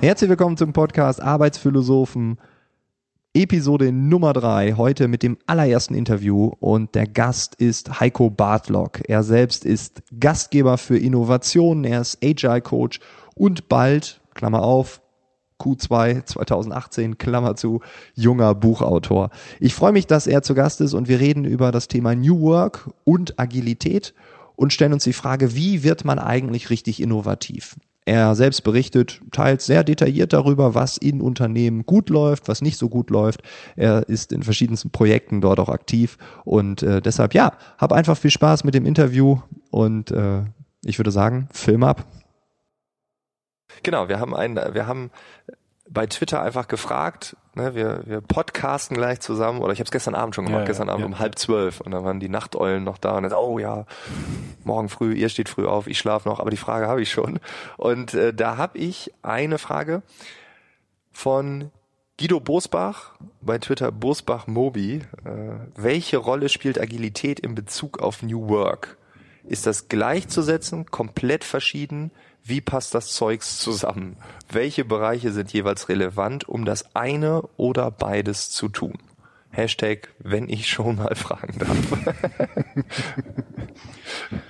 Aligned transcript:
Herzlich 0.00 0.30
willkommen 0.30 0.56
zum 0.56 0.72
Podcast 0.72 1.20
Arbeitsphilosophen, 1.20 2.38
Episode 3.34 3.90
Nummer 3.90 4.32
drei. 4.32 4.74
Heute 4.74 5.08
mit 5.08 5.24
dem 5.24 5.38
allerersten 5.46 5.94
Interview 5.94 6.52
und 6.60 6.94
der 6.94 7.08
Gast 7.08 7.56
ist 7.56 7.98
Heiko 7.98 8.30
Bartlock. 8.30 9.00
Er 9.08 9.24
selbst 9.24 9.64
ist 9.64 10.04
Gastgeber 10.20 10.78
für 10.78 10.96
Innovationen, 10.96 11.82
er 11.82 12.00
ist 12.00 12.18
Agile 12.22 12.60
Coach 12.60 13.00
und 13.34 13.68
bald, 13.68 14.20
Klammer 14.34 14.62
auf, 14.62 15.02
Q2 15.58 16.24
2018, 16.24 17.18
Klammer 17.18 17.56
zu, 17.56 17.80
junger 18.14 18.54
Buchautor. 18.54 19.30
Ich 19.58 19.74
freue 19.74 19.92
mich, 19.92 20.06
dass 20.06 20.28
er 20.28 20.42
zu 20.42 20.54
Gast 20.54 20.80
ist 20.80 20.94
und 20.94 21.08
wir 21.08 21.18
reden 21.18 21.44
über 21.44 21.72
das 21.72 21.88
Thema 21.88 22.14
New 22.14 22.40
Work 22.42 22.88
und 23.02 23.40
Agilität 23.40 24.14
und 24.54 24.72
stellen 24.72 24.92
uns 24.92 25.02
die 25.02 25.12
Frage, 25.12 25.56
wie 25.56 25.82
wird 25.82 26.04
man 26.04 26.20
eigentlich 26.20 26.70
richtig 26.70 27.02
innovativ? 27.02 27.74
Er 28.08 28.34
selbst 28.34 28.64
berichtet 28.64 29.20
teils 29.32 29.66
sehr 29.66 29.84
detailliert 29.84 30.32
darüber, 30.32 30.74
was 30.74 30.96
in 30.96 31.20
Unternehmen 31.20 31.84
gut 31.84 32.08
läuft, 32.08 32.48
was 32.48 32.62
nicht 32.62 32.78
so 32.78 32.88
gut 32.88 33.10
läuft. 33.10 33.42
Er 33.76 34.08
ist 34.08 34.32
in 34.32 34.42
verschiedensten 34.42 34.88
Projekten 34.88 35.42
dort 35.42 35.60
auch 35.60 35.68
aktiv 35.68 36.16
und 36.46 36.82
äh, 36.82 37.02
deshalb 37.02 37.34
ja, 37.34 37.52
hab 37.76 37.92
einfach 37.92 38.16
viel 38.16 38.30
Spaß 38.30 38.64
mit 38.64 38.72
dem 38.72 38.86
Interview 38.86 39.40
und 39.70 40.10
äh, 40.10 40.44
ich 40.86 40.98
würde 40.98 41.10
sagen, 41.10 41.50
Film 41.52 41.82
ab. 41.84 42.06
Genau, 43.82 44.08
wir 44.08 44.18
haben 44.20 44.34
einen, 44.34 44.56
wir 44.72 44.86
haben 44.86 45.10
bei 45.86 46.06
Twitter 46.06 46.40
einfach 46.40 46.66
gefragt, 46.66 47.36
ne, 47.58 47.74
wir, 47.74 48.02
wir 48.06 48.20
podcasten 48.20 48.96
gleich 48.96 49.20
zusammen, 49.20 49.60
oder 49.60 49.72
ich 49.72 49.80
habe 49.80 49.86
es 49.86 49.90
gestern 49.90 50.14
Abend 50.14 50.34
schon 50.34 50.46
gemacht, 50.46 50.62
ja, 50.62 50.66
gestern 50.66 50.88
Abend 50.88 51.00
ja. 51.00 51.06
um 51.06 51.18
halb 51.18 51.38
zwölf 51.38 51.80
und 51.80 51.92
dann 51.92 52.04
waren 52.04 52.20
die 52.20 52.28
Nachteulen 52.28 52.84
noch 52.84 52.98
da 52.98 53.16
und 53.16 53.24
dann, 53.24 53.32
oh 53.32 53.58
ja, 53.58 53.84
morgen 54.64 54.88
früh, 54.88 55.12
ihr 55.12 55.28
steht 55.28 55.48
früh 55.48 55.66
auf, 55.66 55.86
ich 55.86 55.98
schlafe 55.98 56.28
noch, 56.28 56.40
aber 56.40 56.50
die 56.50 56.56
Frage 56.56 56.86
habe 56.86 57.02
ich 57.02 57.10
schon. 57.10 57.40
Und 57.76 58.14
äh, 58.14 58.32
da 58.32 58.56
habe 58.56 58.78
ich 58.78 59.12
eine 59.22 59.58
Frage 59.58 60.02
von 61.12 61.70
Guido 62.18 62.40
Bosbach, 62.40 63.12
bei 63.40 63.58
Twitter 63.58 63.92
Bosbach 63.92 64.46
Mobi. 64.46 65.02
Äh, 65.24 65.30
welche 65.76 66.16
Rolle 66.16 66.48
spielt 66.48 66.80
Agilität 66.80 67.38
in 67.38 67.54
Bezug 67.54 68.00
auf 68.00 68.22
New 68.22 68.48
Work? 68.48 68.96
Ist 69.44 69.66
das 69.66 69.88
gleichzusetzen, 69.88 70.86
komplett 70.86 71.44
verschieden? 71.44 72.10
Wie 72.44 72.60
passt 72.60 72.94
das 72.94 73.12
Zeugs 73.12 73.58
zusammen? 73.58 74.16
Welche 74.50 74.84
Bereiche 74.84 75.32
sind 75.32 75.52
jeweils 75.52 75.88
relevant, 75.88 76.48
um 76.48 76.64
das 76.64 76.94
eine 76.94 77.42
oder 77.56 77.90
beides 77.90 78.50
zu 78.50 78.68
tun? 78.68 78.98
Hashtag, 79.50 80.14
wenn 80.18 80.48
ich 80.48 80.68
schon 80.68 80.96
mal 80.96 81.14
fragen 81.14 81.58
darf. 81.58 81.76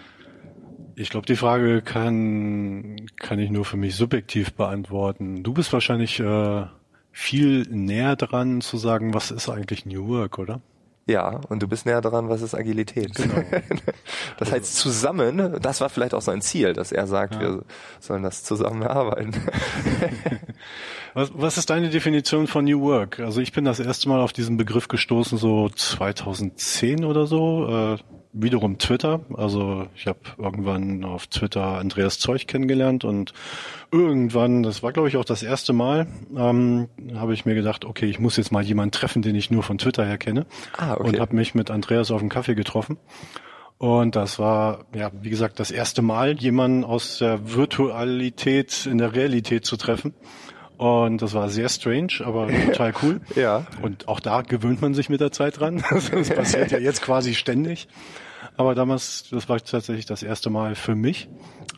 Ich 1.00 1.10
glaube, 1.10 1.26
die 1.26 1.36
Frage 1.36 1.80
kann, 1.80 2.96
kann 3.20 3.38
ich 3.38 3.50
nur 3.50 3.64
für 3.64 3.76
mich 3.76 3.94
subjektiv 3.94 4.54
beantworten. 4.54 5.44
Du 5.44 5.52
bist 5.52 5.72
wahrscheinlich 5.72 6.18
äh, 6.18 6.66
viel 7.12 7.62
näher 7.70 8.16
dran 8.16 8.60
zu 8.60 8.78
sagen, 8.78 9.14
was 9.14 9.30
ist 9.30 9.48
eigentlich 9.48 9.86
New 9.86 10.08
Work, 10.08 10.40
oder? 10.40 10.60
Ja, 11.08 11.40
und 11.48 11.62
du 11.62 11.68
bist 11.68 11.86
näher 11.86 12.02
dran, 12.02 12.28
was 12.28 12.42
ist 12.42 12.54
Agilität. 12.54 13.14
Genau. 13.14 13.42
das 14.38 14.52
heißt 14.52 14.76
zusammen, 14.76 15.56
das 15.58 15.80
war 15.80 15.88
vielleicht 15.88 16.12
auch 16.12 16.20
sein 16.20 16.42
Ziel, 16.42 16.74
dass 16.74 16.92
er 16.92 17.06
sagt, 17.06 17.34
ja. 17.34 17.40
wir 17.40 17.62
sollen 17.98 18.22
das 18.22 18.44
zusammen 18.44 18.82
erarbeiten. 18.82 19.32
was, 21.14 21.30
was 21.32 21.56
ist 21.56 21.70
deine 21.70 21.88
Definition 21.88 22.46
von 22.46 22.66
New 22.66 22.82
Work? 22.82 23.20
Also 23.20 23.40
ich 23.40 23.52
bin 23.52 23.64
das 23.64 23.80
erste 23.80 24.10
Mal 24.10 24.20
auf 24.20 24.34
diesen 24.34 24.58
Begriff 24.58 24.88
gestoßen, 24.88 25.38
so 25.38 25.70
2010 25.70 27.06
oder 27.06 27.26
so. 27.26 27.94
Äh, 27.94 28.17
wiederum 28.32 28.78
Twitter. 28.78 29.20
Also 29.34 29.86
ich 29.96 30.06
habe 30.06 30.18
irgendwann 30.36 31.04
auf 31.04 31.26
Twitter 31.26 31.78
Andreas 31.78 32.18
Zeug 32.18 32.46
kennengelernt 32.46 33.04
und 33.04 33.32
irgendwann, 33.90 34.62
das 34.62 34.82
war 34.82 34.92
glaube 34.92 35.08
ich 35.08 35.16
auch 35.16 35.24
das 35.24 35.42
erste 35.42 35.72
Mal, 35.72 36.06
ähm, 36.36 36.88
habe 37.14 37.34
ich 37.34 37.46
mir 37.46 37.54
gedacht, 37.54 37.84
okay, 37.84 38.06
ich 38.06 38.18
muss 38.18 38.36
jetzt 38.36 38.52
mal 38.52 38.62
jemanden 38.62 38.92
treffen, 38.92 39.22
den 39.22 39.34
ich 39.34 39.50
nur 39.50 39.62
von 39.62 39.78
Twitter 39.78 40.04
her 40.04 40.18
kenne. 40.18 40.46
Ah, 40.76 40.94
okay. 40.94 41.08
Und 41.08 41.20
habe 41.20 41.36
mich 41.36 41.54
mit 41.54 41.70
Andreas 41.70 42.10
auf 42.10 42.20
einen 42.20 42.28
Kaffee 42.28 42.54
getroffen. 42.54 42.98
Und 43.78 44.16
das 44.16 44.40
war, 44.40 44.86
ja, 44.92 45.12
wie 45.22 45.30
gesagt, 45.30 45.60
das 45.60 45.70
erste 45.70 46.02
Mal, 46.02 46.36
jemanden 46.38 46.82
aus 46.82 47.18
der 47.18 47.54
Virtualität 47.54 48.86
in 48.86 48.98
der 48.98 49.14
Realität 49.14 49.64
zu 49.64 49.76
treffen. 49.76 50.14
Und 50.78 51.20
das 51.22 51.34
war 51.34 51.48
sehr 51.48 51.68
strange, 51.68 52.22
aber 52.24 52.48
total 52.66 52.94
cool. 53.02 53.20
ja. 53.34 53.66
Und 53.82 54.08
auch 54.08 54.20
da 54.20 54.42
gewöhnt 54.42 54.80
man 54.80 54.94
sich 54.94 55.08
mit 55.08 55.20
der 55.20 55.32
Zeit 55.32 55.60
dran. 55.60 55.82
Das 55.90 56.30
passiert 56.30 56.70
ja 56.70 56.78
jetzt 56.78 57.02
quasi 57.02 57.34
ständig. 57.34 57.88
Aber 58.56 58.74
damals, 58.74 59.28
das 59.30 59.48
war 59.48 59.58
tatsächlich 59.58 60.06
das 60.06 60.22
erste 60.22 60.50
Mal 60.50 60.74
für 60.76 60.94
mich. 60.94 61.28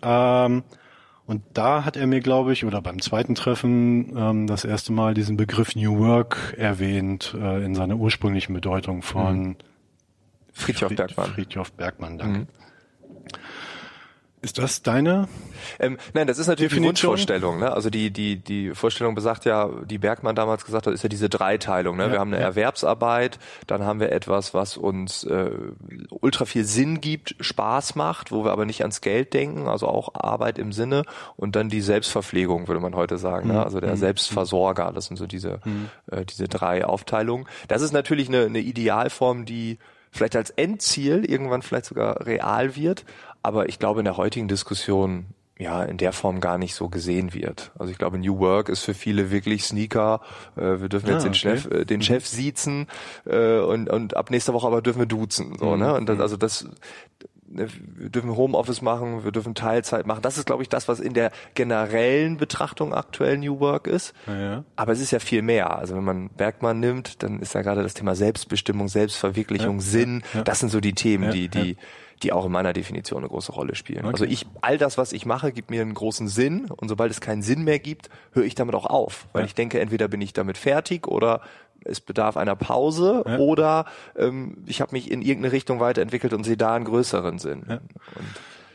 Ähm, 0.02 0.62
und 1.26 1.42
da 1.54 1.84
hat 1.84 1.96
er 1.96 2.06
mir, 2.06 2.20
glaube 2.20 2.52
ich, 2.52 2.64
oder 2.64 2.82
beim 2.82 3.00
zweiten 3.00 3.34
Treffen 3.34 4.16
ähm, 4.16 4.46
das 4.46 4.64
erste 4.64 4.92
Mal 4.92 5.14
diesen 5.14 5.36
Begriff 5.36 5.76
New 5.76 5.98
Work 5.98 6.54
erwähnt 6.58 7.34
äh, 7.38 7.64
in 7.64 7.74
seiner 7.74 7.96
ursprünglichen 7.96 8.52
Bedeutung 8.52 9.02
von 9.02 9.40
mhm. 9.40 9.56
Friedhof 10.52 10.94
Bergmann. 10.94 11.26
Friedhof 11.26 11.72
Bergmann, 11.72 12.18
danke. 12.18 12.38
Mhm. 12.40 12.46
Ist 14.42 14.56
das 14.56 14.82
deine? 14.82 15.28
Ähm, 15.78 15.98
nein, 16.14 16.26
das 16.26 16.38
ist 16.38 16.46
natürlich 16.46 16.70
Definition? 16.70 16.94
die 16.94 17.20
Wunschvorstellung. 17.20 17.58
Ne? 17.58 17.72
Also 17.72 17.90
die 17.90 18.10
die 18.10 18.36
die 18.36 18.74
Vorstellung 18.74 19.14
besagt 19.14 19.44
ja, 19.44 19.68
die 19.84 19.98
Bergmann 19.98 20.34
damals 20.34 20.64
gesagt 20.64 20.86
hat, 20.86 20.94
ist 20.94 21.02
ja 21.02 21.10
diese 21.10 21.28
Dreiteilung. 21.28 21.98
Ne? 21.98 22.04
Ja, 22.04 22.12
wir 22.12 22.18
haben 22.20 22.32
eine 22.32 22.40
ja. 22.40 22.48
Erwerbsarbeit, 22.48 23.38
dann 23.66 23.84
haben 23.84 24.00
wir 24.00 24.12
etwas, 24.12 24.54
was 24.54 24.78
uns 24.78 25.24
äh, 25.24 25.50
ultra 26.08 26.46
viel 26.46 26.64
Sinn 26.64 27.02
gibt, 27.02 27.36
Spaß 27.38 27.96
macht, 27.96 28.32
wo 28.32 28.42
wir 28.42 28.52
aber 28.52 28.64
nicht 28.64 28.80
ans 28.80 29.02
Geld 29.02 29.34
denken, 29.34 29.68
also 29.68 29.86
auch 29.88 30.14
Arbeit 30.14 30.58
im 30.58 30.72
Sinne 30.72 31.04
und 31.36 31.54
dann 31.54 31.68
die 31.68 31.82
Selbstverpflegung, 31.82 32.66
würde 32.66 32.80
man 32.80 32.96
heute 32.96 33.18
sagen. 33.18 33.48
Ne? 33.48 33.52
Mhm. 33.52 33.58
Ne? 33.58 33.64
Also 33.64 33.80
der 33.80 33.90
mhm. 33.90 33.96
Selbstversorger. 33.96 34.92
Das 34.94 35.04
sind 35.06 35.18
so 35.18 35.26
diese 35.26 35.60
mhm. 35.64 35.90
äh, 36.10 36.24
diese 36.24 36.48
drei 36.48 36.86
Aufteilungen. 36.86 37.46
Das 37.68 37.82
ist 37.82 37.92
natürlich 37.92 38.28
eine, 38.28 38.46
eine 38.46 38.60
Idealform, 38.60 39.44
die 39.44 39.78
vielleicht 40.10 40.36
als 40.36 40.50
Endziel 40.50 41.24
irgendwann 41.24 41.62
vielleicht 41.62 41.86
sogar 41.86 42.26
real 42.26 42.76
wird, 42.76 43.04
aber 43.42 43.68
ich 43.68 43.78
glaube 43.78 44.00
in 44.00 44.04
der 44.04 44.16
heutigen 44.16 44.48
Diskussion 44.48 45.26
ja 45.60 45.82
in 45.82 45.98
der 45.98 46.12
Form 46.12 46.40
gar 46.40 46.58
nicht 46.58 46.74
so 46.74 46.88
gesehen 46.88 47.34
wird. 47.34 47.70
Also 47.78 47.92
ich 47.92 47.98
glaube, 47.98 48.18
New 48.18 48.38
Work 48.38 48.68
ist 48.68 48.82
für 48.82 48.94
viele 48.94 49.30
wirklich 49.30 49.64
Sneaker. 49.64 50.20
Äh, 50.56 50.80
wir 50.80 50.88
dürfen 50.88 51.08
jetzt 51.08 51.22
ah, 51.22 51.28
den 51.28 51.34
Chef, 51.34 51.70
äh, 51.70 51.84
den. 51.84 52.02
Chef 52.02 52.26
siezen 52.26 52.86
äh, 53.26 53.58
und, 53.58 53.90
und 53.90 54.16
ab 54.16 54.30
nächster 54.30 54.54
Woche 54.54 54.66
aber 54.66 54.80
dürfen 54.80 55.00
wir 55.00 55.06
duzen. 55.06 55.56
So, 55.58 55.72
mhm. 55.72 55.78
ne? 55.78 55.94
Und 55.94 56.08
das, 56.08 56.16
mhm. 56.16 56.22
also 56.22 56.36
das 56.38 56.66
ne, 57.46 57.68
wir 57.94 58.08
dürfen 58.08 58.34
Homeoffice 58.34 58.80
machen, 58.80 59.22
wir 59.22 59.32
dürfen 59.32 59.54
Teilzeit 59.54 60.06
machen. 60.06 60.22
Das 60.22 60.38
ist, 60.38 60.46
glaube 60.46 60.62
ich, 60.62 60.70
das, 60.70 60.88
was 60.88 60.98
in 60.98 61.12
der 61.12 61.30
generellen 61.54 62.38
Betrachtung 62.38 62.94
aktuell 62.94 63.36
New 63.36 63.60
Work 63.60 63.86
ist. 63.86 64.14
Ja. 64.26 64.64
Aber 64.76 64.92
es 64.92 65.00
ist 65.00 65.10
ja 65.10 65.18
viel 65.18 65.42
mehr. 65.42 65.76
Also 65.76 65.94
wenn 65.94 66.04
man 66.04 66.30
Bergmann 66.30 66.80
nimmt, 66.80 67.22
dann 67.22 67.38
ist 67.38 67.52
ja 67.52 67.60
gerade 67.60 67.82
das 67.82 67.92
Thema 67.92 68.14
Selbstbestimmung, 68.14 68.88
Selbstverwirklichung, 68.88 69.76
ja. 69.76 69.82
Sinn. 69.82 70.22
Ja. 70.32 70.42
Das 70.42 70.60
sind 70.60 70.70
so 70.70 70.80
die 70.80 70.94
Themen, 70.94 71.32
die, 71.32 71.48
die, 71.48 71.76
die 72.22 72.32
auch 72.32 72.46
in 72.46 72.52
meiner 72.52 72.72
Definition 72.72 73.18
eine 73.18 73.28
große 73.28 73.52
Rolle 73.52 73.74
spielen. 73.74 74.04
Okay. 74.04 74.12
Also 74.12 74.24
ich, 74.24 74.46
all 74.60 74.78
das, 74.78 74.98
was 74.98 75.12
ich 75.12 75.26
mache, 75.26 75.52
gibt 75.52 75.70
mir 75.70 75.82
einen 75.82 75.94
großen 75.94 76.28
Sinn 76.28 76.66
und 76.70 76.88
sobald 76.88 77.10
es 77.10 77.20
keinen 77.20 77.42
Sinn 77.42 77.64
mehr 77.64 77.78
gibt, 77.78 78.10
höre 78.32 78.44
ich 78.44 78.54
damit 78.54 78.74
auch 78.74 78.86
auf, 78.86 79.26
weil 79.32 79.42
ja. 79.42 79.46
ich 79.46 79.54
denke, 79.54 79.80
entweder 79.80 80.08
bin 80.08 80.20
ich 80.20 80.32
damit 80.32 80.58
fertig 80.58 81.06
oder 81.06 81.40
es 81.84 82.00
bedarf 82.00 82.36
einer 82.36 82.56
Pause 82.56 83.24
ja. 83.26 83.38
oder 83.38 83.86
ähm, 84.16 84.58
ich 84.66 84.80
habe 84.80 84.92
mich 84.92 85.10
in 85.10 85.22
irgendeine 85.22 85.52
Richtung 85.52 85.80
weiterentwickelt 85.80 86.32
und 86.32 86.44
sehe 86.44 86.56
da 86.56 86.74
einen 86.74 86.84
größeren 86.84 87.38
Sinn. 87.38 87.64
Ja. 87.68 87.80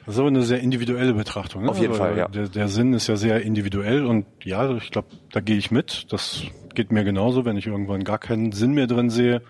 das 0.06 0.16
ist 0.16 0.20
aber 0.20 0.30
eine 0.30 0.42
sehr 0.42 0.60
individuelle 0.60 1.14
Betrachtung. 1.14 1.64
Ne? 1.64 1.70
Auf 1.70 1.78
jeden 1.78 1.94
Fall, 1.94 2.18
ja. 2.18 2.28
Der, 2.28 2.48
der 2.48 2.68
Sinn 2.68 2.94
ist 2.94 3.08
ja 3.08 3.16
sehr 3.16 3.42
individuell 3.42 4.06
und 4.06 4.26
ja, 4.44 4.76
ich 4.76 4.92
glaube, 4.92 5.10
da 5.32 5.40
gehe 5.40 5.58
ich 5.58 5.70
mit. 5.70 6.12
Das 6.12 6.44
geht 6.74 6.92
mir 6.92 7.04
genauso, 7.04 7.46
wenn 7.46 7.58
ich 7.58 7.68
irgendwann 7.68 8.04
gar 8.04 8.18
keinen 8.18 8.52
Sinn 8.52 8.74
mehr 8.74 8.88
drin 8.88 9.10
sehe, 9.10 9.42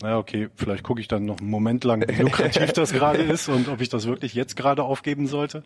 naja, 0.00 0.18
okay, 0.18 0.48
vielleicht 0.56 0.82
gucke 0.82 1.00
ich 1.00 1.08
dann 1.08 1.24
noch 1.24 1.38
einen 1.38 1.50
Moment 1.50 1.84
lang, 1.84 2.04
wie 2.08 2.22
lukrativ 2.22 2.72
das 2.72 2.92
gerade 2.92 3.22
ist 3.22 3.48
und 3.48 3.68
ob 3.68 3.80
ich 3.80 3.88
das 3.88 4.06
wirklich 4.06 4.34
jetzt 4.34 4.56
gerade 4.56 4.82
aufgeben 4.82 5.26
sollte. 5.26 5.62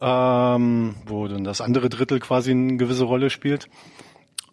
Ähm, 0.00 0.96
wo 1.06 1.28
dann 1.28 1.44
das 1.44 1.60
andere 1.60 1.88
Drittel 1.88 2.20
quasi 2.20 2.50
eine 2.50 2.76
gewisse 2.76 3.04
Rolle 3.04 3.30
spielt. 3.30 3.68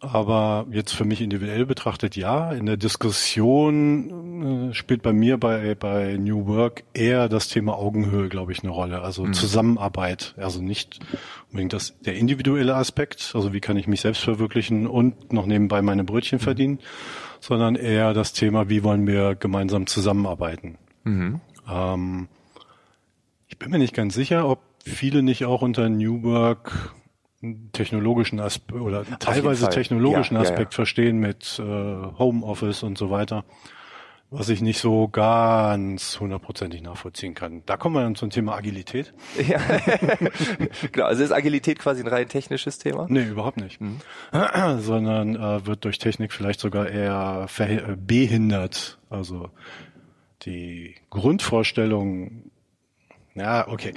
Aber 0.03 0.65
jetzt 0.71 0.93
für 0.93 1.05
mich 1.05 1.21
individuell 1.21 1.67
betrachtet, 1.67 2.15
ja, 2.15 2.51
in 2.53 2.65
der 2.65 2.77
Diskussion 2.77 4.69
äh, 4.71 4.73
spielt 4.73 5.03
bei 5.03 5.13
mir 5.13 5.37
bei, 5.37 5.75
bei 5.75 6.17
New 6.17 6.47
Work 6.47 6.83
eher 6.95 7.29
das 7.29 7.49
Thema 7.49 7.77
Augenhöhe, 7.77 8.27
glaube 8.27 8.51
ich, 8.51 8.63
eine 8.63 8.71
Rolle. 8.71 9.01
Also 9.01 9.25
mhm. 9.25 9.33
Zusammenarbeit. 9.33 10.33
Also 10.37 10.59
nicht 10.59 10.99
unbedingt 11.49 11.73
das, 11.73 11.93
der 11.99 12.15
individuelle 12.15 12.73
Aspekt, 12.75 13.33
also 13.35 13.53
wie 13.53 13.61
kann 13.61 13.77
ich 13.77 13.87
mich 13.87 14.01
selbst 14.01 14.23
verwirklichen 14.23 14.87
und 14.87 15.33
noch 15.33 15.45
nebenbei 15.45 15.83
meine 15.83 16.03
Brötchen 16.03 16.39
mhm. 16.39 16.43
verdienen, 16.43 16.79
sondern 17.41 17.75
eher 17.75 18.13
das 18.13 18.31
Thema, 18.31 18.69
wie 18.69 18.83
wollen 18.83 19.05
wir 19.07 19.35
gemeinsam 19.35 19.87
zusammenarbeiten. 19.87 20.77
Mhm. 21.03 21.41
Ähm, 21.69 22.27
ich 23.47 23.59
bin 23.59 23.71
mir 23.71 23.79
nicht 23.79 23.93
ganz 23.93 24.13
sicher, 24.13 24.47
ob 24.47 24.61
viele 24.85 25.23
nicht 25.23 25.43
auch 25.45 25.61
unter 25.61 25.89
New 25.89 26.23
Work 26.23 26.93
technologischen 27.73 28.39
Aspekt 28.39 28.79
oder 28.79 29.03
teilweise 29.17 29.67
technologischen 29.69 30.35
ja, 30.35 30.41
Aspekt 30.41 30.59
ja, 30.59 30.69
ja. 30.69 30.75
verstehen 30.75 31.19
mit 31.19 31.59
äh, 31.59 31.63
Homeoffice 31.63 32.83
und 32.83 32.99
so 32.99 33.09
weiter. 33.09 33.43
Was 34.31 34.47
ich 34.47 34.61
nicht 34.61 34.79
so 34.79 35.09
ganz 35.09 36.17
hundertprozentig 36.17 36.81
nachvollziehen 36.81 37.33
kann. 37.33 37.63
Da 37.65 37.75
kommen 37.75 37.95
wir 37.95 38.01
dann 38.01 38.15
zum 38.15 38.29
Thema 38.29 38.55
Agilität. 38.55 39.13
Ja, 39.45 39.59
genau. 40.91 41.05
Also 41.05 41.21
ist 41.21 41.33
Agilität 41.33 41.79
quasi 41.79 42.01
ein 42.01 42.07
rein 42.07 42.29
technisches 42.29 42.77
Thema? 42.77 43.07
Nee, 43.09 43.25
überhaupt 43.25 43.57
nicht. 43.57 43.81
Mhm. 43.81 43.99
Sondern 44.79 45.35
äh, 45.35 45.65
wird 45.65 45.83
durch 45.83 45.99
Technik 45.99 46.31
vielleicht 46.31 46.61
sogar 46.61 46.87
eher 46.87 47.45
äh, 47.59 47.95
behindert. 47.97 48.99
Also 49.09 49.49
die 50.43 50.95
Grundvorstellung, 51.09 52.51
ja, 53.35 53.67
okay. 53.67 53.93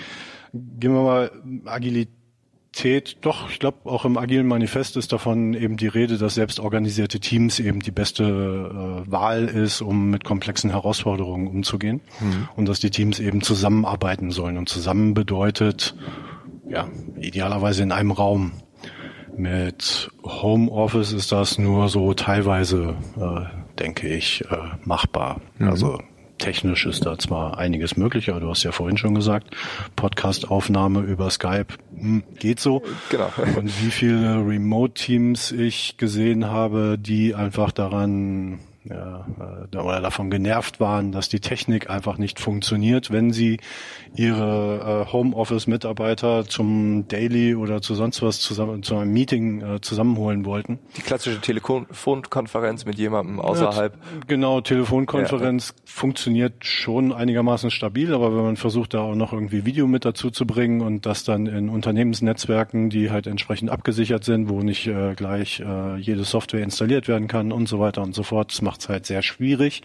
Gehen 0.53 0.95
wir 0.95 1.03
mal 1.03 1.31
Agilität 1.65 2.24
Agilität, 2.75 3.19
doch, 3.21 3.51
ich 3.51 3.61
glaube, 3.61 3.89
auch 3.89 4.05
im 4.05 4.19
agilen 4.19 4.49
Manifest 4.49 4.97
ist 4.97 5.13
davon 5.13 5.55
eben 5.55 5.77
die 5.77 5.87
Rede, 5.87 6.19
dass 6.19 6.35
selbstorganisierte 6.35 7.21
Teams 7.21 7.61
eben 7.61 7.81
die 7.81 7.93
beste 7.93 8.25
äh, 8.25 9.11
Wahl 9.11 9.45
ist, 9.45 9.81
um 9.81 10.11
mit 10.11 10.25
komplexen 10.25 10.71
Herausforderungen 10.71 11.47
umzugehen. 11.47 12.01
Mhm. 12.21 12.49
Und 12.57 12.69
dass 12.69 12.81
die 12.81 12.91
Teams 12.91 13.21
eben 13.21 13.43
zusammenarbeiten 13.43 14.33
sollen. 14.33 14.59
Und 14.59 14.69
zusammen 14.69 15.15
bedeutet, 15.15 15.95
ja, 16.69 16.89
idealerweise 17.21 17.85
in 17.85 17.93
einem 17.93 18.11
Raum. 18.11 18.53
Mit 19.37 20.11
Homeoffice 20.25 21.13
ist 21.13 21.31
das 21.31 21.59
nur 21.59 21.89
so 21.89 22.13
teilweise, 22.15 22.97
äh, 23.17 23.79
denke 23.79 24.09
ich, 24.09 24.45
äh, 24.51 24.57
machbar. 24.85 25.41
Mhm. 25.59 25.69
Also 25.69 25.99
technisch 26.45 26.85
ist 26.85 27.07
da 27.07 27.19
zwar 27.19 27.57
einiges 27.57 27.97
möglich, 27.97 28.29
aber 28.29 28.41
du 28.41 28.51
hast 28.51 28.65
ja 28.65 28.73
vorhin 28.73 28.99
schon 28.99 29.15
gesagt, 29.15 29.57
Podcast-Aufnahme 29.97 31.01
über 31.01 31.31
Skype 31.31 31.69
hm, 31.97 32.23
geht 32.39 32.61
so. 32.61 32.83
Genau. 33.09 33.33
Und 33.57 33.83
wie 33.83 33.91
viele 33.91 34.47
Remote-Teams 34.47 35.53
ich 35.53 35.97
gesehen 35.97 36.51
habe, 36.51 36.99
die 37.01 37.35
einfach 37.35 37.73
daran 37.73 38.59
äh, 38.91 39.77
oder 39.77 40.01
davon 40.01 40.31
genervt 40.31 40.81
waren, 40.81 41.13
dass 41.13 41.29
die 41.29 41.41
Technik 41.41 41.89
einfach 41.89 42.19
nicht 42.19 42.41
funktioniert, 42.41 43.11
wenn 43.11 43.33
sie 43.33 43.59
ihre 44.15 45.07
äh, 45.09 45.13
Homeoffice-Mitarbeiter 45.13 46.47
zum 46.47 47.09
Daily 47.09 47.55
oder 47.55 47.81
zu 47.81 47.95
sonst 47.95 48.23
was 48.23 48.41
zusammen 48.41 48.83
zu 48.83 48.97
einem 48.97 49.13
Meeting 49.13 49.63
äh, 49.63 49.81
zusammenholen 49.81 50.45
wollten. 50.45 50.79
Die 50.97 51.03
klassische 51.03 51.41
Telefonkonferenz 51.41 52.85
mit 52.85 52.99
jemandem 52.99 53.41
außerhalb. 53.41 53.95
Ja, 53.95 54.01
genau, 54.27 54.61
Telefonkonferenz 54.61 55.75
ja. 55.77 55.83
funktioniert 55.87 56.65
schon 56.65 57.13
einigermaßen 57.13 57.71
stabil, 57.71 58.13
aber 58.13 58.37
wenn 58.37 58.45
man 58.45 58.57
versucht, 58.57 58.95
da 58.95 59.01
auch 59.01 59.15
noch 59.15 59.33
irgendwie 59.33 59.65
Video 59.65 59.87
mit 59.87 60.05
dazu 60.05 60.31
zu 60.31 60.47
bringen 60.47 60.81
und 60.81 61.07
das 61.07 61.25
dann 61.25 61.47
in 61.47 61.69
Unternehmensnetzwerken, 61.69 62.91
die 62.91 63.11
halt 63.11 63.27
entsprechend 63.27 63.71
abgesichert 63.71 64.25
sind, 64.25 64.49
wo 64.49 64.61
nicht 64.61 64.87
äh, 64.87 65.15
gleich 65.15 65.61
äh, 65.61 65.97
jede 65.97 66.25
Software 66.25 66.63
installiert 66.63 67.09
werden 67.09 67.29
kann 67.29 67.51
und 67.51 67.69
so 67.69 67.81
weiter 67.81 68.03
und 68.03 68.15
so 68.15 68.23
fort, 68.23 68.53
das 68.53 68.63
macht 68.63 68.74
es 68.81 68.89
halt 68.89 69.07
sehr 69.07 69.23
schwierig 69.23 69.83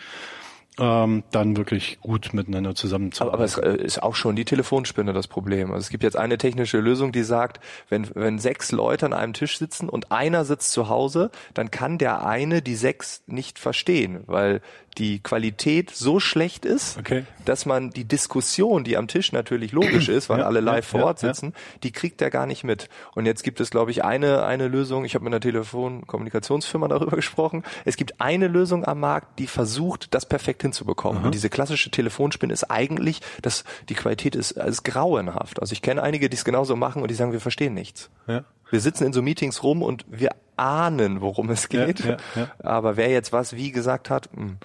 ähm, 0.80 1.24
dann 1.32 1.58
wirklich 1.58 2.00
gut 2.02 2.34
miteinander 2.34 2.74
zusammenzuarbeiten. 2.74 3.36
Aber, 3.36 3.68
aber 3.68 3.74
es 3.74 3.80
äh, 3.80 3.84
ist 3.84 4.02
auch 4.02 4.16
schon 4.16 4.36
die 4.36 4.46
Telefonspinne 4.46 5.14
das 5.14 5.28
Problem. 5.28 5.72
Also 5.72 5.82
es 5.82 5.90
gibt 5.90 6.04
jetzt 6.04 6.18
eine 6.18 6.38
technische 6.38 6.80
Lösung, 6.80 7.12
die 7.12 7.24
sagt, 7.24 7.60
wenn, 7.90 8.08
wenn 8.16 8.40
sechs 8.40 8.72
Leute 8.72 9.06
an 9.06 9.14
einem 9.14 9.34
Tisch 9.34 9.58
sitzen 9.58 9.90
und 9.90 10.12
einer 10.12 10.46
sitzt 10.46 10.72
zu 10.72 10.90
Hause, 10.90 11.32
dann 11.54 11.70
kann 11.70 11.98
der 11.98 12.26
eine 12.26 12.62
die 12.62 12.76
sechs 12.76 13.24
nicht 13.28 13.60
verstehen, 13.60 14.22
weil 14.26 14.62
die 14.98 15.20
Qualität 15.20 15.92
so 15.92 16.20
schlecht 16.20 16.66
ist, 16.66 16.98
okay. 16.98 17.26
dass 17.46 17.66
man 17.66 17.90
die 17.92 18.06
Diskussion, 18.06 18.84
die 18.84 18.98
am 18.98 19.08
Tisch 19.08 19.32
natürlich 19.32 19.72
logisch 19.72 20.10
ist, 20.10 20.30
weil 20.30 20.40
ja, 20.40 20.46
alle 20.46 20.60
live 20.60 20.92
ja, 20.94 21.00
vor 21.00 21.08
Ort 21.08 21.20
sitzen, 21.20 21.48
ja. 21.48 21.80
die 21.84 21.92
kriegt 21.92 22.22
er 22.22 22.30
gar 22.30 22.46
nicht 22.46 22.64
mit. 22.64 22.90
Und 23.16 23.26
jetzt 23.26 23.44
gibt 23.44 23.60
es, 23.60 23.70
glaube 23.70 23.92
ich, 23.92 24.04
eine, 24.04 24.44
eine 24.44 24.68
Lösung, 24.68 25.06
ich 25.06 25.16
habe 25.16 25.24
mit 25.24 25.34
einer 25.34 25.42
Telefonkommunikationsfirma 25.42 26.88
darüber 26.88 27.16
gesprochen, 27.16 27.64
es 27.86 27.98
gibt 27.98 28.20
eine 28.20 28.48
Lösung 28.48 28.86
am 28.86 29.00
Markt, 29.00 29.40
die 29.40 29.48
versucht, 29.48 30.14
das 30.14 30.26
perfekt 30.26 30.62
hinzubekommen. 30.62 31.20
Aha. 31.20 31.26
Und 31.28 31.36
diese 31.36 31.50
klassische 31.50 31.92
Telefonspinne 31.92 32.54
ist 32.54 32.66
eigentlich, 32.66 33.22
dass 33.42 33.64
die 33.90 33.96
Qualität 33.96 34.36
ist, 34.36 34.52
ist 34.52 34.84
grauenhaft. 34.84 35.62
Also 35.62 35.74
ich 35.74 35.82
kenne 35.82 36.04
einige, 36.04 36.30
die 36.30 36.36
es 36.36 36.46
genauso 36.46 36.76
machen 36.76 37.02
und 37.02 37.10
die 37.10 37.16
sagen, 37.16 37.32
wir 37.32 37.42
verstehen 37.42 37.74
nichts. 37.74 38.10
Ja. 38.28 38.44
Wir 38.72 38.80
sitzen 38.82 39.06
in 39.06 39.14
so 39.14 39.22
Meetings 39.22 39.64
rum 39.64 39.82
und 39.82 40.06
wir 40.08 40.30
ahnen, 40.56 41.22
worum 41.22 41.50
es 41.50 41.70
geht. 41.70 42.00
Ja, 42.02 42.12
ja, 42.12 42.18
ja. 42.36 42.48
Aber 42.60 42.98
wer 42.98 43.10
jetzt 43.10 43.32
was 43.32 43.56
wie 43.56 43.72
gesagt 43.72 44.10
hat, 44.10 44.30
mh. 44.36 44.58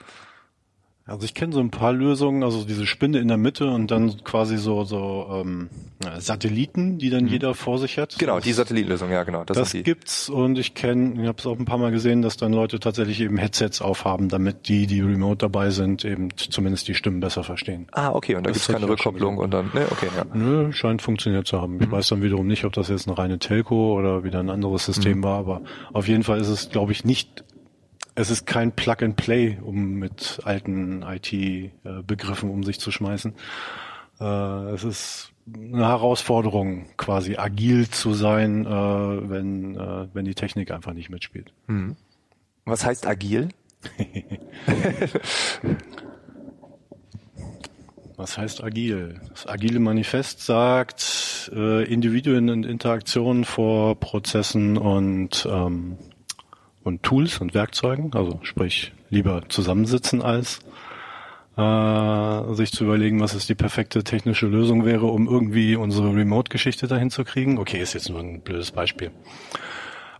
Also 1.06 1.26
ich 1.26 1.34
kenne 1.34 1.52
so 1.52 1.60
ein 1.60 1.70
paar 1.70 1.92
Lösungen, 1.92 2.42
also 2.42 2.64
diese 2.64 2.86
Spinne 2.86 3.18
in 3.18 3.28
der 3.28 3.36
Mitte 3.36 3.68
und 3.68 3.90
dann 3.90 4.24
quasi 4.24 4.56
so 4.56 4.84
so 4.84 5.26
ähm, 5.30 5.68
Satelliten, 6.18 6.96
die 6.96 7.10
dann 7.10 7.24
mhm. 7.24 7.28
jeder 7.28 7.54
vor 7.54 7.78
sich 7.78 7.98
hat. 7.98 8.18
Genau, 8.18 8.40
die 8.40 8.54
Satellitenlösung, 8.54 9.10
ja 9.10 9.22
genau. 9.22 9.44
Das, 9.44 9.58
das 9.58 9.72
gibt's 9.72 10.30
und 10.30 10.58
ich 10.58 10.72
kenne, 10.72 11.20
ich 11.20 11.28
habe 11.28 11.36
es 11.38 11.46
auch 11.46 11.58
ein 11.58 11.66
paar 11.66 11.76
Mal 11.76 11.90
gesehen, 11.90 12.22
dass 12.22 12.38
dann 12.38 12.54
Leute 12.54 12.80
tatsächlich 12.80 13.20
eben 13.20 13.36
Headsets 13.36 13.82
aufhaben, 13.82 14.30
damit 14.30 14.68
die, 14.68 14.86
die 14.86 15.02
remote 15.02 15.36
dabei 15.36 15.68
sind, 15.68 16.06
eben 16.06 16.30
zumindest 16.36 16.88
die 16.88 16.94
Stimmen 16.94 17.20
besser 17.20 17.44
verstehen. 17.44 17.86
Ah, 17.92 18.10
okay, 18.12 18.36
und 18.36 18.46
da 18.46 18.50
gibt's 18.50 18.68
keine 18.68 18.88
Rückkopplung 18.88 19.36
und 19.36 19.52
dann, 19.52 19.70
ne, 19.74 19.86
okay, 19.90 20.08
ja. 20.16 20.24
Nö, 20.32 20.72
scheint 20.72 21.02
funktioniert 21.02 21.46
zu 21.46 21.60
haben. 21.60 21.78
Ich 21.82 21.88
mhm. 21.88 21.92
weiß 21.92 22.08
dann 22.08 22.22
wiederum 22.22 22.46
nicht, 22.46 22.64
ob 22.64 22.72
das 22.72 22.88
jetzt 22.88 23.08
eine 23.08 23.18
reine 23.18 23.38
Telco 23.38 23.92
oder 23.92 24.24
wieder 24.24 24.40
ein 24.40 24.48
anderes 24.48 24.86
System 24.86 25.18
mhm. 25.18 25.24
war, 25.24 25.38
aber 25.38 25.60
auf 25.92 26.08
jeden 26.08 26.22
Fall 26.22 26.40
ist 26.40 26.48
es, 26.48 26.70
glaube 26.70 26.92
ich, 26.92 27.04
nicht 27.04 27.44
es 28.14 28.30
ist 28.30 28.46
kein 28.46 28.72
Plug 28.72 28.96
and 29.02 29.16
Play, 29.16 29.58
um 29.62 29.94
mit 29.94 30.40
alten 30.44 31.02
IT-Begriffen 31.02 32.50
um 32.50 32.62
sich 32.62 32.78
zu 32.78 32.90
schmeißen. 32.90 33.34
Äh, 34.20 34.24
es 34.72 34.84
ist 34.84 35.32
eine 35.52 35.88
Herausforderung, 35.88 36.86
quasi 36.96 37.36
agil 37.36 37.88
zu 37.90 38.14
sein, 38.14 38.64
äh, 38.66 38.70
wenn, 38.70 39.76
äh, 39.76 40.06
wenn 40.12 40.24
die 40.24 40.34
Technik 40.34 40.70
einfach 40.70 40.92
nicht 40.94 41.10
mitspielt. 41.10 41.52
Hm. 41.66 41.96
Was 42.64 42.84
heißt 42.84 43.06
agil? 43.06 43.48
Was 48.16 48.38
heißt 48.38 48.62
agil? 48.62 49.20
Das 49.30 49.48
agile 49.48 49.80
Manifest 49.80 50.40
sagt, 50.40 51.50
Individuen 51.52 52.48
und 52.48 52.64
Interaktionen 52.64 53.44
vor 53.44 53.98
Prozessen 54.00 54.78
und 54.78 55.46
ähm, 55.50 55.98
und 56.84 57.02
Tools 57.02 57.38
und 57.40 57.54
Werkzeugen, 57.54 58.12
also 58.14 58.38
sprich 58.42 58.92
lieber 59.10 59.42
zusammensitzen 59.48 60.22
als 60.22 60.60
äh, 61.56 62.54
sich 62.54 62.72
zu 62.72 62.84
überlegen, 62.84 63.20
was 63.20 63.34
ist 63.34 63.48
die 63.48 63.54
perfekte 63.54 64.04
technische 64.04 64.46
Lösung 64.46 64.84
wäre, 64.84 65.06
um 65.06 65.26
irgendwie 65.26 65.76
unsere 65.76 66.14
Remote-Geschichte 66.14 66.86
dahin 66.86 67.10
zu 67.10 67.24
kriegen. 67.24 67.58
Okay, 67.58 67.80
ist 67.80 67.94
jetzt 67.94 68.10
nur 68.10 68.20
ein 68.20 68.40
blödes 68.40 68.70
Beispiel. 68.70 69.10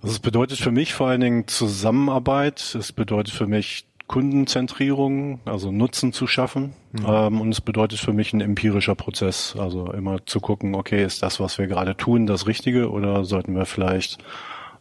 Also 0.01 0.15
es 0.15 0.21
bedeutet 0.21 0.59
für 0.59 0.71
mich 0.71 0.95
vor 0.95 1.09
allen 1.09 1.21
Dingen 1.21 1.49
Zusammenarbeit, 1.49 2.75
es 2.79 2.93
bedeutet 2.93 3.35
für 3.35 3.47
mich 3.47 3.87
Kundenzentrierung, 4.07 5.41
also 5.47 5.73
Nutzen 5.73 6.13
zu 6.13 6.27
schaffen. 6.27 6.75
Mhm. 6.93 7.07
Ähm, 7.09 7.41
und 7.41 7.53
es 7.53 7.61
bedeutet 7.61 7.99
für 7.99 8.13
mich 8.13 8.33
ein 8.33 8.41
empirischer 8.41 8.95
Prozess, 8.95 9.57
also 9.59 9.93
immer 9.93 10.25
zu 10.27 10.41
gucken, 10.41 10.75
okay, 10.75 11.03
ist 11.03 11.23
das, 11.23 11.41
was 11.41 11.59
wir 11.59 11.67
gerade 11.67 11.97
tun, 11.97 12.27
das 12.27 12.47
Richtige 12.47 12.91
oder 12.91 13.25
sollten 13.25 13.57
wir 13.57 13.65
vielleicht 13.65 14.19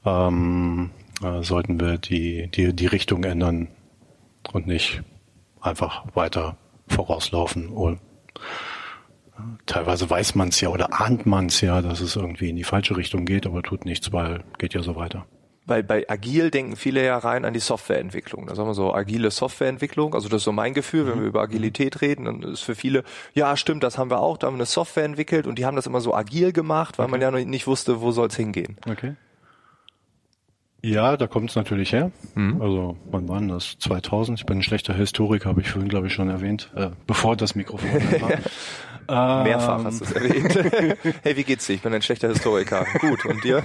ähm, 0.05 0.91
äh, 1.23 1.43
sollten 1.43 1.79
wir 1.79 1.97
die, 1.97 2.47
die, 2.47 2.73
die 2.73 2.87
Richtung 2.87 3.23
ändern 3.23 3.69
und 4.51 4.67
nicht 4.67 5.01
einfach 5.61 6.03
weiter 6.13 6.57
vorauslaufen. 6.87 7.69
Und 7.69 7.99
teilweise 9.65 10.09
weiß 10.09 10.35
man 10.35 10.49
es 10.49 10.61
ja 10.61 10.69
oder 10.69 11.01
ahnt 11.01 11.25
man 11.25 11.47
es 11.47 11.61
ja, 11.61 11.81
dass 11.81 12.01
es 12.01 12.15
irgendwie 12.15 12.49
in 12.49 12.55
die 12.55 12.63
falsche 12.63 12.97
Richtung 12.97 13.25
geht, 13.25 13.45
aber 13.45 13.63
tut 13.63 13.85
nichts, 13.85 14.11
weil 14.11 14.43
geht 14.57 14.73
ja 14.73 14.83
so 14.83 14.95
weiter. 14.95 15.25
Weil 15.65 15.81
bei 15.81 16.09
agil 16.09 16.51
denken 16.51 16.75
viele 16.75 17.05
ja 17.05 17.17
rein 17.17 17.45
an 17.45 17.53
die 17.53 17.61
Softwareentwicklung. 17.61 18.47
Da 18.47 18.55
sagen 18.55 18.67
wir 18.67 18.73
so, 18.73 18.93
agile 18.93 19.31
Softwareentwicklung. 19.31 20.13
Also 20.13 20.27
das 20.27 20.41
ist 20.41 20.43
so 20.43 20.51
mein 20.51 20.73
Gefühl, 20.73 21.07
wenn 21.07 21.15
wir 21.15 21.21
mhm. 21.21 21.27
über 21.27 21.41
Agilität 21.41 22.01
reden, 22.01 22.25
dann 22.25 22.43
ist 22.43 22.61
für 22.61 22.75
viele, 22.75 23.05
ja 23.33 23.55
stimmt, 23.55 23.81
das 23.81 23.97
haben 23.97 24.09
wir 24.09 24.19
auch, 24.19 24.37
da 24.37 24.47
haben 24.47 24.55
wir 24.55 24.59
eine 24.59 24.65
Software 24.65 25.05
entwickelt 25.05 25.47
und 25.47 25.57
die 25.57 25.65
haben 25.65 25.77
das 25.77 25.87
immer 25.87 26.01
so 26.01 26.13
agil 26.13 26.51
gemacht, 26.51 26.97
weil 26.97 27.05
okay. 27.05 27.11
man 27.11 27.21
ja 27.21 27.31
noch 27.31 27.39
nicht 27.39 27.65
wusste, 27.65 28.01
wo 28.01 28.11
soll 28.11 28.27
es 28.27 28.35
hingehen. 28.35 28.75
Okay. 28.89 29.15
Ja, 30.85 31.15
da 31.15 31.27
kommt 31.27 31.49
es 31.49 31.55
natürlich 31.55 31.93
her. 31.93 32.11
Mhm. 32.35 32.61
Also 32.61 32.97
wann 33.09 33.29
war 33.29 33.39
das? 33.41 33.77
2000. 33.79 34.39
Ich 34.39 34.45
bin 34.45 34.57
ein 34.57 34.63
schlechter 34.63 34.93
Historiker, 34.93 35.49
habe 35.49 35.61
ich 35.61 35.69
vorhin, 35.69 35.87
glaube 35.87 36.07
ich, 36.07 36.13
schon 36.13 36.29
erwähnt, 36.29 36.71
äh, 36.75 36.89
bevor 37.07 37.37
das 37.37 37.55
Mikrofon 37.55 37.89
war. 38.21 38.31
Mehrfach 39.43 39.79
ähm. 39.79 39.85
hast 39.85 40.01
du 40.01 40.05
es 40.05 40.11
erwähnt. 40.11 40.55
hey, 41.23 41.37
wie 41.37 41.43
geht's 41.43 41.67
dir? 41.67 41.73
Ich 41.73 41.81
bin 41.81 41.93
ein 41.93 42.01
schlechter 42.01 42.29
Historiker. 42.29 42.85
Gut, 42.99 43.25
und 43.25 43.43
dir? 43.43 43.61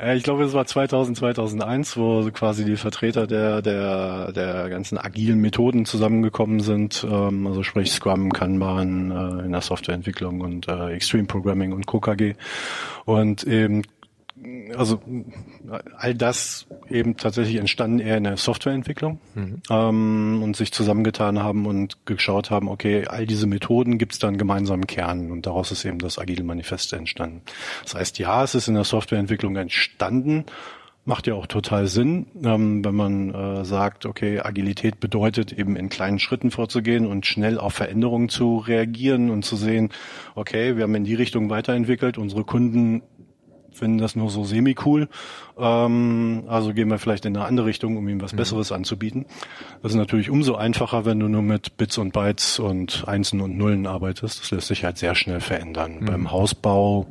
äh, 0.00 0.16
ich 0.16 0.22
glaube, 0.22 0.44
es 0.44 0.52
war 0.52 0.66
2000, 0.66 1.18
2001, 1.18 1.96
wo 1.96 2.28
quasi 2.32 2.64
die 2.64 2.76
Vertreter 2.76 3.26
der, 3.26 3.62
der, 3.62 4.32
der 4.32 4.68
ganzen 4.68 4.98
agilen 4.98 5.40
Methoden 5.40 5.86
zusammengekommen 5.86 6.60
sind. 6.60 7.06
Ähm, 7.08 7.46
also 7.46 7.62
sprich 7.62 7.92
Scrum, 7.92 8.32
Kanban 8.32 9.10
äh, 9.10 9.44
in 9.44 9.52
der 9.52 9.60
Softwareentwicklung 9.60 10.40
und 10.40 10.68
äh, 10.68 10.90
Extreme 10.90 11.26
Programming 11.26 11.72
und 11.72 11.86
KKG. 11.86 12.34
Und 13.04 13.44
eben 13.44 13.82
also 14.76 15.00
all 15.96 16.14
das 16.14 16.66
eben 16.88 17.16
tatsächlich 17.16 17.56
entstanden 17.56 17.98
eher 17.98 18.16
in 18.16 18.24
der 18.24 18.36
Softwareentwicklung 18.36 19.20
mhm. 19.34 19.62
ähm, 19.70 20.40
und 20.42 20.56
sich 20.56 20.72
zusammengetan 20.72 21.38
haben 21.42 21.66
und 21.66 22.06
geschaut 22.06 22.50
haben, 22.50 22.68
okay, 22.68 23.06
all 23.06 23.26
diese 23.26 23.46
Methoden 23.46 23.98
gibt 23.98 24.12
es 24.12 24.18
dann 24.18 24.38
gemeinsamen 24.38 24.86
Kern 24.86 25.30
und 25.30 25.46
daraus 25.46 25.72
ist 25.72 25.84
eben 25.84 25.98
das 25.98 26.18
Agile 26.18 26.44
Manifest 26.44 26.92
entstanden. 26.92 27.42
Das 27.84 27.94
heißt, 27.94 28.18
ja, 28.18 28.42
es 28.44 28.54
ist 28.54 28.68
in 28.68 28.74
der 28.74 28.84
Softwareentwicklung 28.84 29.56
entstanden, 29.56 30.46
macht 31.06 31.28
ja 31.28 31.34
auch 31.34 31.46
total 31.46 31.86
Sinn, 31.86 32.26
ähm, 32.42 32.84
wenn 32.84 32.94
man 32.94 33.32
äh, 33.32 33.64
sagt, 33.64 34.06
okay, 34.06 34.40
Agilität 34.40 34.98
bedeutet 34.98 35.52
eben 35.52 35.76
in 35.76 35.88
kleinen 35.88 36.18
Schritten 36.18 36.50
vorzugehen 36.50 37.06
und 37.06 37.26
schnell 37.26 37.58
auf 37.58 37.74
Veränderungen 37.74 38.28
zu 38.28 38.58
reagieren 38.58 39.30
und 39.30 39.44
zu 39.44 39.54
sehen, 39.56 39.90
okay, 40.34 40.76
wir 40.76 40.82
haben 40.82 40.94
in 40.96 41.04
die 41.04 41.14
Richtung 41.14 41.48
weiterentwickelt, 41.48 42.18
unsere 42.18 42.44
Kunden 42.44 43.02
finden 43.76 43.98
das 43.98 44.16
nur 44.16 44.30
so 44.30 44.44
semi-cool. 44.44 45.08
Ähm, 45.58 46.44
also 46.48 46.74
gehen 46.74 46.88
wir 46.88 46.98
vielleicht 46.98 47.24
in 47.24 47.36
eine 47.36 47.46
andere 47.46 47.66
Richtung, 47.66 47.96
um 47.96 48.08
ihm 48.08 48.20
was 48.20 48.32
mhm. 48.32 48.38
Besseres 48.38 48.72
anzubieten. 48.72 49.26
Das 49.82 49.92
ist 49.92 49.98
natürlich 49.98 50.30
umso 50.30 50.56
einfacher, 50.56 51.04
wenn 51.04 51.20
du 51.20 51.28
nur 51.28 51.42
mit 51.42 51.76
Bits 51.76 51.98
und 51.98 52.12
Bytes 52.12 52.58
und 52.58 53.04
Einsen 53.06 53.40
und 53.40 53.56
Nullen 53.56 53.86
arbeitest. 53.86 54.40
Das 54.40 54.50
lässt 54.50 54.68
sich 54.68 54.84
halt 54.84 54.98
sehr 54.98 55.14
schnell 55.14 55.40
verändern. 55.40 56.00
Mhm. 56.00 56.06
Beim 56.06 56.30
Hausbau 56.30 57.06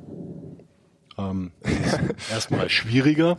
ähm, 1.17 1.51
erstmal 2.31 2.69
schwieriger. 2.69 3.37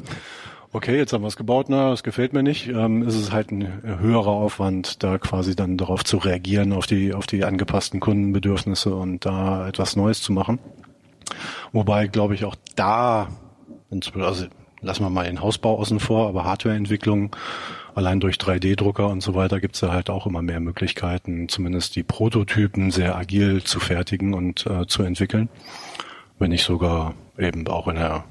Okay, 0.73 0.97
jetzt 0.97 1.12
haben 1.12 1.23
wir 1.23 1.28
es 1.28 1.37
gebaut, 1.37 1.66
na, 1.68 1.90
das 1.90 2.02
gefällt 2.02 2.33
mir 2.33 2.42
nicht. 2.42 2.68
Ähm, 2.68 3.02
ist 3.02 3.14
es 3.14 3.33
halt 3.33 3.50
ein 3.50 3.83
höherer 3.83 4.33
Aufwand, 4.33 5.02
da 5.02 5.16
quasi 5.16 5.56
dann 5.56 5.78
darauf 5.78 6.04
zu 6.04 6.18
reagieren, 6.18 6.73
auf 6.73 6.87
die, 6.87 7.14
auf 7.14 7.26
die 7.26 7.45
angepassten 7.45 8.00
Kundenbedürfnisse 8.00 8.95
und 8.95 9.25
da 9.25 9.66
etwas 9.68 9.97
Neues 9.97 10.21
zu 10.21 10.33
machen. 10.33 10.59
Wobei, 11.76 12.06
glaube 12.06 12.35
ich, 12.35 12.47
auch 12.47 12.56
da, 12.75 13.28
also 13.90 14.47
lassen 14.80 15.04
wir 15.04 15.11
mal 15.11 15.26
den 15.26 15.42
Hausbau 15.42 15.78
außen 15.78 16.00
vor, 16.00 16.26
aber 16.26 16.45
Hardwareentwicklung, 16.45 17.37
allein 17.95 18.18
durch 18.18 18.37
3D-Drucker 18.37 19.09
und 19.09 19.23
so 19.23 19.35
weiter 19.35 19.61
gibt's 19.61 19.80
da 19.80 19.92
halt 19.92 20.09
auch 20.09 20.25
immer 20.25 20.40
mehr 20.40 20.59
Möglichkeiten, 20.59 21.50
zumindest 21.50 21.95
die 21.95 22.02
Prototypen 22.02 22.90
sehr 22.90 23.14
agil 23.14 23.62
zu 23.62 23.78
fertigen 23.78 24.33
und 24.33 24.64
äh, 24.64 24.87
zu 24.87 25.02
entwickeln. 25.02 25.50
Wenn 26.38 26.49
nicht 26.49 26.64
sogar 26.64 27.12
eben 27.37 27.68
auch 27.68 27.88
in 27.88 27.97
der 27.97 28.25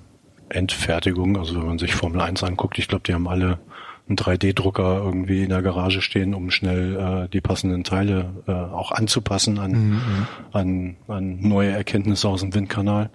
Endfertigung, 0.49 1.37
also 1.37 1.55
wenn 1.55 1.67
man 1.67 1.77
sich 1.77 1.93
Formel 1.93 2.21
1 2.21 2.43
anguckt, 2.43 2.79
ich 2.79 2.87
glaube, 2.87 3.03
die 3.05 3.13
haben 3.13 3.27
alle 3.27 3.59
einen 4.07 4.17
3D-Drucker 4.17 5.01
irgendwie 5.03 5.43
in 5.43 5.49
der 5.49 5.61
Garage 5.61 6.01
stehen, 6.01 6.33
um 6.33 6.51
schnell 6.51 6.95
äh, 7.25 7.29
die 7.29 7.41
passenden 7.41 7.83
Teile 7.83 8.43
äh, 8.47 8.51
auch 8.51 8.91
anzupassen 8.91 9.57
an, 9.59 9.71
mhm. 9.71 9.91
mhm. 9.91 10.27
an, 10.51 10.95
an 11.07 11.39
neue 11.41 11.71
Erkenntnisse 11.71 12.27
aus 12.27 12.41
dem 12.41 12.53
Windkanal. 12.53 13.09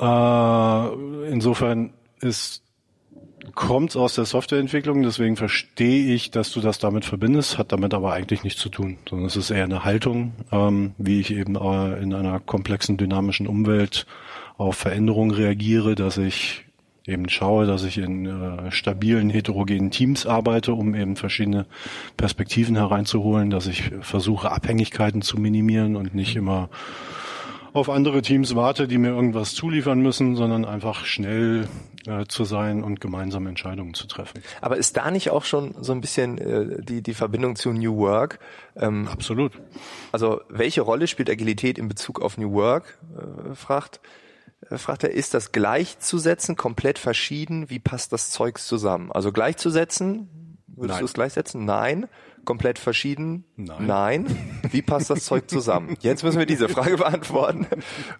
Äh, 0.00 1.30
insofern 1.30 1.90
ist 2.20 2.62
kommt 3.54 3.96
aus 3.96 4.14
der 4.14 4.24
Softwareentwicklung, 4.24 5.02
deswegen 5.02 5.36
verstehe 5.36 6.14
ich, 6.14 6.30
dass 6.30 6.52
du 6.52 6.60
das 6.60 6.78
damit 6.78 7.04
verbindest, 7.04 7.58
hat 7.58 7.72
damit 7.72 7.92
aber 7.92 8.12
eigentlich 8.12 8.44
nichts 8.44 8.60
zu 8.60 8.68
tun, 8.68 8.98
sondern 9.08 9.26
es 9.26 9.36
ist 9.36 9.50
eher 9.50 9.64
eine 9.64 9.84
Haltung, 9.84 10.32
ähm, 10.52 10.94
wie 10.96 11.20
ich 11.20 11.32
eben 11.32 11.56
äh, 11.56 12.00
in 12.00 12.14
einer 12.14 12.40
komplexen, 12.40 12.96
dynamischen 12.96 13.46
Umwelt 13.46 14.06
auf 14.56 14.76
Veränderungen 14.76 15.32
reagiere, 15.32 15.94
dass 15.94 16.18
ich 16.18 16.64
eben 17.06 17.28
schaue, 17.28 17.66
dass 17.66 17.84
ich 17.84 17.98
in 17.98 18.26
äh, 18.26 18.70
stabilen, 18.70 19.30
heterogenen 19.30 19.90
Teams 19.90 20.26
arbeite, 20.26 20.72
um 20.72 20.94
eben 20.94 21.16
verschiedene 21.16 21.66
Perspektiven 22.16 22.76
hereinzuholen, 22.76 23.50
dass 23.50 23.66
ich 23.66 23.90
versuche, 24.00 24.52
Abhängigkeiten 24.52 25.22
zu 25.22 25.38
minimieren 25.38 25.96
und 25.96 26.14
nicht 26.14 26.36
immer 26.36 26.68
auf 27.72 27.88
andere 27.88 28.20
Teams 28.20 28.54
warte, 28.54 28.86
die 28.86 28.98
mir 28.98 29.08
irgendwas 29.08 29.54
zuliefern 29.54 30.00
müssen, 30.00 30.36
sondern 30.36 30.64
einfach 30.64 31.06
schnell 31.06 31.68
äh, 32.06 32.26
zu 32.26 32.44
sein 32.44 32.82
und 32.84 33.00
gemeinsame 33.00 33.48
Entscheidungen 33.48 33.94
zu 33.94 34.06
treffen. 34.06 34.42
Aber 34.60 34.76
ist 34.76 34.96
da 34.96 35.10
nicht 35.10 35.30
auch 35.30 35.44
schon 35.44 35.74
so 35.80 35.92
ein 35.92 36.00
bisschen 36.00 36.38
äh, 36.38 36.82
die, 36.82 37.02
die 37.02 37.14
Verbindung 37.14 37.56
zu 37.56 37.72
New 37.72 37.96
Work? 37.96 38.40
Ähm, 38.76 39.08
Absolut. 39.08 39.52
Also 40.12 40.42
welche 40.48 40.82
Rolle 40.82 41.06
spielt 41.06 41.30
Agilität 41.30 41.78
in 41.78 41.88
Bezug 41.88 42.20
auf 42.20 42.36
New 42.36 42.52
Work? 42.52 42.98
Äh, 43.16 43.54
fragt 43.54 44.00
fragt 44.70 45.04
er, 45.04 45.12
ist 45.12 45.34
das 45.34 45.52
gleichzusetzen, 45.52 46.56
komplett 46.56 46.98
verschieden? 46.98 47.70
Wie 47.70 47.78
passt 47.78 48.12
das 48.12 48.30
Zeugs 48.30 48.66
zusammen? 48.66 49.12
Also 49.12 49.32
gleichzusetzen, 49.32 50.58
würdest 50.66 50.94
Nein. 50.94 50.98
du 51.00 51.04
es 51.04 51.12
gleichsetzen? 51.12 51.64
Nein 51.64 52.08
komplett 52.44 52.78
verschieden? 52.78 53.44
Nein. 53.56 53.86
Nein. 53.86 54.60
Wie 54.70 54.82
passt 54.82 55.10
das 55.10 55.24
Zeug 55.24 55.48
zusammen? 55.48 55.96
Jetzt 56.00 56.22
müssen 56.24 56.38
wir 56.38 56.46
diese 56.46 56.68
Frage 56.68 56.96
beantworten. 56.96 57.66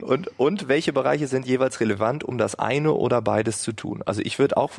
Und, 0.00 0.30
und 0.38 0.68
welche 0.68 0.92
Bereiche 0.92 1.26
sind 1.26 1.46
jeweils 1.46 1.80
relevant, 1.80 2.24
um 2.24 2.38
das 2.38 2.54
eine 2.54 2.92
oder 2.92 3.22
beides 3.22 3.62
zu 3.62 3.72
tun? 3.72 4.02
Also 4.06 4.22
ich 4.22 4.38
würde 4.38 4.56
auch, 4.56 4.72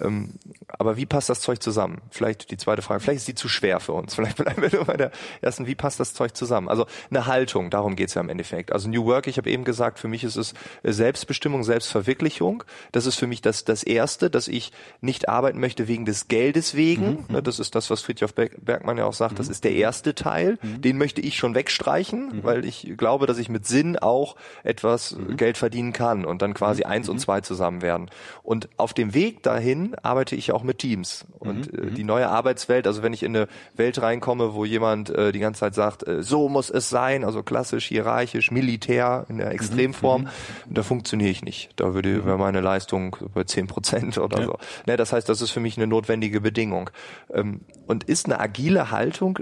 ähm, 0.00 0.34
aber 0.68 0.96
wie 0.96 1.06
passt 1.06 1.28
das 1.28 1.40
Zeug 1.40 1.62
zusammen? 1.62 2.00
Vielleicht 2.10 2.50
die 2.50 2.56
zweite 2.56 2.82
Frage. 2.82 3.00
Vielleicht 3.00 3.18
ist 3.18 3.28
die 3.28 3.34
zu 3.34 3.48
schwer 3.48 3.80
für 3.80 3.92
uns. 3.92 4.14
Vielleicht 4.14 4.36
bleiben 4.36 4.62
wir 4.62 4.70
nur 4.72 4.84
bei 4.84 4.96
der 4.96 5.10
ersten. 5.40 5.66
Wie 5.66 5.74
passt 5.74 6.00
das 6.00 6.14
Zeug 6.14 6.36
zusammen? 6.36 6.68
Also 6.68 6.86
eine 7.10 7.26
Haltung, 7.26 7.70
darum 7.70 7.96
geht's 7.96 8.14
ja 8.14 8.20
im 8.20 8.28
Endeffekt. 8.28 8.72
Also 8.72 8.88
New 8.88 9.04
Work, 9.04 9.26
ich 9.26 9.38
habe 9.38 9.50
eben 9.50 9.64
gesagt, 9.64 9.98
für 9.98 10.08
mich 10.08 10.24
ist 10.24 10.36
es 10.36 10.54
Selbstbestimmung, 10.82 11.64
Selbstverwirklichung. 11.64 12.64
Das 12.92 13.06
ist 13.06 13.16
für 13.16 13.26
mich 13.26 13.42
das, 13.42 13.64
das 13.64 13.82
Erste, 13.82 14.30
dass 14.30 14.48
ich 14.48 14.72
nicht 15.00 15.28
arbeiten 15.28 15.60
möchte 15.60 15.88
wegen 15.88 16.04
des 16.04 16.28
Geldes 16.28 16.74
wegen. 16.74 17.24
Mhm. 17.28 17.42
Das 17.42 17.58
ist 17.58 17.74
das, 17.74 17.90
was 17.90 18.02
Friedhof 18.02 18.34
Beck 18.34 18.55
Bergmann 18.60 18.98
ja 18.98 19.04
auch 19.04 19.12
sagt, 19.12 19.32
mhm. 19.32 19.36
das 19.36 19.48
ist 19.48 19.64
der 19.64 19.72
erste 19.72 20.14
Teil. 20.14 20.58
Mhm. 20.62 20.80
Den 20.82 20.98
möchte 20.98 21.20
ich 21.20 21.36
schon 21.36 21.54
wegstreichen, 21.54 22.36
mhm. 22.36 22.44
weil 22.44 22.64
ich 22.64 22.94
glaube, 22.96 23.26
dass 23.26 23.38
ich 23.38 23.48
mit 23.48 23.66
Sinn 23.66 23.98
auch 23.98 24.36
etwas 24.64 25.16
mhm. 25.16 25.36
Geld 25.36 25.56
verdienen 25.58 25.92
kann 25.92 26.24
und 26.24 26.42
dann 26.42 26.54
quasi 26.54 26.84
mhm. 26.84 26.90
eins 26.90 27.08
und 27.08 27.18
zwei 27.18 27.40
zusammen 27.40 27.82
werden. 27.82 28.10
Und 28.42 28.68
auf 28.76 28.94
dem 28.94 29.14
Weg 29.14 29.42
dahin 29.42 29.94
arbeite 30.02 30.36
ich 30.36 30.52
auch 30.52 30.62
mit 30.62 30.78
Teams. 30.78 31.26
Und 31.38 31.72
äh, 31.72 31.90
die 31.90 32.04
neue 32.04 32.28
Arbeitswelt, 32.28 32.86
also 32.86 33.02
wenn 33.02 33.12
ich 33.12 33.22
in 33.22 33.36
eine 33.36 33.48
Welt 33.74 34.00
reinkomme, 34.00 34.54
wo 34.54 34.64
jemand 34.64 35.10
äh, 35.10 35.32
die 35.32 35.38
ganze 35.38 35.60
Zeit 35.60 35.74
sagt, 35.74 36.06
äh, 36.06 36.22
so 36.22 36.48
muss 36.48 36.70
es 36.70 36.88
sein, 36.88 37.24
also 37.24 37.42
klassisch, 37.42 37.86
hierarchisch, 37.86 38.50
militär 38.50 39.26
in 39.28 39.38
der 39.38 39.50
Extremform, 39.50 40.28
da 40.68 40.82
funktioniere 40.82 41.30
ich 41.30 41.42
nicht. 41.42 41.70
Da 41.76 41.94
würde 41.94 42.22
mhm. 42.22 42.38
meine 42.38 42.60
Leistung 42.60 43.16
bei 43.34 43.44
zehn 43.44 43.66
Prozent 43.66 44.18
oder 44.18 44.40
ja. 44.40 44.44
so. 44.46 44.58
Ne, 44.86 44.96
das 44.96 45.12
heißt, 45.12 45.28
das 45.28 45.40
ist 45.40 45.50
für 45.50 45.60
mich 45.60 45.76
eine 45.76 45.86
notwendige 45.86 46.40
Bedingung. 46.40 46.90
Ähm, 47.32 47.60
und 47.86 48.04
ist 48.04 48.26
eine 48.26 48.40
agile 48.46 48.90
Haltung 48.90 49.40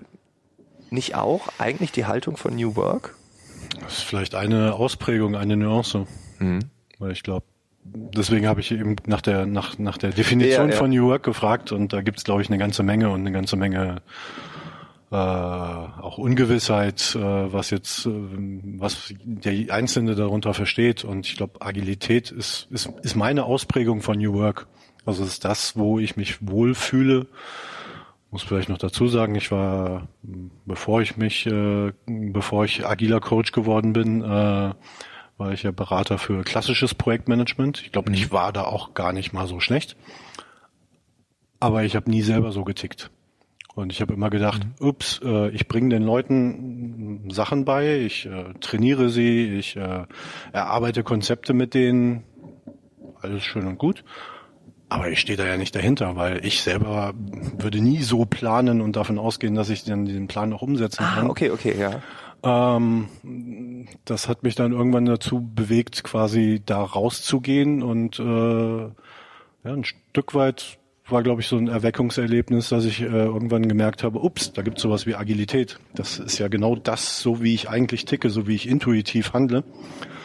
nicht 0.91 1.15
auch 1.15 1.49
eigentlich 1.59 1.93
die 1.93 2.07
Haltung 2.07 2.37
von 2.37 2.55
New 2.57 2.77
Work? 2.77 3.15
Das 3.81 3.99
ist 3.99 4.05
vielleicht 4.05 4.35
eine 4.35 4.75
Ausprägung, 4.75 5.37
eine 5.37 5.57
Nuance. 5.57 6.07
Mhm. 6.39 6.61
Weil 6.99 7.13
ich 7.13 7.23
glaube, 7.23 7.45
deswegen 7.85 8.47
habe 8.47 8.61
ich 8.61 8.71
eben 8.73 8.97
nach 9.07 9.21
der, 9.21 9.47
nach, 9.47 9.79
nach 9.79 9.99
der 9.99 10.11
Definition 10.11 10.69
ja, 10.69 10.75
ja. 10.75 10.79
von 10.79 10.91
New 10.91 11.09
Work 11.09 11.25
gefragt 11.25 11.73
und 11.73 11.93
da 11.93 12.01
gibt 12.01 12.19
es, 12.19 12.25
glaube 12.25 12.43
ich, 12.43 12.49
eine 12.49 12.59
ganze 12.59 12.83
Menge 12.83 13.11
und 13.11 13.21
eine 13.21 13.33
ganze 13.33 13.57
Menge 13.57 14.03
äh, 15.11 15.17
auch 15.17 16.19
Ungewissheit, 16.19 17.15
äh, 17.15 17.21
was 17.53 17.71
jetzt, 17.71 18.07
äh, 18.07 18.11
was 18.11 19.13
der 19.23 19.73
Einzelne 19.75 20.15
darunter 20.15 20.55
versteht. 20.55 21.05
Und 21.05 21.27
ich 21.27 21.37
glaube, 21.37 21.61
Agilität 21.61 22.31
ist, 22.31 22.69
ist, 22.71 22.91
ist 23.03 23.15
meine 23.15 23.45
Ausprägung 23.45 24.01
von 24.01 24.19
New 24.19 24.33
Work. 24.35 24.67
Also 25.05 25.25
ist 25.25 25.45
das, 25.45 25.77
wo 25.77 25.99
ich 25.99 26.17
mich 26.17 26.39
wohlfühle 26.41 27.27
muss 28.35 28.43
vielleicht 28.43 28.69
noch 28.69 28.79
dazu 28.79 29.07
sagen, 29.07 29.37
ich 29.37 29.53
war, 29.53 30.09
bevor 30.67 31.00
ich 31.00 31.17
mich, 31.17 31.47
äh, 31.47 31.93
bevor 32.05 32.64
ich 32.64 32.85
agiler 32.85 33.21
Coach 33.21 33.53
geworden 33.53 33.93
bin, 33.93 34.23
äh, 34.23 34.73
war 35.37 35.53
ich 35.53 35.62
ja 35.62 35.71
Berater 35.71 36.19
für 36.19 36.43
klassisches 36.43 36.97
Projektmanagement. 36.97 37.81
Ich 37.83 37.93
glaube, 37.93 38.11
mhm. 38.11 38.17
ich 38.17 38.33
war 38.33 38.53
da 38.53 38.64
auch 38.64 38.93
gar 38.93 39.12
nicht 39.12 39.33
mal 39.33 39.47
so 39.47 39.61
schlecht. 39.61 39.97
Aber 41.61 41.85
ich 41.85 41.95
habe 41.95 42.11
nie 42.11 42.23
selber 42.23 42.50
so 42.50 42.64
getickt. 42.64 43.12
Und 43.76 43.93
ich 43.93 44.00
habe 44.00 44.14
immer 44.14 44.31
gedacht, 44.31 44.64
mhm. 44.64 44.88
ups, 44.88 45.21
äh, 45.25 45.50
ich 45.50 45.69
bringe 45.69 45.91
den 45.91 46.03
Leuten 46.03 47.31
Sachen 47.31 47.64
bei, 47.64 48.00
ich 48.00 48.26
äh, 48.26 48.53
trainiere 48.61 49.11
sie, 49.11 49.57
ich 49.57 49.76
äh, 49.76 50.07
erarbeite 50.50 51.05
Konzepte 51.05 51.55
mit 51.55 51.73
denen, 51.73 52.25
alles 53.21 53.45
schön 53.45 53.69
und 53.69 53.79
gut. 53.79 54.03
Aber 54.95 55.11
ich 55.11 55.19
stehe 55.19 55.37
da 55.37 55.45
ja 55.45 55.57
nicht 55.57 55.75
dahinter, 55.75 56.15
weil 56.15 56.47
ich 56.47 56.63
selber 56.63 57.15
würde 57.59 57.81
nie 57.81 58.01
so 58.03 58.27
planen 58.27 58.81
und 58.81 58.95
davon 58.95 59.19
ausgehen, 59.19 59.57
dass 59.57 59.69
ich 59.69 59.83
dann 59.83 60.05
diesen 60.05 60.29
Plan 60.29 60.53
auch 60.53 60.63
umsetzen 60.63 61.03
ah, 61.03 61.15
kann. 61.17 61.31
Okay, 61.31 61.51
okay, 61.51 61.75
ja. 61.77 62.01
Ähm, 62.45 63.09
das 64.05 64.29
hat 64.29 64.45
mich 64.45 64.55
dann 64.55 64.71
irgendwann 64.71 65.07
dazu 65.07 65.41
bewegt, 65.41 66.05
quasi 66.05 66.63
da 66.65 66.81
rauszugehen 66.81 67.83
und 67.83 68.21
äh, 68.21 68.83
ja, 68.83 68.93
ein 69.65 69.83
Stück 69.83 70.37
weit 70.37 70.79
war, 71.09 71.25
glaube 71.25 71.41
ich, 71.41 71.49
so 71.49 71.57
ein 71.57 71.67
Erweckungserlebnis, 71.67 72.69
dass 72.69 72.85
ich 72.85 73.01
äh, 73.01 73.07
irgendwann 73.07 73.67
gemerkt 73.67 74.05
habe, 74.05 74.21
ups, 74.21 74.53
da 74.53 74.63
gibt 74.63 74.77
es 74.77 74.83
sowas 74.85 75.07
wie 75.07 75.17
Agilität. 75.17 75.81
Das 75.97 76.21
ist 76.21 76.39
ja 76.39 76.47
genau 76.47 76.77
das, 76.77 77.19
so 77.19 77.43
wie 77.43 77.55
ich 77.55 77.69
eigentlich 77.69 78.05
ticke, 78.05 78.31
so 78.31 78.47
wie 78.47 78.55
ich 78.55 78.69
intuitiv 78.69 79.33
handle. 79.33 79.65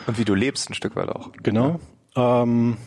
Und 0.06 0.20
wie 0.20 0.26
du 0.26 0.36
lebst 0.36 0.70
ein 0.70 0.76
Stück 0.76 0.96
weit 0.96 1.10
auch. 1.10 1.32
Genau. 1.42 1.80
Ähm, 2.16 2.78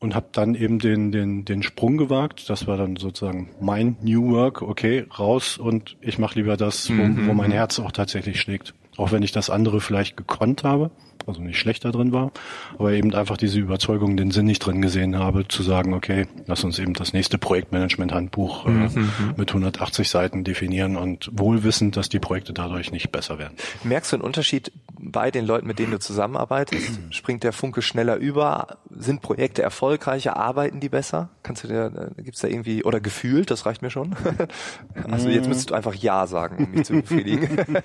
und 0.00 0.14
habe 0.14 0.28
dann 0.32 0.54
eben 0.54 0.78
den, 0.78 1.12
den, 1.12 1.44
den 1.44 1.62
Sprung 1.62 1.98
gewagt. 1.98 2.48
Das 2.48 2.66
war 2.66 2.76
dann 2.76 2.96
sozusagen 2.96 3.50
mein 3.60 3.96
New 4.02 4.32
Work. 4.32 4.62
Okay, 4.62 5.06
raus 5.18 5.58
und 5.58 5.96
ich 6.00 6.18
mache 6.18 6.38
lieber 6.38 6.56
das, 6.56 6.88
wo, 6.88 6.94
mhm. 6.94 7.28
wo 7.28 7.34
mein 7.34 7.52
Herz 7.52 7.78
auch 7.78 7.92
tatsächlich 7.92 8.40
schlägt. 8.40 8.74
Auch 8.96 9.12
wenn 9.12 9.22
ich 9.22 9.32
das 9.32 9.50
andere 9.50 9.80
vielleicht 9.80 10.16
gekonnt 10.16 10.64
habe, 10.64 10.90
also 11.30 11.42
nicht 11.42 11.58
schlechter 11.58 11.92
drin 11.92 12.12
war, 12.12 12.32
aber 12.78 12.92
eben 12.92 13.14
einfach 13.14 13.36
diese 13.36 13.58
Überzeugung, 13.58 14.16
den 14.16 14.30
Sinn 14.30 14.46
nicht 14.46 14.60
drin 14.60 14.82
gesehen 14.82 15.18
habe, 15.18 15.48
zu 15.48 15.62
sagen, 15.62 15.94
okay, 15.94 16.26
lass 16.46 16.64
uns 16.64 16.78
eben 16.78 16.94
das 16.94 17.12
nächste 17.12 17.38
Projektmanagement-Handbuch 17.38 18.66
äh, 18.66 18.70
mhm. 18.70 19.10
mit 19.36 19.50
180 19.50 20.08
Seiten 20.08 20.44
definieren 20.44 20.96
und 20.96 21.30
wohl 21.32 21.64
wissend, 21.64 21.96
dass 21.96 22.08
die 22.08 22.18
Projekte 22.18 22.52
dadurch 22.52 22.92
nicht 22.92 23.10
besser 23.10 23.38
werden. 23.38 23.54
Merkst 23.84 24.12
du 24.12 24.16
einen 24.16 24.24
Unterschied 24.24 24.72
bei 24.98 25.30
den 25.30 25.46
Leuten, 25.46 25.66
mit 25.66 25.78
denen 25.78 25.92
du 25.92 25.98
zusammenarbeitest? 25.98 27.00
Springt 27.10 27.42
der 27.42 27.52
Funke 27.52 27.82
schneller 27.82 28.16
über? 28.16 28.78
Sind 28.90 29.22
Projekte 29.22 29.62
erfolgreicher? 29.62 30.36
Arbeiten 30.36 30.80
die 30.80 30.88
besser? 30.88 31.30
Kannst 31.42 31.64
du 31.64 31.68
dir, 31.68 32.12
äh, 32.18 32.22
gibt's 32.22 32.40
da 32.40 32.48
irgendwie, 32.48 32.84
oder 32.84 33.00
gefühlt, 33.00 33.50
das 33.50 33.66
reicht 33.66 33.82
mir 33.82 33.90
schon. 33.90 34.14
also 35.10 35.28
jetzt 35.28 35.48
müsstest 35.48 35.70
du 35.70 35.74
einfach 35.74 35.94
Ja 35.94 36.26
sagen, 36.26 36.64
um 36.64 36.70
mich 36.72 36.84
zu 36.84 36.94
befriedigen. 36.94 37.58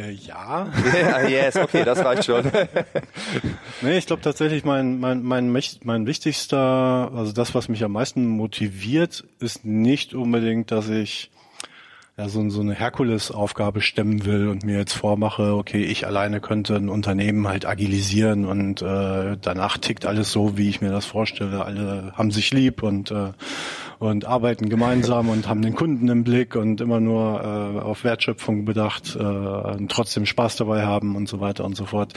Äh, 0.00 0.12
ja. 0.12 0.68
yeah, 0.94 1.28
yes, 1.28 1.56
okay, 1.56 1.84
das 1.84 2.04
reicht 2.04 2.24
schon. 2.24 2.44
nee, 3.82 3.98
ich 3.98 4.06
glaube 4.06 4.22
tatsächlich, 4.22 4.64
mein, 4.64 4.98
mein, 4.98 5.22
mein, 5.22 5.52
mein 5.84 6.06
wichtigster, 6.06 7.10
also 7.14 7.32
das, 7.32 7.54
was 7.54 7.68
mich 7.68 7.84
am 7.84 7.92
meisten 7.92 8.26
motiviert, 8.26 9.24
ist 9.40 9.64
nicht 9.64 10.14
unbedingt, 10.14 10.70
dass 10.70 10.88
ich 10.88 11.30
ja, 12.16 12.28
so, 12.28 12.48
so 12.50 12.60
eine 12.60 12.74
Herkulesaufgabe 12.74 13.80
stemmen 13.80 14.24
will 14.24 14.48
und 14.48 14.64
mir 14.64 14.78
jetzt 14.78 14.92
vormache, 14.92 15.54
okay, 15.54 15.84
ich 15.84 16.06
alleine 16.06 16.40
könnte 16.40 16.76
ein 16.76 16.88
Unternehmen 16.88 17.48
halt 17.48 17.66
agilisieren 17.66 18.44
und 18.44 18.82
äh, 18.82 19.36
danach 19.40 19.78
tickt 19.78 20.06
alles 20.06 20.32
so, 20.32 20.56
wie 20.58 20.68
ich 20.68 20.80
mir 20.80 20.90
das 20.90 21.06
vorstelle. 21.06 21.64
Alle 21.64 22.12
haben 22.14 22.30
sich 22.30 22.52
lieb 22.52 22.82
und 22.82 23.10
äh, 23.10 23.32
und 24.00 24.24
arbeiten 24.24 24.70
gemeinsam 24.70 25.28
und 25.28 25.46
haben 25.46 25.60
den 25.60 25.74
Kunden 25.74 26.08
im 26.08 26.24
Blick 26.24 26.56
und 26.56 26.80
immer 26.80 27.00
nur 27.00 27.40
äh, 27.40 27.80
auf 27.80 28.02
Wertschöpfung 28.02 28.64
bedacht 28.64 29.14
äh, 29.14 29.22
und 29.22 29.92
trotzdem 29.92 30.24
Spaß 30.24 30.56
dabei 30.56 30.84
haben 30.84 31.14
und 31.16 31.28
so 31.28 31.40
weiter 31.40 31.66
und 31.66 31.76
so 31.76 31.84
fort. 31.84 32.14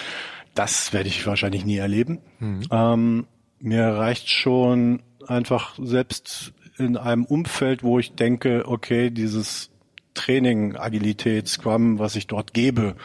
Das 0.55 0.93
werde 0.93 1.09
ich 1.09 1.27
wahrscheinlich 1.27 1.65
nie 1.65 1.77
erleben. 1.77 2.19
Mhm. 2.39 2.61
Ähm, 2.71 3.27
mir 3.59 3.85
reicht 3.85 4.29
schon 4.29 5.01
einfach 5.27 5.75
selbst 5.77 6.53
in 6.77 6.95
einem 6.95 7.25
Umfeld, 7.25 7.83
wo 7.83 7.99
ich 7.99 8.15
denke, 8.15 8.63
okay, 8.65 9.09
dieses 9.09 9.69
Training, 10.13 10.77
Agilität, 10.77 11.49
Scrum, 11.49 11.99
was 11.99 12.15
ich 12.15 12.27
dort 12.27 12.53
gebe, 12.53 12.95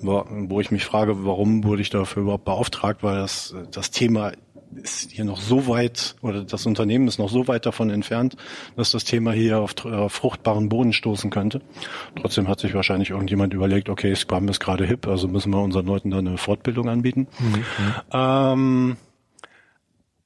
wo, 0.00 0.24
wo 0.26 0.60
ich 0.60 0.70
mich 0.70 0.86
frage, 0.86 1.26
warum 1.26 1.64
wurde 1.64 1.82
ich 1.82 1.90
dafür 1.90 2.22
überhaupt 2.22 2.46
beauftragt, 2.46 3.02
weil 3.02 3.16
das, 3.16 3.54
das 3.72 3.90
Thema 3.90 4.32
ist 4.76 5.12
hier 5.12 5.24
noch 5.24 5.40
so 5.40 5.66
weit 5.66 6.16
oder 6.22 6.44
das 6.44 6.66
Unternehmen 6.66 7.08
ist 7.08 7.18
noch 7.18 7.28
so 7.28 7.48
weit 7.48 7.66
davon 7.66 7.90
entfernt, 7.90 8.36
dass 8.76 8.90
das 8.92 9.04
Thema 9.04 9.32
hier 9.32 9.60
auf, 9.60 9.84
auf 9.84 10.12
fruchtbaren 10.12 10.68
Boden 10.68 10.92
stoßen 10.92 11.30
könnte. 11.30 11.60
Trotzdem 12.16 12.48
hat 12.48 12.60
sich 12.60 12.74
wahrscheinlich 12.74 13.10
irgendjemand 13.10 13.54
überlegt, 13.54 13.88
okay, 13.88 14.14
Scrum 14.14 14.48
ist 14.48 14.60
gerade 14.60 14.84
hip, 14.86 15.06
also 15.06 15.28
müssen 15.28 15.50
wir 15.50 15.62
unseren 15.62 15.86
Leuten 15.86 16.10
da 16.10 16.18
eine 16.18 16.38
Fortbildung 16.38 16.88
anbieten. 16.88 17.26
Mhm. 17.38 17.64
Ähm, 18.12 18.96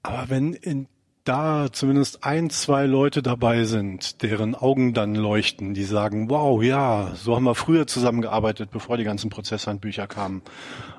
aber 0.02 0.30
wenn 0.30 0.52
in 0.52 0.86
da 1.26 1.66
zumindest 1.72 2.24
ein, 2.24 2.50
zwei 2.50 2.86
Leute 2.86 3.22
dabei 3.22 3.64
sind, 3.64 4.22
deren 4.22 4.54
Augen 4.54 4.94
dann 4.94 5.14
leuchten, 5.14 5.74
die 5.74 5.84
sagen, 5.84 6.30
wow, 6.30 6.62
ja, 6.62 7.12
so 7.14 7.34
haben 7.34 7.44
wir 7.44 7.54
früher 7.54 7.86
zusammengearbeitet, 7.86 8.70
bevor 8.70 8.96
die 8.96 9.04
ganzen 9.04 9.28
Prozesshandbücher 9.28 10.06
kamen. 10.06 10.42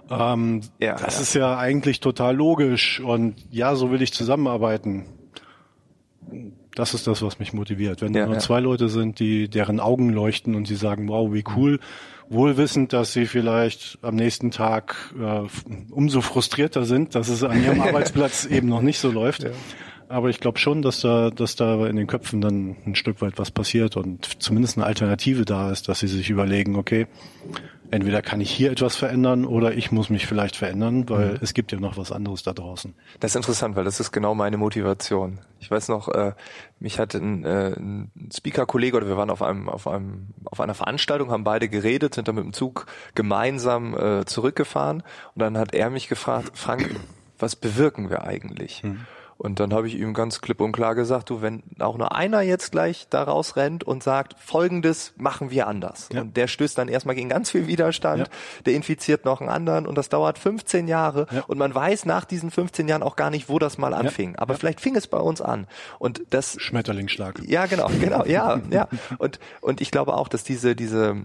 Ähm, 0.09 0.61
ja, 0.79 0.95
das 0.95 1.15
ja. 1.15 1.21
ist 1.21 1.33
ja 1.33 1.57
eigentlich 1.57 1.99
total 1.99 2.35
logisch 2.35 2.99
und 2.99 3.35
ja, 3.51 3.75
so 3.75 3.91
will 3.91 4.01
ich 4.01 4.13
zusammenarbeiten. 4.13 5.05
Das 6.75 6.93
ist 6.93 7.07
das, 7.07 7.21
was 7.21 7.39
mich 7.39 7.53
motiviert. 7.53 8.01
Wenn 8.01 8.13
ja, 8.13 8.25
nur 8.25 8.39
zwei 8.39 8.59
Leute 8.59 8.89
sind, 8.89 9.19
die 9.19 9.49
deren 9.49 9.79
Augen 9.79 10.09
leuchten 10.09 10.55
und 10.55 10.67
sie 10.67 10.75
sagen, 10.75 11.07
wow, 11.07 11.33
wie 11.33 11.43
cool, 11.55 11.79
wohl 12.29 12.57
wissend, 12.57 12.93
dass 12.93 13.13
sie 13.13 13.25
vielleicht 13.25 13.97
am 14.01 14.15
nächsten 14.15 14.51
Tag 14.51 15.13
äh, 15.19 15.47
umso 15.91 16.21
frustrierter 16.21 16.83
sind, 16.85 17.15
dass 17.15 17.29
es 17.29 17.43
an 17.43 17.63
ihrem 17.63 17.81
Arbeitsplatz 17.81 18.45
eben 18.45 18.67
noch 18.67 18.81
nicht 18.81 18.99
so 18.99 19.09
läuft. 19.09 19.47
Aber 20.09 20.29
ich 20.29 20.39
glaube 20.39 20.57
schon, 20.57 20.81
dass 20.81 21.01
da, 21.01 21.29
dass 21.29 21.55
da 21.55 21.85
in 21.85 21.97
den 21.97 22.07
Köpfen 22.07 22.39
dann 22.39 22.77
ein 22.85 22.95
Stück 22.95 23.21
weit 23.21 23.37
was 23.37 23.51
passiert 23.51 23.97
und 23.97 24.41
zumindest 24.41 24.77
eine 24.77 24.85
Alternative 24.85 25.43
da 25.43 25.71
ist, 25.71 25.89
dass 25.89 25.99
sie 25.99 26.07
sich 26.07 26.29
überlegen, 26.29 26.77
okay, 26.77 27.07
entweder 27.91 28.21
kann 28.21 28.39
ich 28.39 28.51
hier 28.51 28.71
etwas 28.71 28.95
verändern 28.95 29.45
oder 29.45 29.73
ich 29.73 29.91
muss 29.91 30.09
mich 30.09 30.25
vielleicht 30.25 30.55
verändern, 30.55 31.09
weil 31.09 31.31
mhm. 31.31 31.39
es 31.41 31.53
gibt 31.53 31.71
ja 31.71 31.79
noch 31.79 31.97
was 31.97 32.11
anderes 32.11 32.43
da 32.43 32.53
draußen. 32.53 32.93
Das 33.19 33.31
ist 33.31 33.35
interessant, 33.35 33.75
weil 33.75 33.83
das 33.83 33.99
ist 33.99 34.11
genau 34.11 34.33
meine 34.33 34.57
Motivation. 34.57 35.39
Ich 35.59 35.69
weiß 35.69 35.89
noch, 35.89 36.07
äh, 36.09 36.33
mich 36.79 36.99
hat 36.99 37.13
ein, 37.13 37.43
äh, 37.43 37.73
ein 37.77 38.11
Speaker-Kollege 38.33 38.97
oder 38.97 39.07
wir 39.07 39.17
waren 39.17 39.29
auf 39.29 39.41
einem, 39.41 39.67
auf 39.67 39.87
einem, 39.87 40.27
auf 40.45 40.61
einer 40.61 40.73
Veranstaltung, 40.73 41.31
haben 41.31 41.43
beide 41.43 41.67
geredet, 41.67 42.15
sind 42.15 42.27
dann 42.27 42.35
mit 42.35 42.45
dem 42.45 42.53
Zug 42.53 42.85
gemeinsam 43.15 43.93
äh, 43.97 44.25
zurückgefahren 44.25 45.03
und 45.35 45.41
dann 45.41 45.57
hat 45.57 45.73
er 45.73 45.89
mich 45.89 46.07
gefragt, 46.07 46.57
Frank, 46.57 46.95
was 47.39 47.55
bewirken 47.55 48.09
wir 48.09 48.23
eigentlich? 48.23 48.83
Mhm. 48.83 49.05
Und 49.37 49.59
dann 49.59 49.73
habe 49.73 49.87
ich 49.87 49.95
ihm 49.95 50.13
ganz 50.13 50.41
klipp 50.41 50.61
und 50.61 50.71
klar 50.71 50.95
gesagt, 50.95 51.29
du, 51.29 51.41
wenn 51.41 51.63
auch 51.79 51.97
nur 51.97 52.15
einer 52.15 52.41
jetzt 52.41 52.71
gleich 52.71 53.07
da 53.09 53.23
rausrennt 53.23 53.83
und 53.83 54.01
sagt, 54.01 54.35
folgendes 54.39 55.13
machen 55.17 55.51
wir 55.51 55.67
anders. 55.67 56.09
Ja. 56.11 56.21
Und 56.21 56.37
der 56.37 56.47
stößt 56.47 56.77
dann 56.77 56.87
erstmal 56.87 57.15
gegen 57.15 57.29
ganz 57.29 57.51
viel 57.51 57.67
Widerstand, 57.67 58.27
ja. 58.27 58.33
der 58.65 58.73
infiziert 58.73 59.25
noch 59.25 59.39
einen 59.39 59.49
anderen 59.49 59.85
und 59.85 59.95
das 59.95 60.09
dauert 60.09 60.39
15 60.39 60.87
Jahre 60.87 61.27
ja. 61.31 61.43
und 61.47 61.59
man 61.59 61.73
weiß 61.73 62.05
nach 62.05 62.25
diesen 62.25 62.49
15 62.49 62.87
Jahren 62.87 63.03
auch 63.03 63.15
gar 63.15 63.29
nicht, 63.29 63.47
wo 63.47 63.59
das 63.59 63.77
mal 63.77 63.93
anfing. 63.93 64.35
Aber 64.37 64.55
vielleicht 64.55 64.81
fing 64.81 64.95
es 64.95 65.07
bei 65.07 65.19
uns 65.19 65.41
an. 65.41 65.67
Und 65.99 66.23
das 66.31 66.59
Schmetterlingsschlag. 66.59 67.41
Ja, 67.45 67.67
genau, 67.67 67.89
genau, 67.99 68.25
ja, 68.25 68.59
ja. 68.71 68.87
Und 69.19 69.39
und 69.61 69.81
ich 69.81 69.91
glaube 69.91 70.13
auch, 70.15 70.27
dass 70.27 70.43
diese 70.43 70.75
diese 70.75 71.15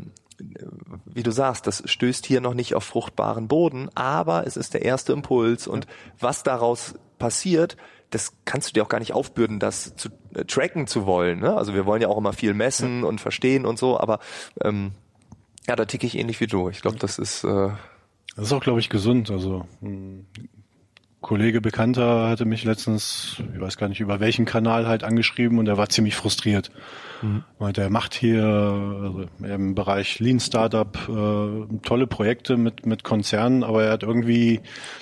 wie 1.05 1.23
du 1.23 1.31
sagst, 1.31 1.67
das 1.67 1.83
stößt 1.87 2.27
hier 2.27 2.41
noch 2.41 2.55
nicht 2.55 2.75
auf 2.75 2.85
fruchtbaren 2.85 3.49
Boden, 3.49 3.89
aber 3.95 4.47
es 4.47 4.57
ist 4.57 4.75
der 4.75 4.83
erste 4.83 5.13
Impuls 5.13 5.67
und 5.67 5.87
was 6.19 6.43
daraus 6.43 6.95
passiert, 7.19 7.77
das 8.13 8.33
kannst 8.45 8.69
du 8.69 8.73
dir 8.75 8.85
auch 8.85 8.89
gar 8.89 9.01
nicht 9.01 9.13
aufbürden, 9.13 9.59
das 9.59 9.97
zu 9.97 10.11
äh, 10.35 10.45
tracken 10.45 10.87
zu 10.87 11.07
wollen. 11.07 11.41
Ne? 11.41 11.57
Also 11.57 11.75
wir 11.75 11.87
wollen 11.87 12.01
ja 12.01 12.09
auch 12.09 12.19
immer 12.19 12.33
viel 12.33 12.55
messen 12.55 12.99
mhm. 12.99 13.05
und 13.05 13.21
verstehen 13.21 13.67
und 13.67 13.79
so, 13.79 13.99
aber 13.99 14.21
ähm, 14.63 14.93
ja, 15.67 15.77
da 15.77 15.85
ticke 15.85 16.07
ich 16.07 16.17
ähnlich 16.17 16.41
wie 16.41 16.47
du. 16.47 16.69
Ich 16.69 16.83
glaube, 16.83 16.99
das 16.99 17.19
ist 17.19 17.45
äh, 17.45 17.71
das 18.37 18.47
ist 18.47 18.53
auch, 18.53 18.63
glaube 18.63 18.81
ich, 18.81 18.89
gesund. 18.89 19.31
Also 19.31 19.67
ein 19.83 20.27
Kollege 21.23 21.61
Bekannter 21.61 22.29
hatte 22.29 22.45
mich 22.45 22.65
letztens, 22.65 23.37
ich 23.55 23.61
weiß 23.61 23.79
gar 23.79 23.89
nicht 23.89 24.01
über 24.01 24.21
welchen 24.21 24.45
Kanal 24.45 24.87
halt 24.87 25.05
angeschrieben 25.05 25.59
und 25.59 25.69
er 25.69 25.79
war 25.79 25.89
ziemlich 25.89 26.17
frustriert. 26.17 26.71
Mhm. 27.23 27.45
Meinte, 27.59 27.81
er 27.81 27.91
macht 27.91 28.13
hier 28.13 28.45
also 28.45 29.25
im 29.43 29.75
Bereich 29.75 30.19
Lean 30.19 30.41
Startup 30.41 30.99
äh, 31.09 31.79
tolle 31.83 32.07
Projekte 32.09 32.57
mit, 32.57 32.85
mit 32.87 33.05
Konzernen, 33.05 33.63
aber 33.63 33.85
er 33.85 33.93
hat 33.93 34.03
irgendwie 34.03 34.61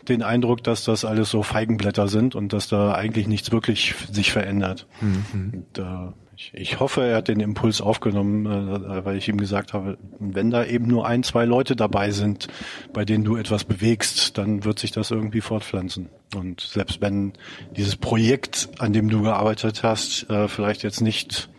den 0.08 0.22
Eindruck, 0.22 0.62
dass 0.62 0.84
das 0.84 1.06
alles 1.06 1.30
so 1.30 1.42
Feigenblätter 1.42 2.06
sind 2.06 2.34
und 2.34 2.52
dass 2.52 2.68
da 2.68 2.94
eigentlich 2.94 3.26
nichts 3.26 3.50
wirklich 3.50 3.94
sich 4.12 4.30
verändert. 4.30 4.86
Mhm. 5.00 5.24
Und, 5.54 5.78
äh, 5.78 6.12
ich, 6.40 6.52
ich 6.54 6.80
hoffe, 6.80 7.02
er 7.02 7.16
hat 7.18 7.28
den 7.28 7.40
Impuls 7.40 7.82
aufgenommen, 7.82 8.46
äh, 8.46 9.04
weil 9.04 9.16
ich 9.16 9.28
ihm 9.28 9.36
gesagt 9.36 9.74
habe, 9.74 9.98
wenn 10.18 10.50
da 10.50 10.64
eben 10.64 10.86
nur 10.86 11.06
ein, 11.06 11.22
zwei 11.22 11.44
Leute 11.44 11.76
dabei 11.76 12.12
sind, 12.12 12.48
bei 12.94 13.04
denen 13.04 13.24
du 13.24 13.36
etwas 13.36 13.64
bewegst, 13.64 14.38
dann 14.38 14.64
wird 14.64 14.78
sich 14.78 14.90
das 14.90 15.10
irgendwie 15.10 15.42
fortpflanzen. 15.42 16.08
Und 16.34 16.60
selbst 16.60 17.02
wenn 17.02 17.34
dieses 17.76 17.96
Projekt, 17.96 18.70
an 18.78 18.92
dem 18.94 19.10
du 19.10 19.22
gearbeitet 19.22 19.82
hast, 19.82 20.30
äh, 20.30 20.48
vielleicht 20.48 20.82
jetzt 20.82 21.02
nicht 21.02 21.50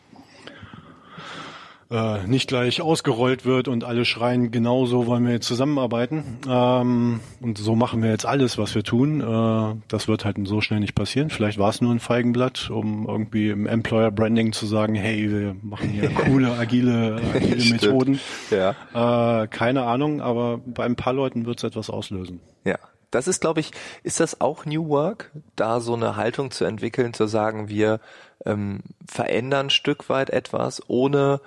äh, 1.92 2.26
nicht 2.26 2.48
gleich 2.48 2.82
ausgerollt 2.82 3.46
wird 3.46 3.68
und 3.68 3.84
alle 3.84 4.06
schreien, 4.06 4.50
genau 4.50 4.86
so 4.86 5.08
wollen 5.08 5.26
wir 5.26 5.34
jetzt 5.34 5.48
zusammenarbeiten. 5.48 6.40
Ähm, 6.48 7.20
und 7.42 7.58
so 7.58 7.76
machen 7.76 8.02
wir 8.02 8.10
jetzt 8.10 8.26
alles, 8.26 8.58
was 8.58 8.74
wir 8.74 8.84
tun. 8.84 9.20
Äh, 9.20 9.76
das 9.90 10.08
wird 10.08 10.24
halt 10.24 10.38
so 10.46 10.62
schnell 10.62 10.80
nicht 10.80 10.96
passieren. 10.96 11.30
Vielleicht 11.30 11.60
war 11.60 11.70
es 11.70 11.82
nur 11.82 11.92
ein 11.94 12.00
Feigenblatt, 12.00 12.70
um 12.70 13.08
irgendwie 13.08 13.50
im 13.50 13.68
Employer 13.68 14.10
Branding 14.10 14.54
zu 14.54 14.66
sagen, 14.66 14.96
hey, 14.96 15.30
wir 15.30 15.56
machen 15.62 15.90
hier 15.90 16.10
coole, 16.16 16.54
agile, 16.58 17.22
agile 17.36 17.72
Methoden. 17.72 18.20
Ja. 18.50 19.44
Äh, 19.44 19.48
keine 19.48 19.84
Ahnung, 19.84 20.22
aber 20.22 20.60
bei 20.66 20.86
ein 20.86 20.96
paar 20.96 21.14
Leuten 21.14 21.46
wird 21.46 21.58
es 21.58 21.66
etwas 21.66 21.90
auslösen. 21.90 22.40
Ja. 22.64 22.78
Das 23.12 23.28
ist, 23.28 23.42
glaube 23.42 23.60
ich, 23.60 23.72
ist 24.04 24.22
das 24.22 24.40
auch 24.40 24.66
New 24.66 24.88
Work, 24.88 25.32
da 25.58 25.82
so 25.82 25.94
eine 25.94 26.16
Haltung 26.16 26.50
zu 26.50 26.64
entwickeln, 26.64 27.14
zu 27.14 27.28
sagen, 27.28 27.68
wir 27.68 28.00
ähm, 28.46 28.80
verändern 29.06 29.66
ein 29.66 29.70
Stück 29.70 30.08
weit 30.08 30.30
etwas, 30.30 30.82
ohne 30.88 31.42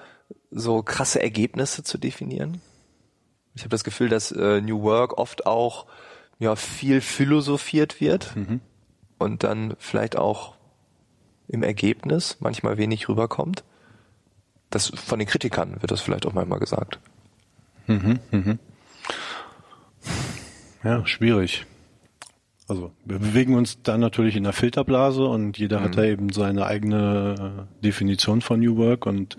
so 0.54 0.82
krasse 0.82 1.20
Ergebnisse 1.20 1.82
zu 1.82 1.98
definieren. 1.98 2.60
Ich 3.54 3.62
habe 3.62 3.70
das 3.70 3.84
Gefühl, 3.84 4.08
dass 4.08 4.32
äh, 4.32 4.60
New 4.60 4.82
Work 4.82 5.18
oft 5.18 5.46
auch 5.46 5.86
ja 6.38 6.56
viel 6.56 7.00
philosophiert 7.00 8.00
wird 8.00 8.34
mhm. 8.36 8.60
und 9.18 9.44
dann 9.44 9.74
vielleicht 9.78 10.16
auch 10.16 10.54
im 11.48 11.62
Ergebnis 11.62 12.38
manchmal 12.40 12.78
wenig 12.78 13.08
rüberkommt. 13.08 13.64
Das 14.70 14.88
von 14.88 15.18
den 15.18 15.28
Kritikern 15.28 15.80
wird 15.82 15.90
das 15.90 16.00
vielleicht 16.00 16.26
auch 16.26 16.32
manchmal 16.32 16.58
gesagt. 16.58 16.98
Mhm, 17.86 18.18
mhm. 18.30 18.58
Ja, 20.82 21.06
schwierig. 21.06 21.66
Also 22.66 22.92
wir 23.04 23.18
bewegen 23.18 23.56
uns 23.56 23.82
da 23.82 23.98
natürlich 23.98 24.36
in 24.36 24.44
der 24.44 24.52
Filterblase 24.52 25.24
und 25.24 25.58
jeder 25.58 25.80
mhm. 25.80 25.84
hat 25.84 25.98
da 25.98 26.04
eben 26.04 26.32
seine 26.32 26.66
eigene 26.66 27.68
Definition 27.82 28.40
von 28.40 28.60
New 28.60 28.76
Work 28.76 29.06
und 29.06 29.36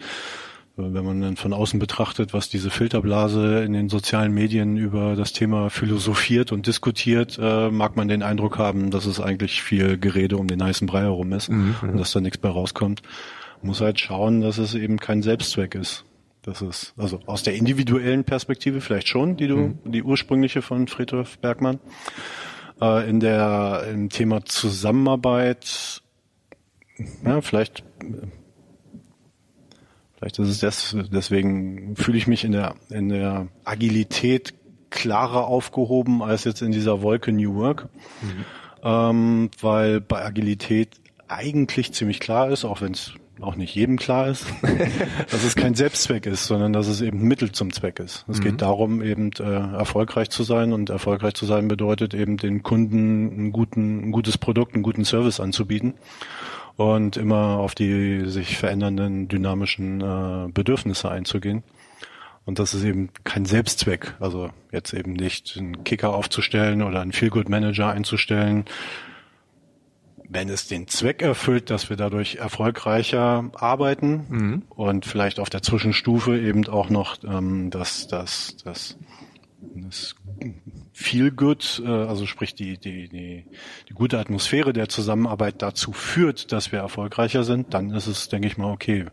wenn 0.78 1.06
man 1.06 1.22
dann 1.22 1.36
von 1.38 1.54
außen 1.54 1.80
betrachtet, 1.80 2.34
was 2.34 2.50
diese 2.50 2.70
Filterblase 2.70 3.64
in 3.64 3.72
den 3.72 3.88
sozialen 3.88 4.34
Medien 4.34 4.76
über 4.76 5.16
das 5.16 5.32
Thema 5.32 5.70
philosophiert 5.70 6.52
und 6.52 6.68
diskutiert, 6.68 7.40
äh, 7.42 7.70
mag 7.70 7.96
man 7.96 8.10
den 8.10 8.24
Eindruck 8.24 8.58
haben, 8.58 8.92
dass 8.92 9.06
es 9.06 9.22
eigentlich 9.22 9.62
viel 9.62 9.98
Gerede 9.98 10.38
um 10.38 10.48
den 10.48 10.62
heißen 10.62 10.86
Brei 10.86 11.02
herum 11.02 11.32
ist 11.32 11.50
mhm. 11.50 11.76
und 11.82 11.98
dass 11.98 12.12
da 12.12 12.20
nichts 12.20 12.44
mehr 12.44 12.52
rauskommt. 12.52 13.02
Man 13.62 13.70
muss 13.70 13.80
halt 13.80 14.00
schauen, 14.00 14.42
dass 14.42 14.58
es 14.58 14.76
eben 14.76 14.98
kein 14.98 15.22
Selbstzweck 15.22 15.76
ist. 15.76 16.04
Das 16.42 16.62
ist, 16.62 16.94
also 16.98 17.20
aus 17.26 17.42
der 17.42 17.56
individuellen 17.56 18.24
Perspektive 18.24 18.82
vielleicht 18.82 19.08
schon, 19.08 19.38
die 19.38 19.48
du, 19.48 19.56
mhm. 19.56 19.80
die 19.86 20.04
ursprüngliche 20.04 20.62
von 20.62 20.88
Friedhof 20.88 21.40
Bergmann. 21.40 21.80
Äh, 22.82 23.10
in 23.10 23.22
der, 23.22 23.86
im 23.92 24.10
Thema 24.10 24.44
Zusammenarbeit, 24.44 26.02
ja, 27.26 27.42
vielleicht, 27.42 27.84
vielleicht 30.26 30.40
ist 30.40 30.50
es 30.50 30.60
das, 30.60 30.96
deswegen 31.12 31.96
fühle 31.96 32.18
ich 32.18 32.26
mich 32.26 32.44
in 32.44 32.52
der, 32.52 32.74
in 32.90 33.10
der 33.10 33.48
Agilität 33.64 34.56
klarer 34.90 35.46
aufgehoben 35.46 36.24
als 36.24 36.46
jetzt 36.46 36.64
in 36.64 36.72
dieser 36.72 37.04
Wolke 37.04 37.32
New 37.32 37.54
Work. 37.54 37.90
Mhm. 38.22 38.46
Ähm, 38.84 39.52
weil 39.62 40.02
bei 40.02 40.26
Agilität 40.26 40.96
eigentlich 41.28 41.94
ziemlich 41.94 42.20
klar 42.20 42.50
ist, 42.50 42.66
auch 42.66 42.82
wenn 42.82 42.94
es 42.94 43.14
auch 43.40 43.56
nicht 43.56 43.76
jedem 43.76 43.98
klar 43.98 44.28
ist, 44.28 44.48
dass 45.32 45.44
es 45.44 45.56
kein 45.56 45.76
Selbstzweck 45.76 46.26
ist, 46.26 46.48
sondern 46.48 46.74
dass 46.74 46.88
es 46.88 47.02
eben 47.02 47.22
Mittel 47.22 47.52
zum 47.52 47.72
Zweck 47.72 48.00
ist. 48.00 48.26
Es 48.28 48.40
mhm. 48.40 48.44
geht 48.44 48.62
darum, 48.64 49.04
eben 49.04 49.32
äh, 49.40 49.44
erfolgreich 49.44 50.32
zu 50.32 50.44
sein 50.44 50.74
und 50.74 50.90
erfolgreich 50.90 51.36
zu 51.36 51.46
sein 51.46 51.68
bedeutet 51.68 52.16
eben 52.16 52.38
den 52.38 52.64
Kunden 52.64 53.30
einen 53.30 53.52
guten, 53.52 54.08
ein 54.08 54.12
gutes 54.12 54.40
Produkt, 54.40 54.74
einen 54.74 54.84
guten 54.84 55.06
Service 55.06 55.40
anzubieten 55.40 55.94
und 56.78 57.18
immer 57.18 57.58
auf 57.58 57.76
die 57.76 58.30
sich 58.30 58.58
verändernden 58.58 59.28
dynamischen 59.28 60.02
äh, 60.02 60.52
Bedürfnisse 60.52 61.10
einzugehen. 61.10 61.64
Und 62.46 62.60
das 62.60 62.74
ist 62.74 62.84
eben 62.84 63.10
kein 63.24 63.46
Selbstzweck. 63.46 64.14
Also 64.20 64.50
jetzt 64.72 64.94
eben 64.94 65.14
nicht 65.14 65.58
einen 65.58 65.84
Kicker 65.84 66.14
aufzustellen 66.14 66.84
oder 66.84 67.02
einen 67.02 67.14
Feelgood 67.14 67.50
Manager 67.50 67.90
einzustellen, 67.90 68.66
wenn 70.30 70.50
es 70.50 70.68
den 70.68 70.88
Zweck 70.88 71.22
erfüllt, 71.22 71.70
dass 71.70 71.90
wir 71.90 71.98
dadurch 71.98 72.36
erfolgreicher 72.36 73.50
arbeiten 73.54 74.26
mhm. 74.30 74.64
und 74.70 75.06
vielleicht 75.06 75.40
auf 75.40 75.50
der 75.50 75.62
Zwischenstufe 75.62 76.40
eben 76.40 76.68
auch 76.68 76.90
noch 76.90 77.18
ähm, 77.24 77.70
das, 77.70 78.08
das, 78.08 78.58
das, 78.64 78.98
das 79.76 80.16
Feel 80.98 81.30
Good, 81.30 81.84
äh, 81.86 81.90
also 81.90 82.26
sprich 82.26 82.56
die, 82.56 82.78
die, 82.78 83.10
die, 83.10 83.46
die 83.90 83.94
gute 83.94 84.18
Atmosphäre 84.18 84.72
der 84.72 84.88
Zusammenarbeit 84.88 85.62
dazu 85.62 85.92
führt, 85.92 86.54
dass 86.54 86.72
wir 86.72 86.80
erfolgreicher 86.80 87.44
sind, 87.44 87.74
dann 87.74 87.92
ist 87.92 88.08
es, 88.08 88.30
denke 88.30 88.48
ich 88.48 88.58
mal, 88.58 88.72
okay. 88.72 89.06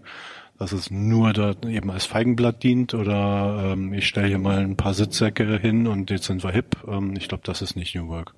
Dass 0.61 0.71
es 0.71 0.93
nur 0.93 1.33
da 1.33 1.57
eben 1.67 1.91
als 1.91 2.07
Feigenblatt 2.07 2.63
dient 2.63 2.95
oder 2.95 3.73
ähm, 3.73 3.93
ich 3.95 4.07
stelle 4.07 4.29
hier 4.29 4.39
mal 4.39 4.59
ein 4.59 4.77
paar 4.77 4.95
Sitzsäcke 4.95 5.59
hin 5.59 5.89
und 5.89 6.11
jetzt 6.11 6.27
sind 6.27 6.45
wir 6.45 6.53
hip. 6.53 6.77
Ähm, 6.87 7.17
ich 7.17 7.27
glaube, 7.27 7.43
das 7.45 7.63
ist 7.63 7.75
nicht 7.75 7.97
New 7.97 8.07
Work. 8.07 8.35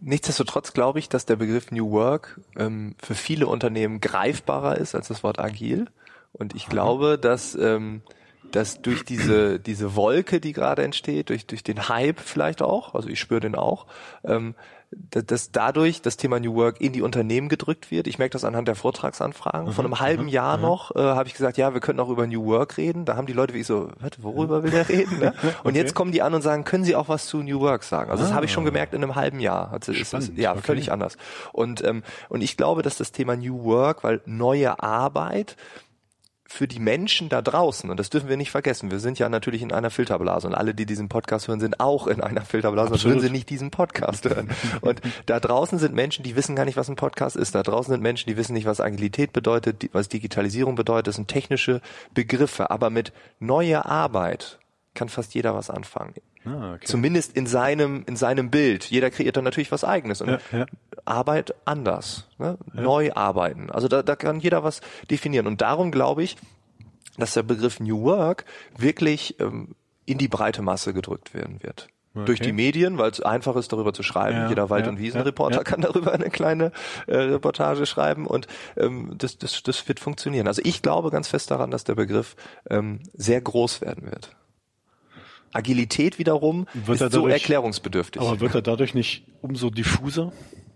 Nichtsdestotrotz 0.00 0.72
glaube 0.72 1.00
ich, 1.00 1.08
dass 1.08 1.26
der 1.26 1.34
Begriff 1.34 1.72
New 1.72 1.90
Work 1.90 2.40
ähm, 2.56 2.94
für 3.02 3.16
viele 3.16 3.48
Unternehmen 3.48 4.00
greifbarer 4.00 4.78
ist 4.78 4.94
als 4.94 5.08
das 5.08 5.24
Wort 5.24 5.40
agil. 5.40 5.86
Und 6.30 6.54
ich 6.54 6.66
glaube, 6.68 7.18
dass, 7.18 7.56
ähm, 7.56 8.02
dass 8.50 8.80
durch 8.82 9.04
diese, 9.04 9.60
diese 9.60 9.94
Wolke, 9.96 10.40
die 10.40 10.52
gerade 10.52 10.82
entsteht, 10.82 11.28
durch, 11.30 11.46
durch 11.46 11.62
den 11.62 11.88
Hype 11.88 12.20
vielleicht 12.20 12.62
auch, 12.62 12.94
also 12.94 13.08
ich 13.08 13.20
spüre 13.20 13.40
den 13.40 13.54
auch, 13.54 13.86
ähm, 14.24 14.54
dass 15.10 15.52
dadurch 15.52 16.00
das 16.00 16.16
Thema 16.16 16.40
New 16.40 16.54
Work 16.54 16.80
in 16.80 16.92
die 16.92 17.02
Unternehmen 17.02 17.50
gedrückt 17.50 17.90
wird. 17.90 18.06
Ich 18.06 18.18
merke 18.18 18.32
das 18.32 18.44
anhand 18.44 18.68
der 18.68 18.74
Vortragsanfragen. 18.74 19.72
Vor 19.72 19.84
einem 19.84 19.92
mhm, 19.92 20.00
halben 20.00 20.22
mhm, 20.24 20.28
Jahr 20.30 20.56
mhm. 20.56 20.62
noch 20.62 20.96
äh, 20.96 21.00
habe 21.00 21.28
ich 21.28 21.34
gesagt, 21.34 21.58
ja, 21.58 21.74
wir 21.74 21.80
könnten 21.80 22.00
auch 22.00 22.08
über 22.08 22.26
New 22.26 22.46
Work 22.46 22.78
reden. 22.78 23.04
Da 23.04 23.14
haben 23.14 23.26
die 23.26 23.34
Leute 23.34 23.52
wie 23.52 23.62
so, 23.62 23.90
was, 24.00 24.12
worüber 24.22 24.62
will 24.62 24.70
der 24.70 24.88
reden? 24.88 25.18
Ne? 25.18 25.34
Und 25.62 25.70
okay. 25.70 25.78
jetzt 25.78 25.94
kommen 25.94 26.10
die 26.10 26.22
an 26.22 26.32
und 26.32 26.40
sagen, 26.40 26.64
können 26.64 26.84
Sie 26.84 26.96
auch 26.96 27.08
was 27.08 27.26
zu 27.26 27.42
New 27.42 27.60
Work 27.60 27.82
sagen? 27.82 28.10
Also 28.10 28.22
das 28.22 28.32
ah. 28.32 28.36
habe 28.36 28.46
ich 28.46 28.52
schon 28.52 28.64
ah. 28.64 28.66
gemerkt 28.66 28.94
in 28.94 29.02
einem 29.02 29.14
halben 29.14 29.40
Jahr. 29.40 29.72
Also 29.72 29.92
ist, 29.92 30.14
ist, 30.14 30.32
ja, 30.36 30.52
okay. 30.52 30.62
völlig 30.62 30.90
anders. 30.90 31.18
Und, 31.52 31.84
ähm, 31.84 32.02
und 32.30 32.40
ich 32.40 32.56
glaube, 32.56 32.82
dass 32.82 32.96
das 32.96 33.12
Thema 33.12 33.36
New 33.36 33.64
Work, 33.64 34.04
weil 34.04 34.22
neue 34.24 34.82
Arbeit 34.82 35.56
für 36.50 36.66
die 36.66 36.80
Menschen 36.80 37.28
da 37.28 37.42
draußen, 37.42 37.90
und 37.90 38.00
das 38.00 38.08
dürfen 38.08 38.30
wir 38.30 38.38
nicht 38.38 38.50
vergessen, 38.50 38.90
wir 38.90 39.00
sind 39.00 39.18
ja 39.18 39.28
natürlich 39.28 39.60
in 39.60 39.70
einer 39.70 39.90
Filterblase 39.90 40.46
und 40.46 40.54
alle, 40.54 40.74
die 40.74 40.86
diesen 40.86 41.10
Podcast 41.10 41.46
hören, 41.46 41.60
sind 41.60 41.78
auch 41.78 42.06
in 42.06 42.22
einer 42.22 42.40
Filterblase, 42.40 42.88
sonst 42.88 43.04
würden 43.04 43.20
sie 43.20 43.28
nicht 43.28 43.50
diesen 43.50 43.70
Podcast 43.70 44.24
hören. 44.24 44.48
Und 44.80 45.02
da 45.26 45.40
draußen 45.40 45.78
sind 45.78 45.94
Menschen, 45.94 46.22
die 46.22 46.36
wissen 46.36 46.56
gar 46.56 46.64
nicht, 46.64 46.78
was 46.78 46.88
ein 46.88 46.96
Podcast 46.96 47.36
ist. 47.36 47.54
Da 47.54 47.62
draußen 47.62 47.92
sind 47.92 48.02
Menschen, 48.02 48.30
die 48.30 48.38
wissen 48.38 48.54
nicht, 48.54 48.64
was 48.64 48.80
Agilität 48.80 49.34
bedeutet, 49.34 49.90
was 49.92 50.08
Digitalisierung 50.08 50.74
bedeutet. 50.74 51.08
Das 51.08 51.16
sind 51.16 51.28
technische 51.28 51.82
Begriffe. 52.14 52.70
Aber 52.70 52.88
mit 52.88 53.12
neuer 53.40 53.84
Arbeit 53.84 54.58
kann 54.94 55.10
fast 55.10 55.34
jeder 55.34 55.54
was 55.54 55.68
anfangen. 55.68 56.14
Ah, 56.44 56.74
okay. 56.74 56.86
Zumindest 56.86 57.36
in 57.36 57.46
seinem, 57.46 58.04
in 58.06 58.16
seinem 58.16 58.50
Bild. 58.50 58.84
Jeder 58.84 59.10
kreiert 59.10 59.36
dann 59.36 59.44
natürlich 59.44 59.72
was 59.72 59.84
eigenes. 59.84 60.20
Und 60.20 60.30
ja, 60.30 60.38
ja. 60.52 60.66
Arbeit 61.04 61.54
anders. 61.64 62.28
Ne? 62.38 62.58
Ja. 62.74 62.80
Neu 62.80 63.12
arbeiten. 63.12 63.70
Also 63.70 63.88
da, 63.88 64.02
da 64.02 64.16
kann 64.16 64.40
jeder 64.40 64.62
was 64.64 64.80
definieren. 65.10 65.46
Und 65.46 65.60
darum 65.60 65.90
glaube 65.90 66.22
ich, 66.22 66.36
dass 67.16 67.34
der 67.34 67.42
Begriff 67.42 67.80
New 67.80 68.02
Work 68.02 68.44
wirklich 68.76 69.38
ähm, 69.40 69.74
in 70.06 70.18
die 70.18 70.28
breite 70.28 70.62
Masse 70.62 70.94
gedrückt 70.94 71.34
werden 71.34 71.62
wird. 71.62 71.88
Okay. 72.14 72.24
Durch 72.24 72.40
die 72.40 72.52
Medien, 72.52 72.98
weil 72.98 73.10
es 73.10 73.20
einfach 73.20 73.54
ist, 73.56 73.72
darüber 73.72 73.92
zu 73.92 74.02
schreiben. 74.02 74.36
Ja, 74.38 74.48
Jeder 74.48 74.70
Wald- 74.70 74.86
ja, 74.86 74.90
und 74.90 74.98
Wiesenreporter 74.98 75.58
ja, 75.58 75.64
kann 75.64 75.80
darüber 75.82 76.12
eine 76.12 76.30
kleine 76.30 76.72
äh, 77.06 77.16
Reportage 77.16 77.86
schreiben 77.86 78.26
und 78.26 78.46
ähm, 78.76 79.14
das, 79.18 79.38
das, 79.38 79.62
das 79.62 79.86
wird 79.86 80.00
funktionieren. 80.00 80.48
Also 80.48 80.62
ich 80.64 80.82
glaube 80.82 81.10
ganz 81.10 81.28
fest 81.28 81.50
daran, 81.50 81.70
dass 81.70 81.84
der 81.84 81.94
Begriff 81.94 82.34
ähm, 82.70 83.00
sehr 83.12 83.40
groß 83.40 83.82
werden 83.82 84.10
wird. 84.10 84.34
Agilität 85.52 86.18
wiederum 86.18 86.66
wird 86.74 86.96
ist 86.96 87.00
dadurch, 87.00 87.22
so 87.22 87.28
erklärungsbedürftig. 87.28 88.20
Aber 88.20 88.40
wird 88.40 88.54
er 88.54 88.62
dadurch 88.62 88.94
nicht 88.94 89.24
umso 89.40 89.70
diffuser? 89.70 90.32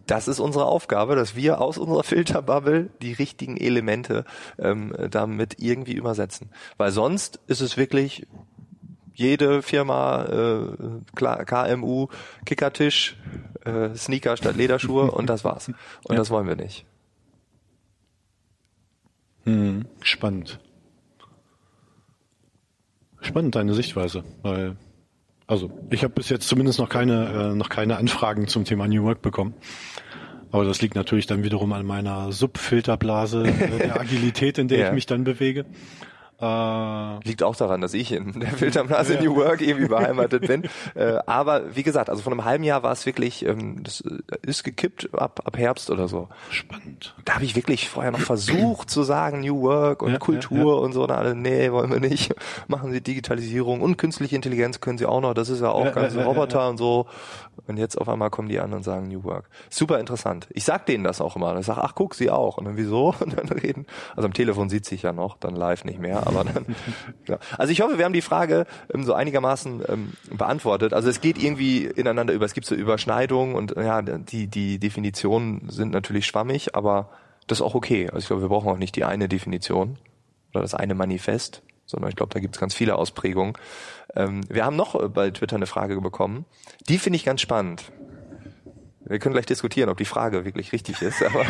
Das 0.06 0.28
ist 0.28 0.40
unsere 0.40 0.66
Aufgabe, 0.66 1.14
dass 1.14 1.36
wir 1.36 1.60
aus 1.60 1.78
unserer 1.78 2.02
Filterbubble 2.02 2.90
die 3.02 3.12
richtigen 3.12 3.56
Elemente 3.56 4.24
ähm, 4.58 4.92
damit 5.10 5.56
irgendwie 5.58 5.94
übersetzen. 5.94 6.50
Weil 6.76 6.90
sonst 6.90 7.40
ist 7.46 7.60
es 7.60 7.76
wirklich 7.76 8.26
jede 9.14 9.62
Firma 9.62 10.24
äh, 10.24 11.44
KMU, 11.44 12.08
Kickertisch, 12.44 13.16
äh, 13.64 13.94
Sneaker 13.94 14.36
statt 14.36 14.56
Lederschuhe 14.56 15.10
und 15.10 15.28
das 15.28 15.44
war's. 15.44 15.68
Und 16.04 16.14
ja. 16.14 16.16
das 16.16 16.30
wollen 16.30 16.48
wir 16.48 16.56
nicht. 16.56 16.84
Hm, 19.44 19.86
spannend. 20.02 20.60
Spannend 23.22 23.54
deine 23.54 23.74
Sichtweise, 23.74 24.24
weil 24.42 24.76
also 25.46 25.70
ich 25.90 26.04
habe 26.04 26.14
bis 26.14 26.28
jetzt 26.28 26.48
zumindest 26.48 26.78
noch 26.78 26.88
keine 26.88 27.52
äh, 27.52 27.54
noch 27.54 27.68
keine 27.68 27.96
Anfragen 27.96 28.46
zum 28.48 28.64
Thema 28.64 28.88
New 28.88 29.04
Work 29.04 29.22
bekommen. 29.22 29.54
Aber 30.50 30.64
das 30.64 30.82
liegt 30.82 30.94
natürlich 30.94 31.26
dann 31.26 31.42
wiederum 31.42 31.72
an 31.72 31.86
meiner 31.86 32.30
Subfilterblase 32.30 33.44
äh, 33.46 33.78
der 33.78 34.00
Agilität, 34.00 34.58
in 34.58 34.68
der 34.68 34.78
ja. 34.78 34.88
ich 34.88 34.94
mich 34.94 35.06
dann 35.06 35.24
bewege. 35.24 35.64
Äh, 36.42 37.20
Liegt 37.24 37.44
auch 37.44 37.54
daran, 37.54 37.80
dass 37.80 37.94
ich 37.94 38.10
in 38.10 38.40
der 38.40 38.48
Filterblase 38.56 39.14
ja. 39.14 39.22
New 39.22 39.36
Work 39.36 39.60
irgendwie 39.60 39.86
beheimatet 39.88 40.48
bin. 40.48 40.64
Äh, 40.96 41.18
aber 41.24 41.76
wie 41.76 41.84
gesagt, 41.84 42.10
also 42.10 42.20
von 42.20 42.32
einem 42.32 42.44
halben 42.44 42.64
Jahr 42.64 42.82
war 42.82 42.90
es 42.90 43.06
wirklich, 43.06 43.46
ähm, 43.46 43.84
das 43.84 44.00
äh, 44.00 44.18
ist 44.42 44.64
gekippt 44.64 45.10
ab, 45.14 45.42
ab 45.44 45.56
Herbst 45.56 45.88
oder 45.88 46.08
so. 46.08 46.28
Spannend. 46.50 47.14
Da 47.24 47.36
habe 47.36 47.44
ich 47.44 47.54
wirklich 47.54 47.88
vorher 47.88 48.10
noch 48.10 48.18
versucht 48.20 48.90
zu 48.90 49.04
sagen 49.04 49.40
New 49.40 49.62
Work 49.62 50.02
und 50.02 50.12
ja, 50.12 50.18
Kultur 50.18 50.78
ja, 50.78 50.80
und 50.80 50.92
so. 50.92 51.04
Und 51.04 51.12
alle, 51.12 51.36
nee, 51.36 51.70
wollen 51.70 51.92
wir 51.92 52.00
nicht. 52.00 52.34
Machen 52.66 52.90
Sie 52.90 53.00
Digitalisierung 53.00 53.80
und 53.80 53.96
künstliche 53.96 54.34
Intelligenz 54.34 54.80
können 54.80 54.98
Sie 54.98 55.06
auch 55.06 55.20
noch. 55.20 55.34
Das 55.34 55.48
ist 55.48 55.60
ja 55.60 55.70
auch 55.70 55.92
ganz 55.92 56.16
Roboter 56.16 56.68
und 56.68 56.76
so. 56.76 57.06
Und 57.66 57.76
jetzt 57.76 57.96
auf 57.96 58.08
einmal 58.08 58.30
kommen 58.30 58.48
die 58.48 58.58
an 58.58 58.72
und 58.72 58.82
sagen 58.82 59.08
New 59.08 59.24
Work. 59.24 59.48
Super 59.70 60.00
interessant. 60.00 60.48
Ich 60.50 60.64
sag 60.64 60.86
denen 60.86 61.04
das 61.04 61.20
auch 61.20 61.36
immer. 61.36 61.56
Ich 61.58 61.66
sag, 61.66 61.78
ach 61.78 61.94
guck, 61.94 62.14
Sie 62.14 62.30
auch. 62.30 62.58
Und 62.58 62.64
dann 62.64 62.76
wieso? 62.76 63.14
Und 63.20 63.38
dann 63.38 63.48
reden. 63.48 63.86
Also 64.16 64.26
am 64.26 64.32
Telefon 64.32 64.68
sieht 64.68 64.84
sich 64.84 65.02
ja 65.02 65.12
noch, 65.12 65.36
dann 65.36 65.54
live 65.54 65.84
nicht 65.84 66.00
mehr 66.00 66.26
aber 66.26 66.44
dann, 66.44 66.66
ja. 67.28 67.38
Also 67.58 67.72
ich 67.72 67.80
hoffe, 67.80 67.98
wir 67.98 68.04
haben 68.04 68.12
die 68.12 68.22
Frage 68.22 68.66
ähm, 68.92 69.04
so 69.04 69.14
einigermaßen 69.14 69.82
ähm, 69.88 70.12
beantwortet. 70.30 70.92
Also 70.92 71.08
es 71.08 71.20
geht 71.20 71.42
irgendwie 71.42 71.84
ineinander 71.84 72.32
über, 72.32 72.44
es 72.44 72.54
gibt 72.54 72.66
so 72.66 72.74
Überschneidungen 72.74 73.54
und 73.54 73.74
ja, 73.76 74.02
die, 74.02 74.46
die 74.46 74.78
Definitionen 74.78 75.68
sind 75.68 75.92
natürlich 75.92 76.26
schwammig, 76.26 76.74
aber 76.74 77.10
das 77.46 77.58
ist 77.58 77.62
auch 77.62 77.74
okay. 77.74 78.06
Also 78.06 78.18
ich 78.18 78.26
glaube, 78.26 78.42
wir 78.42 78.48
brauchen 78.48 78.68
auch 78.68 78.78
nicht 78.78 78.96
die 78.96 79.04
eine 79.04 79.28
Definition 79.28 79.98
oder 80.52 80.62
das 80.62 80.74
eine 80.74 80.94
Manifest, 80.94 81.62
sondern 81.92 82.10
ich 82.10 82.16
glaube, 82.16 82.34
da 82.34 82.40
gibt 82.40 82.56
es 82.56 82.60
ganz 82.60 82.74
viele 82.74 82.96
Ausprägungen. 82.96 83.54
Ähm, 84.16 84.40
wir 84.48 84.64
haben 84.64 84.76
noch 84.76 85.08
bei 85.10 85.30
Twitter 85.30 85.56
eine 85.56 85.66
Frage 85.66 86.00
bekommen. 86.00 86.44
Die 86.88 86.98
finde 86.98 87.16
ich 87.16 87.24
ganz 87.24 87.40
spannend. 87.40 87.84
Wir 89.04 89.18
können 89.18 89.34
gleich 89.34 89.46
diskutieren, 89.46 89.88
ob 89.88 89.98
die 89.98 90.04
Frage 90.04 90.44
wirklich 90.44 90.72
richtig 90.72 91.02
ist. 91.02 91.22
Aber 91.26 91.44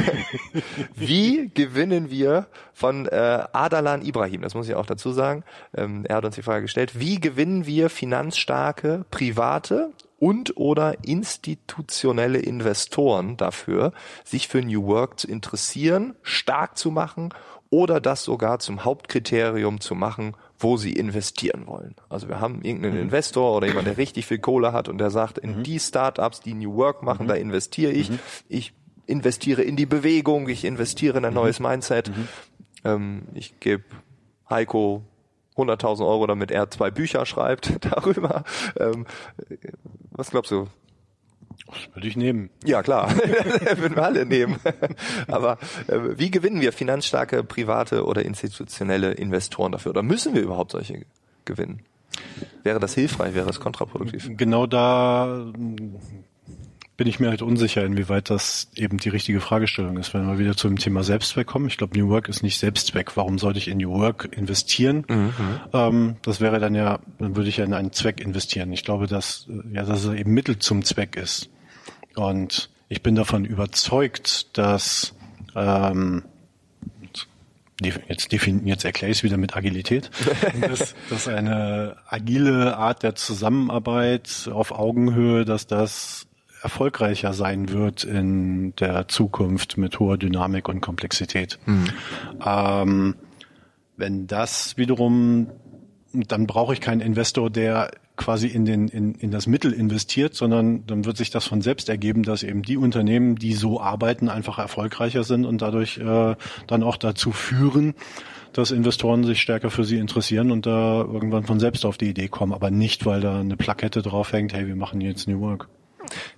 wie 0.95 1.51
gewinnen 1.55 2.11
wir 2.11 2.47
von 2.73 3.07
äh, 3.07 3.45
Adalan 3.53 4.03
Ibrahim, 4.03 4.43
das 4.43 4.55
muss 4.55 4.69
ich 4.69 4.75
auch 4.75 4.87
dazu 4.87 5.13
sagen, 5.13 5.45
ähm, 5.75 6.05
er 6.07 6.17
hat 6.17 6.25
uns 6.25 6.35
die 6.35 6.43
Frage 6.43 6.63
gestellt, 6.63 6.99
wie 6.99 7.21
gewinnen 7.21 7.67
wir 7.67 7.91
finanzstarke 7.91 9.05
private 9.11 9.93
und 10.19 10.57
oder 10.57 11.05
institutionelle 11.05 12.39
Investoren 12.39 13.37
dafür, 13.37 13.93
sich 14.25 14.47
für 14.47 14.63
New 14.63 14.87
Work 14.87 15.19
zu 15.19 15.27
interessieren, 15.27 16.15
stark 16.23 16.79
zu 16.79 16.93
machen 16.93 17.35
oder 17.73 18.03
das 18.03 18.23
sogar 18.23 18.59
zum 18.59 18.85
Hauptkriterium 18.85 19.81
zu 19.81 19.95
machen, 19.95 20.37
wo 20.59 20.77
sie 20.77 20.93
investieren 20.93 21.67
wollen. 21.67 21.97
Also 22.11 22.29
wir 22.29 22.39
haben 22.39 22.61
irgendeinen 22.61 22.97
mhm. 22.97 23.03
Investor 23.05 23.57
oder 23.57 23.67
jemand, 23.67 23.87
der 23.87 23.97
richtig 23.97 24.27
viel 24.27 24.39
Kohle 24.39 24.75
hat 24.75 24.91
und 24.91 24.99
der 24.99 25.11
sagt, 25.11 25.39
in 25.39 25.59
mhm. 25.59 25.63
die 25.63 25.81
Startups, 25.81 26.41
die 26.41 26.53
New 26.53 26.75
Work 26.77 27.03
machen, 27.03 27.25
mhm. 27.25 27.29
da 27.29 27.35
investiere 27.35 27.93
ich. 27.93 28.11
Mhm. 28.11 28.19
Ich 28.51 28.75
investiere 29.07 29.63
in 29.63 29.77
die 29.77 29.87
Bewegung, 29.87 30.51
ich 30.51 30.67
investiere 30.67 31.17
in 31.17 31.25
ein 31.25 31.33
mhm. 31.33 31.41
neues 31.41 31.61
Mindset. 31.61 32.11
Mhm. 32.11 32.29
Ähm, 32.85 33.23
ich 33.33 33.59
gebe 33.59 33.85
Heiko 34.51 35.03
100.000 35.57 36.07
Euro, 36.07 36.27
damit 36.27 36.51
er 36.51 36.71
zwei 36.71 36.91
Bücher 36.91 37.25
schreibt 37.25 37.73
darüber. 37.91 38.45
Ähm, 38.79 39.07
was 40.11 40.31
glaubst 40.31 40.51
du? 40.51 40.69
Das 41.67 41.95
würde 41.95 42.09
ich 42.09 42.17
nehmen. 42.17 42.51
Ja, 42.65 42.83
klar. 42.83 43.11
würden 43.17 43.97
wir 43.97 44.05
alle 44.05 44.27
nehmen. 44.27 44.57
Aber 45.29 45.59
äh, 45.89 45.99
wie 46.19 46.31
gewinnen 46.31 46.61
wir 46.61 46.73
finanzstarke 46.73 47.45
private 47.45 48.05
oder 48.05 48.25
institutionelle 48.25 49.13
Investoren 49.13 49.73
dafür? 49.73 49.91
Oder 49.91 50.03
müssen 50.03 50.35
wir 50.35 50.43
überhaupt 50.43 50.73
solche 50.73 51.05
gewinnen? 51.45 51.83
Wäre 52.63 52.79
das 52.79 52.95
hilfreich, 52.95 53.35
wäre 53.35 53.47
das 53.47 53.61
kontraproduktiv? 53.61 54.31
Genau 54.37 54.67
da 54.67 55.53
bin 57.03 57.09
ich 57.09 57.19
mir 57.19 57.31
halt 57.31 57.43
unsicher, 57.43 57.85
inwieweit 57.85 58.31
das 58.31 58.69
eben 58.77 58.99
die 58.99 59.09
richtige 59.09 59.41
Fragestellung 59.41 59.97
ist. 59.97 60.15
Wenn 60.15 60.25
wir 60.25 60.39
wieder 60.39 60.57
zum 60.57 60.79
Thema 60.79 61.03
Selbstzweck 61.03 61.49
kommen, 61.49 61.67
ich 61.67 61.77
glaube, 61.77 61.99
New 61.99 62.09
Work 62.11 62.29
ist 62.29 62.45
nicht 62.45 62.61
Selbstzweck. 62.61 63.17
Warum 63.17 63.41
sollte 63.41 63.59
ich 63.59 63.67
in 63.67 63.79
New 63.79 63.91
Work 63.91 64.29
investieren? 64.31 65.05
Mhm. 65.09 65.33
Ähm, 65.73 66.17
das 66.23 66.41
wäre 66.41 66.61
dann 66.61 66.77
ja, 66.77 67.01
dann 67.19 67.35
würde 67.35 67.49
ich 67.49 67.57
ja 67.57 67.65
in 67.65 67.75
einen 67.75 67.91
Zweck 67.91 68.21
investieren. 68.21 68.73
Ich 68.73 68.85
glaube, 68.85 69.09
dass, 69.09 69.49
ja, 69.73 69.83
dass 69.83 70.05
es 70.05 70.15
eben 70.15 70.33
Mittel 70.33 70.61
zum 70.61 70.85
Zweck 70.85 71.17
ist. 71.17 71.51
Und 72.15 72.71
ich 72.89 73.03
bin 73.03 73.17
davon 73.17 73.47
überzeugt, 73.47 74.57
dass 74.57 75.13
ähm, 75.57 76.23
jetzt, 78.07 78.31
definieren, 78.31 78.69
jetzt 78.69 78.85
erkläre 78.85 79.11
ich 79.11 79.19
es 79.19 79.25
wieder 79.25 79.39
mit 79.39 79.57
Agilität, 79.57 80.09
dass, 80.61 80.95
dass 81.11 81.27
eine 81.27 81.97
agile 82.07 82.77
Art 82.77 83.03
der 83.03 83.17
Zusammenarbeit 83.17 84.49
auf 84.53 84.71
Augenhöhe, 84.71 85.45
dass 85.45 85.67
das 85.67 86.29
erfolgreicher 86.63 87.33
sein 87.33 87.71
wird 87.71 88.05
in 88.05 88.75
der 88.77 89.09
Zukunft 89.09 89.77
mit 89.77 89.99
hoher 89.99 90.17
Dynamik 90.17 90.69
und 90.69 90.81
Komplexität. 90.81 91.59
Mhm. 91.67 91.85
Ähm, 92.45 93.15
wenn 93.97 94.27
das 94.27 94.77
wiederum, 94.77 95.49
dann 96.13 96.47
brauche 96.47 96.73
ich 96.73 96.81
keinen 96.81 97.01
Investor, 97.01 97.51
der 97.51 97.91
quasi 98.17 98.47
in, 98.47 98.65
den, 98.65 98.89
in, 98.89 99.15
in 99.15 99.31
das 99.31 99.47
Mittel 99.47 99.73
investiert, 99.73 100.35
sondern 100.35 100.87
dann 100.87 101.05
wird 101.05 101.17
sich 101.17 101.31
das 101.31 101.47
von 101.47 101.63
selbst 101.63 101.89
ergeben, 101.89 102.23
dass 102.23 102.43
eben 102.43 102.63
die 102.63 102.77
Unternehmen, 102.77 103.37
die 103.37 103.55
so 103.55 103.81
arbeiten, 103.81 104.29
einfach 104.29 104.59
erfolgreicher 104.59 105.25
sind 105.25 105.45
und 105.45 105.63
dadurch 105.63 105.99
äh, 105.99 106.37
dann 106.67 106.83
auch 106.83 106.97
dazu 106.97 107.33
führen, 107.33 107.95
dass 108.53 108.71
Investoren 108.71 109.25
sich 109.25 109.41
stärker 109.41 109.71
für 109.71 109.85
sie 109.85 109.97
interessieren 109.97 110.51
und 110.51 110.67
da 110.67 111.01
irgendwann 111.01 111.45
von 111.45 111.59
selbst 111.59 111.87
auf 111.87 111.97
die 111.97 112.11
Idee 112.11 112.29
kommen, 112.29 112.53
aber 112.53 112.71
nicht, 112.71 113.07
weil 113.07 113.21
da 113.21 113.41
eine 113.41 113.57
Plakette 113.57 114.03
draufhängt, 114.03 114.53
hey, 114.53 114.67
wir 114.67 114.77
machen 114.77 115.01
jetzt 115.01 115.27
New 115.27 115.41
Work. 115.41 115.69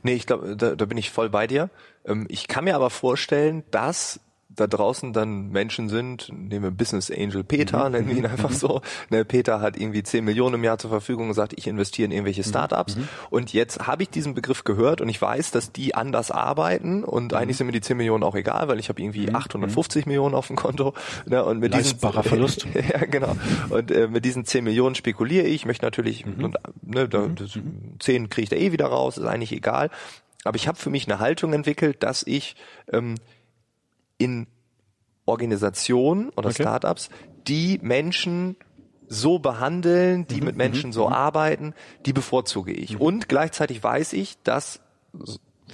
Nee, 0.03 0.15
ich 0.15 0.27
glaube, 0.27 0.57
da, 0.57 0.75
da 0.75 0.85
bin 0.85 0.99
ich 0.99 1.11
voll 1.11 1.31
bei 1.31 1.47
dir. 1.47 1.71
Ähm, 2.05 2.27
ich 2.29 2.49
kann 2.49 2.65
mir 2.65 2.75
aber 2.75 2.91
vorstellen, 2.91 3.65
dass 3.71 4.21
da 4.57 4.67
draußen 4.67 5.13
dann 5.13 5.51
Menschen 5.51 5.89
sind, 5.89 6.31
nehmen 6.33 6.65
wir 6.65 6.71
Business 6.71 7.11
Angel 7.11 7.45
Peter, 7.45 7.87
mhm. 7.87 7.93
nennen 7.93 8.09
wir 8.09 8.17
ihn 8.17 8.27
einfach 8.27 8.51
mhm. 8.51 8.55
so. 8.55 8.81
Ne, 9.11 9.25
Peter 9.25 9.61
hat 9.61 9.77
irgendwie 9.77 10.03
10 10.03 10.25
Millionen 10.25 10.57
im 10.57 10.65
Jahr 10.65 10.79
zur 10.79 10.91
Verfügung 10.91 11.29
und 11.29 11.35
sagt, 11.35 11.55
ich 11.57 11.67
investiere 11.67 12.07
in 12.07 12.13
irgendwelche 12.13 12.43
mhm. 12.43 12.49
Startups. 12.49 12.97
Mhm. 12.97 13.09
Und 13.31 13.53
jetzt 13.53 13.87
habe 13.87 14.03
ich 14.03 14.11
diesen 14.11 14.35
Begriff 14.35 14.65
gehört 14.65 15.01
und 15.01 15.09
ich 15.09 15.21
weiß, 15.21 15.51
dass 15.51 15.73
die 15.73 15.95
anders 15.95 16.31
arbeiten 16.31 17.05
und 17.05 17.33
mhm. 17.33 17.39
eigentlich 17.39 17.57
sind 17.57 17.67
mir 17.67 17.73
die 17.73 17.81
10 17.81 17.97
Millionen 17.97 18.23
auch 18.23 18.35
egal, 18.35 18.69
weil 18.69 18.79
ich 18.79 18.89
habe 18.89 19.01
irgendwie 19.01 19.33
850 19.33 20.07
mhm. 20.07 20.11
Millionen 20.11 20.35
auf 20.35 20.47
dem 20.47 20.57
Konto. 20.57 20.95
Ne, 21.27 21.45
und 21.45 21.59
mit 21.59 21.73
Leistbarer 21.73 22.23
diesen, 22.23 22.29
Verlust. 22.29 22.67
ja, 22.93 23.05
genau. 23.05 23.37
Und 23.71 23.91
äh, 23.91 24.09
mit 24.09 24.25
diesen 24.25 24.45
10 24.45 24.65
Millionen 24.65 24.95
spekuliere 24.95 25.47
ich, 25.47 25.67
möchte 25.67 25.85
natürlich, 25.85 26.25
und, 26.27 26.57
ne, 26.83 27.09
da, 27.09 27.27
das, 27.27 27.59
10 27.99 28.29
kriege 28.29 28.45
ich 28.45 28.51
da 28.51 28.57
eh 28.57 28.73
wieder 28.73 28.87
raus, 28.87 29.19
ist 29.19 29.27
eigentlich 29.27 29.53
egal. 29.53 29.91
Aber 30.45 30.57
ich 30.57 30.69
habe 30.69 30.79
für 30.79 30.91
mich 30.91 31.11
eine 31.11 31.19
Haltung 31.19 31.53
entwickelt, 31.55 32.03
dass 32.03 32.23
ich 32.23 32.55
ähm, 32.93 33.15
in 34.25 34.47
Organisationen 35.27 36.31
oder 36.31 36.49
okay. 36.49 36.63
Startups, 36.63 37.11
die 37.47 37.79
Menschen 37.83 38.57
so 39.07 39.39
behandeln, 39.39 40.27
die 40.27 40.41
mhm, 40.41 40.47
mit 40.47 40.57
Menschen 40.57 40.93
so 40.93 41.07
mhm. 41.07 41.13
arbeiten, 41.13 41.75
die 42.07 42.13
bevorzuge 42.13 42.73
ich. 42.73 42.95
Mhm. 42.95 43.01
Und 43.01 43.29
gleichzeitig 43.29 43.83
weiß 43.83 44.15
ich, 44.15 44.43
dass 44.43 44.81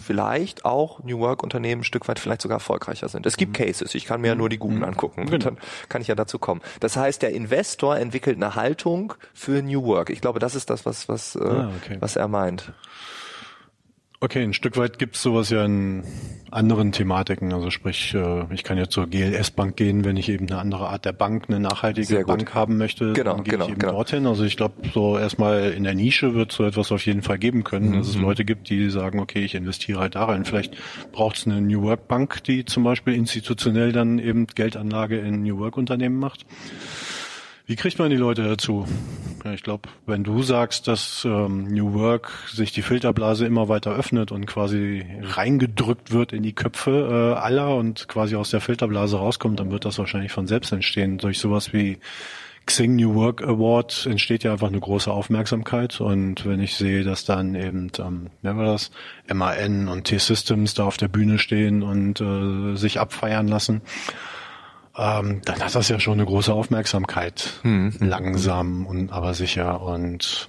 vielleicht 0.00 0.64
auch 0.64 1.02
New 1.02 1.18
Work 1.18 1.42
Unternehmen 1.42 1.80
ein 1.82 1.84
Stück 1.84 2.08
weit 2.08 2.18
vielleicht 2.18 2.42
sogar 2.42 2.56
erfolgreicher 2.56 3.08
sind. 3.08 3.26
Es 3.26 3.36
gibt 3.36 3.58
mhm. 3.58 3.64
Cases, 3.64 3.94
ich 3.94 4.04
kann 4.04 4.20
mir 4.20 4.28
ja 4.28 4.34
nur 4.34 4.48
die 4.48 4.58
guten 4.58 4.76
mhm. 4.78 4.84
angucken 4.84 5.26
genau. 5.26 5.34
und 5.34 5.44
dann 5.44 5.58
kann 5.88 6.02
ich 6.02 6.08
ja 6.08 6.14
dazu 6.14 6.38
kommen. 6.38 6.60
Das 6.80 6.96
heißt, 6.96 7.22
der 7.22 7.30
Investor 7.32 7.96
entwickelt 7.96 8.36
eine 8.36 8.54
Haltung 8.54 9.14
für 9.34 9.62
New 9.62 9.84
Work. 9.84 10.10
Ich 10.10 10.20
glaube, 10.20 10.38
das 10.38 10.54
ist 10.54 10.70
das, 10.70 10.86
was 10.86 11.08
was 11.08 11.36
äh, 11.36 11.40
ah, 11.40 11.70
okay. 11.82 11.96
was 12.00 12.16
er 12.16 12.28
meint. 12.28 12.72
Okay, 14.22 14.42
ein 14.42 14.52
Stück 14.52 14.76
weit 14.76 14.98
gibt's 14.98 15.22
sowas 15.22 15.48
ja 15.48 15.64
in 15.64 16.02
anderen 16.50 16.92
Thematiken. 16.92 17.54
Also 17.54 17.70
sprich, 17.70 18.12
äh, 18.12 18.44
ich 18.52 18.64
kann 18.64 18.76
jetzt 18.76 18.92
zur 18.92 19.06
GLS-Bank 19.06 19.76
gehen, 19.76 20.04
wenn 20.04 20.18
ich 20.18 20.28
eben 20.28 20.46
eine 20.46 20.58
andere 20.58 20.90
Art 20.90 21.06
der 21.06 21.14
Bank, 21.14 21.44
eine 21.48 21.58
nachhaltige 21.58 22.26
Bank 22.26 22.52
haben 22.52 22.76
möchte, 22.76 23.14
genau, 23.14 23.36
dann 23.36 23.44
gehe 23.44 23.52
genau, 23.52 23.64
ich 23.64 23.70
eben 23.70 23.78
genau. 23.78 23.92
dorthin. 23.92 24.26
Also 24.26 24.44
ich 24.44 24.58
glaube, 24.58 24.74
so 24.92 25.16
erstmal 25.16 25.70
in 25.70 25.84
der 25.84 25.94
Nische 25.94 26.34
wird 26.34 26.52
so 26.52 26.64
etwas 26.64 26.92
auf 26.92 27.06
jeden 27.06 27.22
Fall 27.22 27.38
geben 27.38 27.64
können, 27.64 27.92
mhm. 27.92 27.94
dass 27.94 28.08
es 28.08 28.16
mhm. 28.16 28.24
Leute 28.24 28.44
gibt, 28.44 28.68
die 28.68 28.90
sagen, 28.90 29.20
okay, 29.20 29.42
ich 29.42 29.54
investiere 29.54 30.00
halt 30.00 30.16
da 30.16 30.26
rein. 30.26 30.44
Vielleicht 30.44 30.76
braucht's 31.12 31.46
eine 31.46 31.62
New 31.62 31.80
Work 31.80 32.06
Bank, 32.06 32.44
die 32.44 32.66
zum 32.66 32.84
Beispiel 32.84 33.14
institutionell 33.14 33.92
dann 33.92 34.18
eben 34.18 34.46
Geldanlage 34.48 35.18
in 35.18 35.44
New 35.44 35.58
Work 35.60 35.78
Unternehmen 35.78 36.18
macht. 36.18 36.44
Wie 37.70 37.76
kriegt 37.76 38.00
man 38.00 38.10
die 38.10 38.16
Leute 38.16 38.42
dazu? 38.42 38.84
Ich 39.54 39.62
glaube, 39.62 39.88
wenn 40.04 40.24
du 40.24 40.42
sagst, 40.42 40.88
dass 40.88 41.24
ähm, 41.24 41.68
New 41.68 41.94
Work 41.94 42.32
sich 42.52 42.72
die 42.72 42.82
Filterblase 42.82 43.46
immer 43.46 43.68
weiter 43.68 43.92
öffnet 43.92 44.32
und 44.32 44.44
quasi 44.46 45.06
reingedrückt 45.22 46.10
wird 46.10 46.32
in 46.32 46.42
die 46.42 46.52
Köpfe 46.52 47.36
äh, 47.36 47.38
aller 47.38 47.76
und 47.76 48.08
quasi 48.08 48.34
aus 48.34 48.50
der 48.50 48.60
Filterblase 48.60 49.18
rauskommt, 49.18 49.60
dann 49.60 49.70
wird 49.70 49.84
das 49.84 50.00
wahrscheinlich 50.00 50.32
von 50.32 50.48
selbst 50.48 50.72
entstehen. 50.72 51.18
Durch 51.18 51.38
sowas 51.38 51.72
wie 51.72 52.00
Xing 52.66 52.96
New 52.96 53.14
Work 53.14 53.40
Award 53.44 54.04
entsteht 54.10 54.42
ja 54.42 54.50
einfach 54.50 54.66
eine 54.66 54.80
große 54.80 55.12
Aufmerksamkeit 55.12 56.00
und 56.00 56.44
wenn 56.46 56.58
ich 56.58 56.74
sehe, 56.74 57.04
dass 57.04 57.24
dann 57.24 57.54
eben, 57.54 57.92
ähm, 58.00 58.30
wer 58.42 58.56
war 58.56 58.64
das, 58.64 58.90
MAN 59.32 59.86
und 59.86 60.08
T-Systems 60.08 60.74
da 60.74 60.86
auf 60.86 60.96
der 60.96 61.06
Bühne 61.06 61.38
stehen 61.38 61.84
und 61.84 62.20
äh, 62.20 62.74
sich 62.74 62.98
abfeiern 62.98 63.46
lassen, 63.46 63.80
ähm, 64.96 65.40
dann 65.44 65.60
hat 65.60 65.74
das 65.74 65.88
ja 65.88 66.00
schon 66.00 66.14
eine 66.14 66.26
große 66.26 66.52
Aufmerksamkeit. 66.52 67.60
Hm. 67.62 67.94
Langsam 68.00 68.86
und 68.86 69.12
aber 69.12 69.34
sicher 69.34 69.80
und 69.82 70.48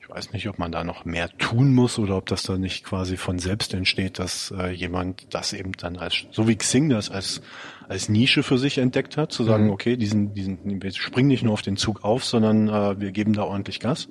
ich 0.00 0.08
weiß 0.08 0.32
nicht, 0.32 0.48
ob 0.48 0.58
man 0.58 0.70
da 0.70 0.84
noch 0.84 1.04
mehr 1.04 1.30
tun 1.38 1.74
muss 1.74 1.98
oder 1.98 2.16
ob 2.16 2.26
das 2.26 2.42
dann 2.42 2.60
nicht 2.60 2.84
quasi 2.84 3.16
von 3.16 3.38
selbst 3.38 3.74
entsteht, 3.74 4.18
dass 4.18 4.52
äh, 4.56 4.70
jemand 4.70 5.34
das 5.34 5.52
eben 5.52 5.72
dann 5.72 5.96
als, 5.96 6.26
so 6.30 6.46
wie 6.46 6.56
Xing 6.56 6.90
das 6.90 7.10
als, 7.10 7.40
als 7.88 8.08
Nische 8.08 8.42
für 8.42 8.58
sich 8.58 8.78
entdeckt 8.78 9.16
hat, 9.16 9.32
zu 9.32 9.42
sagen, 9.42 9.64
mhm. 9.64 9.70
okay, 9.70 9.96
diesen, 9.96 10.34
diesen, 10.34 10.82
wir 10.82 10.92
springen 10.92 11.28
nicht 11.28 11.42
nur 11.42 11.54
auf 11.54 11.62
den 11.62 11.76
Zug 11.76 12.04
auf, 12.04 12.24
sondern 12.24 12.68
äh, 12.68 13.00
wir 13.00 13.10
geben 13.12 13.32
da 13.32 13.44
ordentlich 13.44 13.80
Gas. 13.80 14.08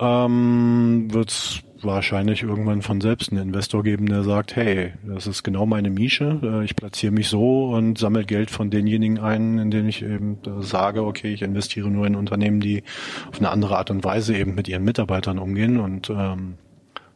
Ähm, 0.00 1.12
wird's 1.12 1.62
wahrscheinlich 1.82 2.42
irgendwann 2.42 2.82
von 2.82 3.00
selbst 3.00 3.30
einen 3.30 3.42
Investor 3.42 3.82
geben, 3.82 4.06
der 4.06 4.22
sagt, 4.22 4.56
hey, 4.56 4.92
das 5.04 5.26
ist 5.26 5.42
genau 5.42 5.66
meine 5.66 5.90
Nische, 5.90 6.40
äh, 6.42 6.64
ich 6.64 6.76
platziere 6.76 7.12
mich 7.12 7.28
so 7.28 7.66
und 7.66 7.98
sammle 7.98 8.24
Geld 8.24 8.50
von 8.50 8.70
denjenigen 8.70 9.18
ein, 9.18 9.58
in 9.58 9.70
denen 9.70 9.88
ich 9.88 10.02
eben 10.02 10.38
sage, 10.60 11.04
okay, 11.04 11.32
ich 11.32 11.42
investiere 11.42 11.88
nur 11.88 12.06
in 12.06 12.16
Unternehmen, 12.16 12.60
die 12.60 12.82
auf 13.30 13.38
eine 13.38 13.50
andere 13.50 13.78
Art 13.78 13.90
und 13.90 14.04
Weise 14.04 14.36
eben 14.36 14.54
mit 14.54 14.68
ihren 14.68 14.84
Mitarbeitern 14.84 15.38
umgehen 15.38 15.78
und 15.78 16.10
ähm, 16.10 16.54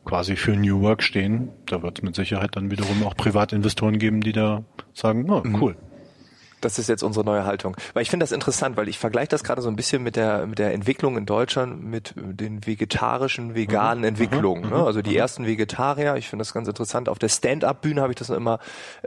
quasi 0.04 0.36
für 0.36 0.56
New 0.56 0.80
Work 0.80 1.02
stehen. 1.02 1.48
Da 1.66 1.82
wird 1.82 1.98
es 1.98 2.02
mit 2.02 2.14
Sicherheit 2.14 2.56
dann 2.56 2.70
wiederum 2.70 3.02
auch 3.04 3.16
Privatinvestoren 3.16 3.98
geben, 3.98 4.20
die 4.20 4.32
da 4.32 4.64
sagen, 4.92 5.28
oh, 5.30 5.42
cool. 5.60 5.72
Mhm 5.72 5.91
das 6.64 6.78
ist 6.78 6.88
jetzt 6.88 7.02
unsere 7.02 7.24
neue 7.24 7.44
Haltung. 7.44 7.76
Weil 7.94 8.02
ich 8.02 8.10
finde 8.10 8.24
das 8.24 8.32
interessant, 8.32 8.76
weil 8.76 8.88
ich 8.88 8.98
vergleiche 8.98 9.28
das 9.28 9.44
gerade 9.44 9.62
so 9.62 9.68
ein 9.68 9.76
bisschen 9.76 10.02
mit 10.02 10.16
der 10.16 10.46
mit 10.46 10.58
der 10.58 10.72
Entwicklung 10.72 11.16
in 11.16 11.26
Deutschland 11.26 11.84
mit 11.84 12.14
den 12.16 12.66
vegetarischen, 12.66 13.54
veganen 13.54 14.00
mhm. 14.00 14.08
Entwicklungen. 14.08 14.70
Ne? 14.70 14.76
Mhm. 14.76 14.84
Also 14.84 15.02
die 15.02 15.10
mhm. 15.10 15.16
ersten 15.16 15.46
Vegetarier, 15.46 16.16
ich 16.16 16.28
finde 16.28 16.42
das 16.42 16.52
ganz 16.54 16.68
interessant. 16.68 17.08
Auf 17.08 17.18
der 17.18 17.28
Stand-up-Bühne 17.28 18.00
habe 18.00 18.12
ich 18.12 18.18
das 18.18 18.30
immer 18.30 18.58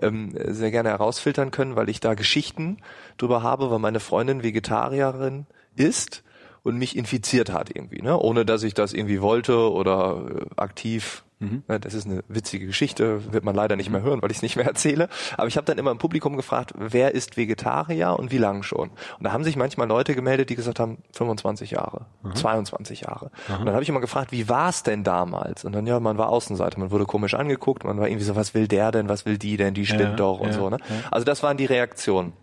ähm, 0.02 0.34
sehr 0.48 0.72
gerne 0.72 0.90
herausfiltern 0.90 1.52
können, 1.52 1.76
weil 1.76 1.90
ich 1.90 2.00
da 2.00 2.14
Geschichten 2.14 2.78
drüber 3.18 3.44
habe, 3.44 3.72
weil 3.72 3.80
meine 3.80 4.00
Freundin 4.00 4.44
Vegetarierin 4.44 5.48
ist 5.76 6.24
und 6.64 6.78
mich 6.78 6.96
infiziert 6.98 7.52
hat 7.52 7.70
irgendwie, 7.76 8.02
ne? 8.02 8.18
ohne 8.18 8.46
dass 8.46 8.64
ich 8.64 8.74
das 8.74 8.94
irgendwie 8.94 9.22
wollte 9.22 9.72
oder 9.72 10.26
äh, 10.28 10.46
aktiv 10.56 11.25
Mhm. 11.40 11.64
Das 11.68 11.94
ist 11.94 12.06
eine 12.06 12.24
witzige 12.28 12.66
Geschichte, 12.66 13.34
wird 13.34 13.44
man 13.44 13.56
leider 13.56 13.76
nicht 13.76 13.90
mehr 13.90 14.02
hören, 14.02 14.22
weil 14.22 14.32
ich 14.32 14.38
es 14.38 14.44
nicht 14.44 14.56
mehr 14.56 14.66
erzähle. 14.66 15.10
Aber 15.38 15.48
ich 15.48 15.58
habe 15.58 15.66
dann 15.66 15.78
immer 15.78 15.92
im 15.92 15.98
Publikum 15.98 16.38
gefragt, 16.38 16.74
wer 16.78 17.14
ist 17.14 17.38
Vegetarier 17.38 18.18
und 18.18 18.32
wie 18.32 18.38
lang 18.38 18.64
schon? 18.64 18.90
Und 18.90 19.24
da 19.24 19.32
haben 19.32 19.44
sich 19.44 19.56
manchmal 19.56 19.88
Leute 19.88 20.16
gemeldet, 20.16 20.50
die 20.50 20.56
gesagt 20.56 20.80
haben, 20.80 21.00
25 21.14 21.72
Jahre, 21.72 22.06
mhm. 22.24 22.36
22 22.36 23.02
Jahre. 23.02 23.32
Mhm. 23.48 23.56
Und 23.56 23.66
dann 23.66 23.74
habe 23.74 23.84
ich 23.84 23.90
immer 23.90 24.00
gefragt, 24.00 24.32
wie 24.32 24.48
war 24.48 24.70
es 24.70 24.84
denn 24.84 25.04
damals? 25.04 25.66
Und 25.66 25.74
dann, 25.74 25.86
ja, 25.86 26.00
man 26.00 26.18
war 26.18 26.30
Außenseiter, 26.30 26.80
man 26.80 26.92
wurde 26.92 27.06
komisch 27.06 27.34
angeguckt, 27.34 27.84
man 27.84 28.00
war 28.00 28.08
irgendwie 28.08 28.26
so, 28.26 28.36
was 28.36 28.54
will 28.54 28.68
der 28.68 28.92
denn, 28.92 29.10
was 29.10 29.26
will 29.26 29.38
die 29.38 29.58
denn, 29.58 29.74
die 29.74 29.86
spinnt 29.86 30.02
ja, 30.02 30.16
doch 30.16 30.40
und 30.40 30.48
ja, 30.48 30.54
so. 30.54 30.70
Ne? 30.70 30.78
Ja. 30.80 30.96
Also 31.12 31.26
das 31.26 31.44
waren 31.44 31.58
die 31.58 31.66
Reaktionen. 31.66 32.34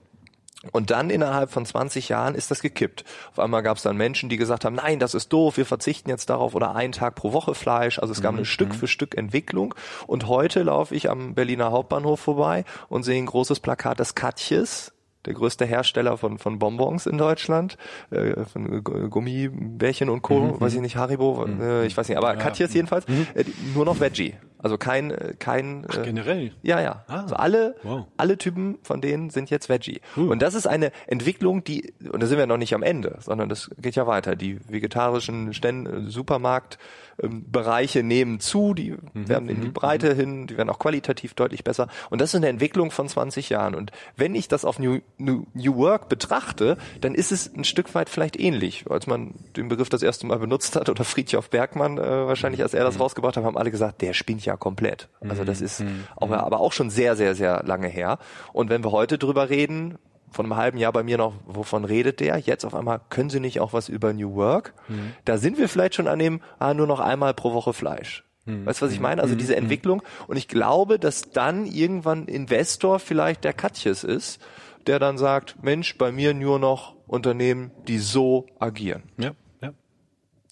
Und 0.70 0.90
dann 0.90 1.10
innerhalb 1.10 1.50
von 1.50 1.66
20 1.66 2.08
Jahren 2.08 2.36
ist 2.36 2.52
das 2.52 2.62
gekippt. 2.62 3.04
Auf 3.32 3.40
einmal 3.40 3.62
gab 3.62 3.78
es 3.78 3.82
dann 3.82 3.96
Menschen, 3.96 4.28
die 4.28 4.36
gesagt 4.36 4.64
haben, 4.64 4.76
nein, 4.76 5.00
das 5.00 5.14
ist 5.14 5.32
doof, 5.32 5.56
wir 5.56 5.66
verzichten 5.66 6.08
jetzt 6.08 6.30
darauf 6.30 6.54
oder 6.54 6.76
einen 6.76 6.92
Tag 6.92 7.16
pro 7.16 7.32
Woche 7.32 7.54
Fleisch. 7.54 7.98
Also 7.98 8.12
es 8.12 8.22
gab 8.22 8.32
mhm. 8.32 8.38
eine 8.38 8.46
Stück 8.46 8.74
für 8.74 8.86
Stück 8.86 9.16
Entwicklung. 9.16 9.74
Und 10.06 10.28
heute 10.28 10.62
laufe 10.62 10.94
ich 10.94 11.10
am 11.10 11.34
Berliner 11.34 11.72
Hauptbahnhof 11.72 12.20
vorbei 12.20 12.64
und 12.88 13.02
sehe 13.02 13.18
ein 13.20 13.26
großes 13.26 13.58
Plakat 13.58 13.98
des 13.98 14.14
Katjes 14.14 14.92
der 15.24 15.34
größte 15.34 15.64
Hersteller 15.64 16.16
von, 16.16 16.38
von 16.38 16.58
Bonbons 16.58 17.06
in 17.06 17.16
Deutschland, 17.16 17.76
äh, 18.10 18.44
von 18.44 18.82
Gummibärchen 18.82 20.08
und 20.08 20.22
Co., 20.22 20.40
mhm. 20.40 20.60
weiß 20.60 20.74
ich 20.74 20.80
nicht, 20.80 20.96
Haribo, 20.96 21.46
mhm. 21.46 21.60
äh, 21.60 21.86
ich 21.86 21.96
weiß 21.96 22.08
nicht, 22.08 22.18
aber 22.18 22.34
ja. 22.34 22.36
Katjes 22.36 22.74
jedenfalls, 22.74 23.06
mhm. 23.06 23.26
äh, 23.34 23.44
nur 23.74 23.84
noch 23.84 24.00
Veggie. 24.00 24.34
Also 24.62 24.78
kein, 24.78 25.10
äh, 25.10 25.34
kein. 25.38 25.84
Ach, 25.88 25.98
äh, 25.98 26.02
generell. 26.02 26.52
Ja, 26.62 26.80
ja. 26.80 27.04
Ah. 27.08 27.22
Also 27.22 27.34
alle, 27.34 27.74
wow. 27.82 28.06
alle 28.16 28.38
Typen 28.38 28.78
von 28.82 29.00
denen 29.00 29.30
sind 29.30 29.50
jetzt 29.50 29.68
Veggie. 29.68 30.00
Uh. 30.16 30.30
Und 30.30 30.40
das 30.40 30.54
ist 30.54 30.66
eine 30.66 30.92
Entwicklung, 31.06 31.64
die, 31.64 31.92
und 32.10 32.22
da 32.22 32.26
sind 32.26 32.38
wir 32.38 32.46
noch 32.46 32.56
nicht 32.56 32.74
am 32.74 32.82
Ende, 32.82 33.18
sondern 33.20 33.48
das 33.48 33.70
geht 33.78 33.96
ja 33.96 34.06
weiter. 34.06 34.36
Die 34.36 34.58
vegetarischen 34.70 35.52
Stände, 35.52 36.08
Supermarkt, 36.08 36.78
ähm, 37.20 37.50
Bereiche 37.50 38.02
nehmen 38.02 38.40
zu, 38.40 38.74
die 38.74 38.92
mhm. 38.92 39.28
werden 39.28 39.48
in 39.48 39.60
die 39.60 39.68
mhm. 39.68 39.72
Breite 39.72 40.14
mhm. 40.14 40.18
hin, 40.18 40.46
die 40.46 40.56
werden 40.56 40.70
auch 40.70 40.78
qualitativ 40.78 41.34
deutlich 41.34 41.64
besser. 41.64 41.88
Und 42.10 42.20
das 42.20 42.30
ist 42.30 42.36
eine 42.36 42.48
Entwicklung 42.48 42.90
von 42.90 43.08
20 43.08 43.48
Jahren. 43.50 43.74
Und 43.74 43.92
wenn 44.16 44.34
ich 44.34 44.48
das 44.48 44.64
auf 44.64 44.78
New, 44.78 45.00
New, 45.18 45.44
New 45.54 45.76
Work 45.76 46.08
betrachte, 46.08 46.76
dann 47.00 47.14
ist 47.14 47.32
es 47.32 47.52
ein 47.52 47.64
Stück 47.64 47.94
weit 47.94 48.08
vielleicht 48.08 48.38
ähnlich. 48.38 48.84
Als 48.88 49.06
man 49.06 49.34
den 49.56 49.68
Begriff 49.68 49.88
das 49.88 50.02
erste 50.02 50.26
Mal 50.26 50.38
benutzt 50.38 50.76
hat, 50.76 50.88
oder 50.88 51.04
Friedhof 51.04 51.50
Bergmann 51.50 51.98
äh, 51.98 52.02
wahrscheinlich, 52.02 52.62
als 52.62 52.74
er 52.74 52.84
das 52.84 52.96
mhm. 52.96 53.02
rausgebracht 53.02 53.36
hat, 53.36 53.44
haben 53.44 53.58
alle 53.58 53.70
gesagt, 53.70 54.02
der 54.02 54.12
spinnt 54.12 54.44
ja 54.44 54.56
komplett. 54.56 55.08
Also 55.20 55.44
das 55.44 55.60
ist 55.60 55.84
auch, 56.16 56.30
aber 56.30 56.60
auch 56.60 56.72
schon 56.72 56.90
sehr, 56.90 57.16
sehr, 57.16 57.34
sehr 57.34 57.62
lange 57.64 57.88
her. 57.88 58.18
Und 58.52 58.70
wenn 58.70 58.84
wir 58.84 58.92
heute 58.92 59.18
drüber 59.18 59.50
reden, 59.50 59.98
von 60.32 60.46
einem 60.46 60.56
halben 60.56 60.78
Jahr 60.78 60.92
bei 60.92 61.02
mir 61.02 61.18
noch, 61.18 61.34
wovon 61.46 61.84
redet 61.84 62.20
der? 62.20 62.38
Jetzt 62.38 62.64
auf 62.64 62.74
einmal, 62.74 63.00
können 63.10 63.30
Sie 63.30 63.40
nicht 63.40 63.60
auch 63.60 63.72
was 63.72 63.88
über 63.88 64.12
New 64.12 64.34
Work? 64.34 64.74
Mhm. 64.88 65.12
Da 65.24 65.38
sind 65.38 65.58
wir 65.58 65.68
vielleicht 65.68 65.94
schon 65.94 66.08
an 66.08 66.18
dem, 66.18 66.40
ah, 66.58 66.74
nur 66.74 66.86
noch 66.86 67.00
einmal 67.00 67.34
pro 67.34 67.52
Woche 67.52 67.72
Fleisch. 67.72 68.24
Mhm. 68.44 68.66
Weißt 68.66 68.80
du, 68.80 68.86
was 68.86 68.92
ich 68.92 69.00
meine? 69.00 69.22
Also 69.22 69.34
mhm. 69.34 69.38
diese 69.38 69.52
mhm. 69.52 69.62
Entwicklung. 69.62 70.02
Und 70.26 70.36
ich 70.36 70.48
glaube, 70.48 70.98
dass 70.98 71.30
dann 71.30 71.66
irgendwann 71.66 72.26
Investor 72.26 72.98
vielleicht 72.98 73.44
der 73.44 73.52
Katjes 73.52 74.04
ist, 74.04 74.40
der 74.86 74.98
dann 74.98 75.18
sagt, 75.18 75.62
Mensch, 75.62 75.96
bei 75.96 76.12
mir 76.12 76.34
nur 76.34 76.58
noch 76.58 76.96
Unternehmen, 77.06 77.70
die 77.86 77.98
so 77.98 78.46
agieren. 78.58 79.04
Ja. 79.16 79.32
ja. 79.60 79.72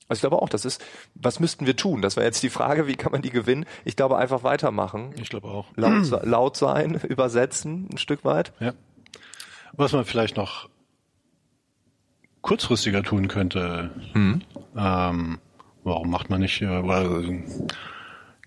Also 0.08 0.18
ich 0.18 0.20
glaube 0.20 0.40
auch, 0.40 0.48
das 0.48 0.64
ist, 0.64 0.84
was 1.14 1.40
müssten 1.40 1.66
wir 1.66 1.76
tun? 1.76 2.02
Das 2.02 2.16
wäre 2.16 2.26
jetzt 2.26 2.42
die 2.42 2.50
Frage, 2.50 2.86
wie 2.86 2.94
kann 2.94 3.12
man 3.12 3.22
die 3.22 3.30
gewinnen? 3.30 3.66
Ich 3.84 3.96
glaube 3.96 4.18
einfach 4.18 4.44
weitermachen. 4.44 5.14
Ich 5.20 5.30
glaube 5.30 5.48
auch. 5.48 5.66
Laut, 5.76 6.24
laut 6.24 6.56
sein, 6.56 6.94
übersetzen, 7.08 7.88
ein 7.92 7.98
Stück 7.98 8.24
weit. 8.24 8.52
Ja. 8.60 8.74
Was 9.80 9.94
man 9.94 10.04
vielleicht 10.04 10.36
noch 10.36 10.68
kurzfristiger 12.42 13.02
tun 13.02 13.28
könnte, 13.28 13.90
mhm. 14.12 14.42
ähm, 14.76 15.38
warum 15.84 16.10
macht 16.10 16.28
man 16.28 16.42
nicht, 16.42 16.60
äh, 16.60 16.86
weil 16.86 17.42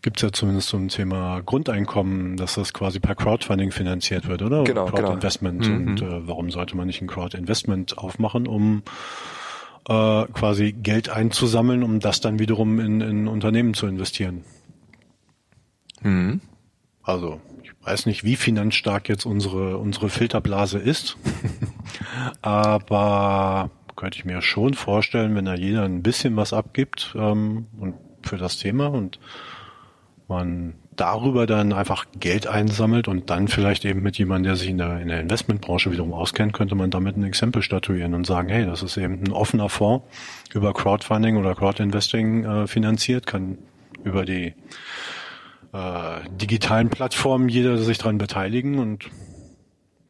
gibt 0.04 0.18
es 0.18 0.22
ja 0.22 0.32
zumindest 0.32 0.70
zum 0.70 0.90
Thema 0.90 1.42
Grundeinkommen, 1.42 2.38
dass 2.38 2.54
das 2.54 2.72
quasi 2.72 3.00
per 3.00 3.16
Crowdfunding 3.16 3.72
finanziert 3.72 4.28
wird, 4.28 4.44
oder? 4.44 4.64
Genau, 4.64 4.86
Crowdinvestment. 4.86 5.64
Genau. 5.64 5.76
Und 5.76 6.02
mhm. 6.04 6.08
äh, 6.08 6.28
warum 6.28 6.52
sollte 6.52 6.78
man 6.78 6.86
nicht 6.86 7.02
ein 7.02 7.08
Crowdinvestment 7.08 7.98
aufmachen, 7.98 8.46
um 8.46 8.84
äh, 9.90 10.26
quasi 10.34 10.72
Geld 10.72 11.10
einzusammeln, 11.10 11.82
um 11.82 12.00
das 12.00 12.22
dann 12.22 12.38
wiederum 12.38 12.80
in, 12.80 13.02
in 13.02 13.28
Unternehmen 13.28 13.74
zu 13.74 13.88
investieren? 13.88 14.44
Mhm. 16.04 16.42
Also 17.02 17.42
weiß 17.84 18.06
nicht, 18.06 18.24
wie 18.24 18.36
finanzstark 18.36 19.10
jetzt 19.10 19.26
unsere, 19.26 19.78
unsere 19.78 20.10
Filterblase 20.10 20.80
ist. 20.80 21.18
Aber 22.42 23.70
könnte 23.96 24.18
ich 24.18 24.26
mir 24.26 24.42
schon 24.42 24.74
vorstellen, 24.74 25.36
wenn 25.36 25.46
da 25.46 25.56
jeder 25.56 25.84
ein 25.84 26.02
bisschen 26.02 26.36
was 26.36 26.54
abgibt 26.54 27.14
ähm, 27.18 27.68
und 27.80 27.96
für 28.22 28.38
das 28.38 28.58
Thema 28.58 28.88
und 28.88 29.20
man 30.28 30.76
darüber 30.96 31.46
dann 31.48 31.74
einfach 31.74 32.06
Geld 32.20 32.48
einsammelt 32.48 33.08
und 33.08 33.30
dann 33.30 33.48
vielleicht 33.48 33.84
eben 33.86 34.02
mit 34.02 34.18
jemandem, 34.18 34.52
der 34.52 34.56
sich 34.56 34.70
in 34.70 34.78
der, 34.78 35.00
in 35.00 35.08
der 35.08 35.20
Investmentbranche 35.20 35.92
wiederum 35.92 36.14
auskennt, 36.14 36.54
könnte 36.54 36.76
man 36.76 36.92
damit 36.92 37.18
ein 37.18 37.24
Exempel 37.24 37.62
statuieren 37.62 38.14
und 38.14 38.26
sagen, 38.26 38.50
hey, 38.50 38.66
das 38.66 38.84
ist 38.84 38.98
eben 38.98 39.24
ein 39.24 39.32
offener 39.32 39.70
Fonds 39.70 40.06
über 40.54 40.74
Crowdfunding 40.74 41.38
oder 41.38 41.56
Crowdinvesting 41.56 42.46
äh, 42.46 42.68
finanziert, 42.68 43.26
kann 43.26 43.58
über 44.04 44.26
die 44.26 44.54
äh, 45.74 46.20
digitalen 46.30 46.90
Plattformen 46.90 47.50
jeder 47.50 47.78
sich 47.78 47.98
dran 47.98 48.18
beteiligen 48.18 48.80
und 48.80 49.10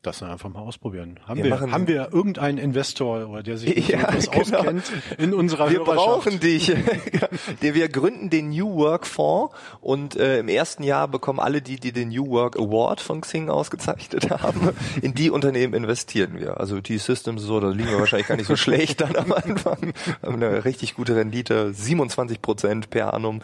das 0.06 0.20
dann 0.20 0.30
einfach 0.30 0.50
mal 0.50 0.60
ausprobieren. 0.60 1.20
Haben 1.26 1.44
wir, 1.44 1.60
wir 1.60 1.72
haben 1.72 1.88
wir 1.88 2.10
irgendeinen 2.12 2.58
Investor, 2.58 3.30
oder 3.30 3.44
der 3.44 3.58
sich 3.58 3.88
ja, 3.88 4.12
genau. 4.12 4.40
auskennt 4.40 4.92
in 5.18 5.34
unserer 5.34 5.70
Wir 5.70 5.80
brauchen 5.80 6.40
dich. 6.40 6.72
wir 7.62 7.90
gründen 7.90 8.30
den 8.30 8.50
New 8.50 8.76
Work 8.76 9.08
Fonds 9.08 9.56
und 9.82 10.16
äh, 10.16 10.40
im 10.40 10.48
ersten 10.48 10.84
Jahr 10.84 11.08
bekommen 11.08 11.40
alle 11.40 11.62
die, 11.62 11.80
die 11.80 11.92
den 11.92 12.10
New 12.10 12.30
Work 12.30 12.58
Award 12.58 13.02
von 13.02 13.22
Xing 13.22 13.50
ausgezeichnet 13.50 14.30
haben, 14.30 14.70
in 15.02 15.14
die 15.14 15.30
Unternehmen 15.30 15.74
investieren 15.74 16.40
wir. 16.40 16.60
Also 16.60 16.82
die 16.82 16.98
Systems 16.98 17.42
so, 17.42 17.60
da 17.60 17.70
liegen 17.70 17.90
wir 17.90 18.00
wahrscheinlich 18.00 18.28
gar 18.28 18.36
nicht 18.36 18.48
so 18.48 18.56
schlecht 18.58 19.02
dann 19.02 19.16
am 19.16 19.32
Anfang. 19.32 19.94
Haben 20.22 20.36
eine 20.36 20.66
richtig 20.66 20.96
gute 20.96 21.16
Rendite, 21.16 21.74
27 21.74 22.42
Prozent 22.42 22.90
per 22.90 23.14
annum. 23.14 23.42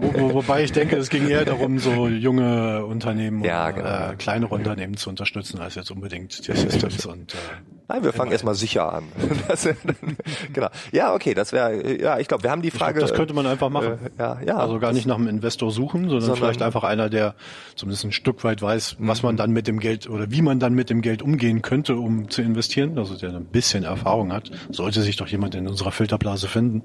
Wo, 0.00 0.14
wo, 0.14 0.34
wobei 0.34 0.64
ich 0.64 0.72
denke, 0.72 0.96
es 0.96 1.10
ging 1.10 1.28
eher 1.28 1.44
darum, 1.44 1.78
so 1.78 2.08
junge 2.08 2.84
Unternehmen, 2.86 3.44
ja, 3.44 3.70
genau. 3.70 4.12
äh, 4.12 4.16
kleinere 4.16 4.54
Unternehmen 4.54 4.96
zu 4.96 5.10
unterstützen 5.18 5.60
als 5.60 5.74
jetzt 5.74 5.90
unbedingt 5.90 6.46
die 6.46 6.52
Systems 6.52 7.04
und 7.06 7.34
äh, 7.34 7.36
Nein, 7.90 8.04
wir 8.04 8.12
fangen 8.12 8.32
erstmal 8.32 8.54
sicher 8.54 8.92
an. 8.92 9.04
Das, 9.48 9.66
genau. 10.52 10.68
Ja, 10.92 11.14
okay, 11.14 11.32
das 11.32 11.52
wäre 11.52 11.98
ja, 11.98 12.18
ich 12.18 12.28
glaube, 12.28 12.42
wir 12.42 12.50
haben 12.50 12.60
die 12.60 12.70
Frage. 12.70 12.98
Glaub, 12.98 13.08
das 13.08 13.16
könnte 13.16 13.32
man 13.32 13.46
einfach 13.46 13.70
machen. 13.70 13.98
Äh, 14.18 14.22
ja, 14.22 14.40
ja. 14.46 14.56
Also 14.58 14.78
gar 14.78 14.92
nicht 14.92 15.06
nach 15.06 15.16
einem 15.16 15.28
Investor 15.28 15.70
suchen, 15.70 16.02
sondern, 16.02 16.20
sondern, 16.20 16.36
vielleicht 16.36 16.60
einfach 16.60 16.84
einer, 16.84 17.08
der 17.08 17.34
zumindest 17.76 18.04
ein 18.04 18.12
Stück 18.12 18.44
weit 18.44 18.60
weiß, 18.60 18.96
was 18.98 19.22
man 19.22 19.34
mhm. 19.34 19.38
dann 19.38 19.50
mit 19.52 19.66
dem 19.66 19.80
Geld 19.80 20.08
oder 20.08 20.30
wie 20.30 20.42
man 20.42 20.60
dann 20.60 20.74
mit 20.74 20.90
dem 20.90 21.00
Geld 21.00 21.22
umgehen 21.22 21.62
könnte, 21.62 21.96
um 21.96 22.28
zu 22.28 22.42
investieren. 22.42 22.98
Also 22.98 23.16
der 23.16 23.30
ein 23.30 23.46
bisschen 23.46 23.84
Erfahrung 23.84 24.32
hat, 24.32 24.50
sollte 24.70 25.00
sich 25.00 25.16
doch 25.16 25.28
jemand 25.28 25.54
in 25.54 25.66
unserer 25.66 25.92
Filterblase 25.92 26.46
finden. 26.46 26.82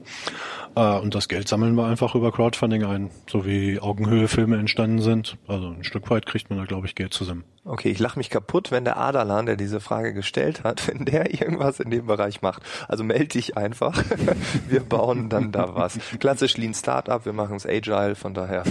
Äh, 0.75 0.99
und 0.99 1.15
das 1.15 1.27
Geld 1.27 1.47
sammeln 1.47 1.75
wir 1.75 1.86
einfach 1.86 2.15
über 2.15 2.31
Crowdfunding 2.31 2.83
ein, 2.83 3.12
so 3.29 3.45
wie 3.45 3.79
Augenhöhe-Filme 3.79 4.57
entstanden 4.57 4.99
sind. 4.99 5.38
Also 5.47 5.67
ein 5.67 5.83
Stück 5.83 6.09
weit 6.09 6.25
kriegt 6.25 6.49
man 6.49 6.59
da, 6.59 6.65
glaube 6.65 6.88
ich, 6.88 6.95
Geld 6.95 7.13
zusammen. 7.13 7.43
Okay, 7.65 7.89
ich 7.89 7.99
lache 7.99 8.19
mich 8.19 8.29
kaputt, 8.29 8.71
wenn 8.71 8.83
der 8.83 8.97
Adalan, 8.97 9.45
der 9.45 9.55
diese 9.55 9.79
Frage 9.79 10.13
gestellt 10.13 10.63
hat, 10.63 10.86
wenn 10.93 11.05
der 11.05 11.33
irgendwas 11.33 11.79
in 11.79 11.91
dem 11.91 12.07
Bereich 12.07 12.41
macht. 12.41 12.63
Also 12.88 13.03
melde 13.03 13.27
dich 13.27 13.55
einfach. 13.55 14.03
Wir 14.67 14.81
bauen 14.81 15.29
dann 15.29 15.51
da 15.51 15.75
was. 15.75 15.99
Klassisch 16.19 16.57
Lean 16.57 16.73
Startup, 16.73 17.25
wir 17.25 17.33
machen 17.33 17.55
es 17.55 17.65
agile, 17.65 18.15
von 18.15 18.33
daher 18.33 18.63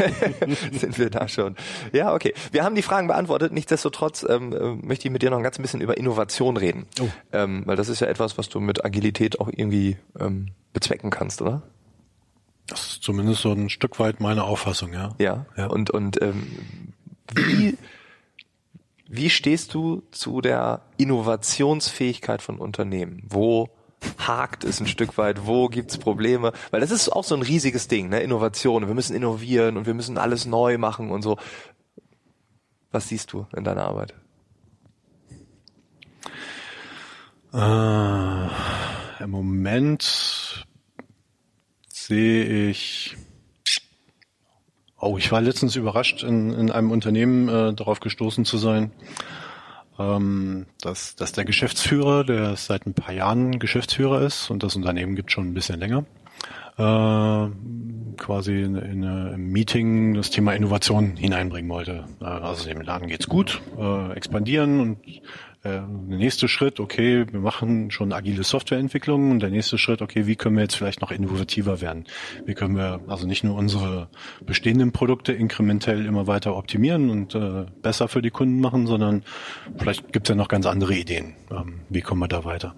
sind 0.72 0.98
wir 0.98 1.10
da 1.10 1.28
schon. 1.28 1.56
Ja, 1.92 2.14
okay. 2.14 2.34
Wir 2.52 2.64
haben 2.64 2.74
die 2.74 2.82
Fragen 2.82 3.08
beantwortet. 3.08 3.52
Nichtsdestotrotz 3.52 4.24
ähm, 4.28 4.52
äh, 4.52 4.86
möchte 4.86 5.08
ich 5.08 5.12
mit 5.12 5.22
dir 5.22 5.30
noch 5.30 5.38
ein 5.38 5.42
ganz 5.42 5.58
bisschen 5.58 5.80
über 5.80 5.96
Innovation 5.96 6.56
reden. 6.56 6.86
Oh. 7.00 7.08
Ähm, 7.32 7.62
weil 7.66 7.76
das 7.76 7.88
ist 7.88 8.00
ja 8.00 8.06
etwas, 8.06 8.38
was 8.38 8.48
du 8.48 8.60
mit 8.60 8.84
Agilität 8.84 9.40
auch 9.40 9.48
irgendwie 9.48 9.96
ähm, 10.18 10.52
bezwecken 10.72 11.10
kannst, 11.10 11.42
oder? 11.42 11.62
Das 12.66 12.92
ist 12.92 13.02
zumindest 13.02 13.42
so 13.42 13.52
ein 13.52 13.68
Stück 13.68 13.98
weit 13.98 14.20
meine 14.20 14.44
Auffassung, 14.44 14.92
ja. 14.92 15.14
Ja. 15.18 15.46
ja. 15.56 15.66
Und, 15.66 15.90
und 15.90 16.20
ähm, 16.22 16.92
wie 17.34 17.76
wie 19.14 19.28
stehst 19.28 19.74
du 19.74 20.02
zu 20.10 20.40
der 20.40 20.80
Innovationsfähigkeit 20.96 22.40
von 22.40 22.58
Unternehmen? 22.58 23.22
Wo 23.28 23.68
hakt 24.16 24.64
es 24.64 24.80
ein 24.80 24.86
Stück 24.86 25.18
weit? 25.18 25.46
Wo 25.46 25.68
gibt's 25.68 25.98
Probleme? 25.98 26.52
Weil 26.70 26.80
das 26.80 26.90
ist 26.90 27.10
auch 27.10 27.22
so 27.22 27.34
ein 27.34 27.42
riesiges 27.42 27.88
Ding, 27.88 28.08
ne? 28.08 28.20
Innovation. 28.20 28.86
Wir 28.86 28.94
müssen 28.94 29.14
innovieren 29.14 29.76
und 29.76 29.84
wir 29.84 29.92
müssen 29.92 30.16
alles 30.16 30.46
neu 30.46 30.78
machen 30.78 31.10
und 31.10 31.20
so. 31.20 31.36
Was 32.90 33.08
siehst 33.08 33.34
du 33.34 33.46
in 33.54 33.64
deiner 33.64 33.84
Arbeit? 33.84 34.14
Äh, 37.52 38.48
Im 39.22 39.30
Moment 39.30 40.66
sehe 41.88 42.68
ich 42.68 43.16
Oh, 45.04 45.18
ich 45.18 45.32
war 45.32 45.40
letztens 45.40 45.74
überrascht, 45.74 46.22
in, 46.22 46.52
in 46.52 46.70
einem 46.70 46.92
Unternehmen 46.92 47.48
äh, 47.48 47.74
darauf 47.74 47.98
gestoßen 47.98 48.44
zu 48.44 48.56
sein, 48.56 48.92
ähm, 49.98 50.66
dass, 50.80 51.16
dass 51.16 51.32
der 51.32 51.44
Geschäftsführer, 51.44 52.22
der 52.22 52.54
seit 52.54 52.86
ein 52.86 52.94
paar 52.94 53.12
Jahren 53.12 53.58
Geschäftsführer 53.58 54.22
ist 54.22 54.48
und 54.48 54.62
das 54.62 54.76
Unternehmen 54.76 55.16
gibt 55.16 55.32
schon 55.32 55.48
ein 55.48 55.54
bisschen 55.54 55.80
länger, 55.80 56.04
äh, 56.78 57.48
quasi 58.16 58.62
in, 58.62 58.76
in 58.76 59.04
einem 59.04 59.50
Meeting 59.50 60.14
das 60.14 60.30
Thema 60.30 60.52
Innovation 60.52 61.16
hineinbringen 61.16 61.68
wollte. 61.68 62.04
Äh, 62.20 62.24
also 62.24 62.68
dem 62.68 62.80
Laden 62.80 63.08
geht's 63.08 63.26
gut, 63.26 63.60
äh, 63.76 64.12
expandieren 64.12 64.78
und 64.78 64.98
äh, 65.08 65.20
der 65.64 65.86
nächste 65.86 66.48
Schritt, 66.48 66.80
okay, 66.80 67.24
wir 67.30 67.40
machen 67.40 67.92
schon 67.92 68.12
agile 68.12 68.42
Softwareentwicklung 68.42 69.30
und 69.30 69.40
der 69.40 69.50
nächste 69.50 69.78
Schritt, 69.78 70.02
okay, 70.02 70.26
wie 70.26 70.34
können 70.34 70.56
wir 70.56 70.62
jetzt 70.62 70.74
vielleicht 70.74 71.00
noch 71.00 71.12
innovativer 71.12 71.80
werden? 71.80 72.04
Wie 72.44 72.54
können 72.54 72.76
wir 72.76 73.00
also 73.06 73.26
nicht 73.26 73.44
nur 73.44 73.54
unsere 73.54 74.08
bestehenden 74.44 74.90
Produkte 74.90 75.32
inkrementell 75.32 76.04
immer 76.04 76.26
weiter 76.26 76.56
optimieren 76.56 77.10
und 77.10 77.36
äh, 77.36 77.66
besser 77.80 78.08
für 78.08 78.22
die 78.22 78.30
Kunden 78.30 78.60
machen, 78.60 78.88
sondern 78.88 79.22
vielleicht 79.76 80.12
gibt 80.12 80.26
es 80.26 80.30
ja 80.30 80.34
noch 80.34 80.48
ganz 80.48 80.66
andere 80.66 80.94
Ideen. 80.94 81.36
Ähm, 81.50 81.82
wie 81.88 82.00
kommen 82.00 82.20
wir 82.20 82.28
da 82.28 82.44
weiter? 82.44 82.74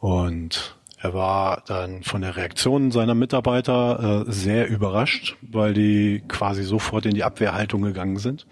Und 0.00 0.76
er 0.98 1.14
war 1.14 1.62
dann 1.66 2.02
von 2.02 2.22
der 2.22 2.36
Reaktion 2.36 2.90
seiner 2.90 3.14
Mitarbeiter 3.14 4.24
äh, 4.26 4.32
sehr 4.32 4.68
überrascht, 4.68 5.36
weil 5.42 5.74
die 5.74 6.24
quasi 6.26 6.64
sofort 6.64 7.06
in 7.06 7.14
die 7.14 7.22
Abwehrhaltung 7.22 7.82
gegangen 7.82 8.16
sind, 8.16 8.46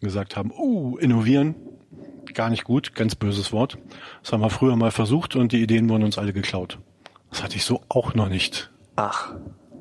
gesagt 0.00 0.36
haben, 0.36 0.50
uh, 0.50 0.96
innovieren, 0.96 1.54
gar 2.34 2.50
nicht 2.50 2.64
gut, 2.64 2.94
ganz 2.94 3.14
böses 3.14 3.52
Wort. 3.52 3.78
Das 4.22 4.32
haben 4.32 4.40
wir 4.40 4.50
früher 4.50 4.76
mal 4.76 4.90
versucht 4.90 5.36
und 5.36 5.52
die 5.52 5.62
Ideen 5.62 5.88
wurden 5.88 6.04
uns 6.04 6.18
alle 6.18 6.32
geklaut. 6.32 6.78
Das 7.30 7.42
hatte 7.42 7.56
ich 7.56 7.64
so 7.64 7.82
auch 7.88 8.14
noch 8.14 8.28
nicht 8.28 8.70
Ach. 8.96 9.34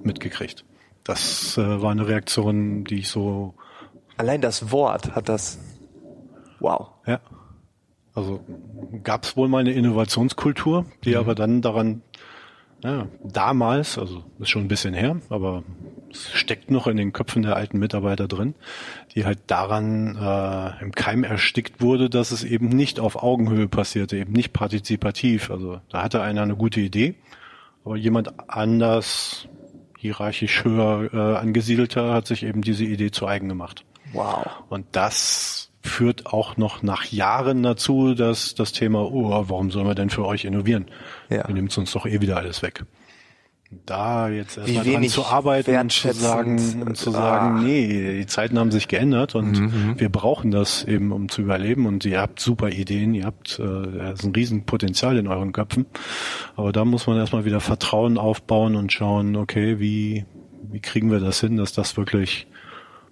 mitgekriegt. 0.04 0.66
Das 1.04 1.58
äh, 1.58 1.82
war 1.82 1.92
eine 1.92 2.08
Reaktion, 2.08 2.84
die 2.84 3.00
ich 3.00 3.10
so. 3.10 3.54
Allein 4.18 4.42
das 4.42 4.72
Wort 4.72 5.16
hat 5.16 5.30
das. 5.30 5.60
Wow. 6.60 6.90
Ja. 7.06 7.22
Also 8.14 8.44
gab 9.04 9.24
es 9.24 9.38
wohl 9.38 9.48
mal 9.48 9.60
eine 9.60 9.74
Innovationskultur, 9.74 10.86
die 11.04 11.12
mhm. 11.12 11.18
aber 11.18 11.36
dann 11.36 11.62
daran 11.62 12.02
ja, 12.84 13.08
damals, 13.24 13.98
also 13.98 14.24
ist 14.40 14.50
schon 14.50 14.66
ein 14.66 14.68
bisschen 14.68 14.94
her, 14.94 15.18
aber 15.30 15.64
es 16.12 16.32
steckt 16.32 16.70
noch 16.70 16.86
in 16.88 16.98
den 16.98 17.12
Köpfen 17.12 17.42
der 17.42 17.56
alten 17.56 17.80
Mitarbeiter 17.80 18.28
drin, 18.28 18.54
die 19.16 19.26
halt 19.26 19.40
daran 19.48 20.16
äh, 20.16 20.84
im 20.84 20.92
Keim 20.92 21.24
erstickt 21.24 21.82
wurde, 21.82 22.10
dass 22.10 22.32
es 22.32 22.44
eben 22.44 22.70
nicht 22.70 23.00
auf 23.00 23.22
Augenhöhe 23.22 23.68
passierte, 23.68 24.18
eben 24.18 24.34
nicht 24.34 24.54
partizipativ. 24.54 25.50
Also 25.50 25.82
da 25.90 26.04
hatte 26.04 26.22
einer 26.22 26.44
eine 26.44 26.56
gute 26.56 26.80
Idee, 26.80 27.16
aber 27.84 27.98
jemand 27.98 28.50
anders, 28.50 29.48
hierarchisch 29.98 30.64
höher 30.64 31.10
äh, 31.14 31.38
angesiedelter, 31.38 32.14
hat 32.14 32.28
sich 32.28 32.44
eben 32.44 32.62
diese 32.62 32.86
Idee 32.86 33.10
zu 33.10 33.26
eigen 33.26 33.50
gemacht. 33.50 33.86
Wow. 34.14 34.46
Und 34.70 34.86
das 34.92 35.67
führt 35.88 36.28
auch 36.28 36.58
noch 36.58 36.84
nach 36.84 37.06
Jahren 37.06 37.64
dazu, 37.64 38.14
dass 38.14 38.56
das 38.56 38.72
Thema, 38.72 39.02
oh, 39.02 39.46
warum 39.48 39.72
sollen 39.72 39.88
wir 39.88 39.96
denn 39.96 40.10
für 40.10 40.26
euch 40.26 40.46
innovieren? 40.46 40.86
Ja. 41.30 41.48
Ihr 41.48 41.54
nehmt 41.54 41.78
uns 41.78 41.92
doch 41.92 42.06
eh 42.06 42.22
wieder 42.22 42.38
alles 42.38 42.62
weg. 42.62 42.86
Da 43.86 44.30
jetzt 44.30 44.58
erstmal 44.58 44.86
dran 44.86 45.10
zu 45.10 45.26
arbeiten 45.26 45.78
und 45.78 45.92
zu 45.92 46.14
sagen, 46.14 46.84
und 46.84 46.96
zu 46.96 47.12
sagen, 47.12 47.58
ah. 47.58 47.62
nee, 47.62 48.18
die 48.20 48.26
Zeiten 48.26 48.58
haben 48.58 48.72
sich 48.72 48.88
geändert 48.88 49.36
und 49.36 49.60
mhm. 49.60 50.00
wir 50.00 50.08
brauchen 50.08 50.52
das 50.52 50.86
eben, 50.86 51.12
um 51.12 51.28
zu 51.28 51.42
überleben. 51.42 51.86
Und 51.86 52.06
ihr 52.06 52.22
habt 52.22 52.40
super 52.40 52.70
Ideen, 52.70 53.14
ihr 53.14 53.26
habt, 53.26 53.60
äh, 53.60 54.14
ist 54.14 54.24
ein 54.24 54.32
Riesenpotenzial 54.34 55.18
in 55.18 55.28
euren 55.28 55.52
Köpfen. 55.52 55.86
Aber 56.56 56.72
da 56.72 56.86
muss 56.86 57.08
man 57.08 57.18
erstmal 57.18 57.44
wieder 57.44 57.60
Vertrauen 57.60 58.18
aufbauen 58.18 58.78
und 58.78 58.94
schauen, 58.94 59.36
okay, 59.36 59.82
wie, 59.82 60.26
wie 60.72 60.80
kriegen 60.80 61.12
wir 61.12 61.20
das 61.20 61.42
hin, 61.42 61.58
dass 61.58 61.74
das 61.74 61.98
wirklich 61.98 62.48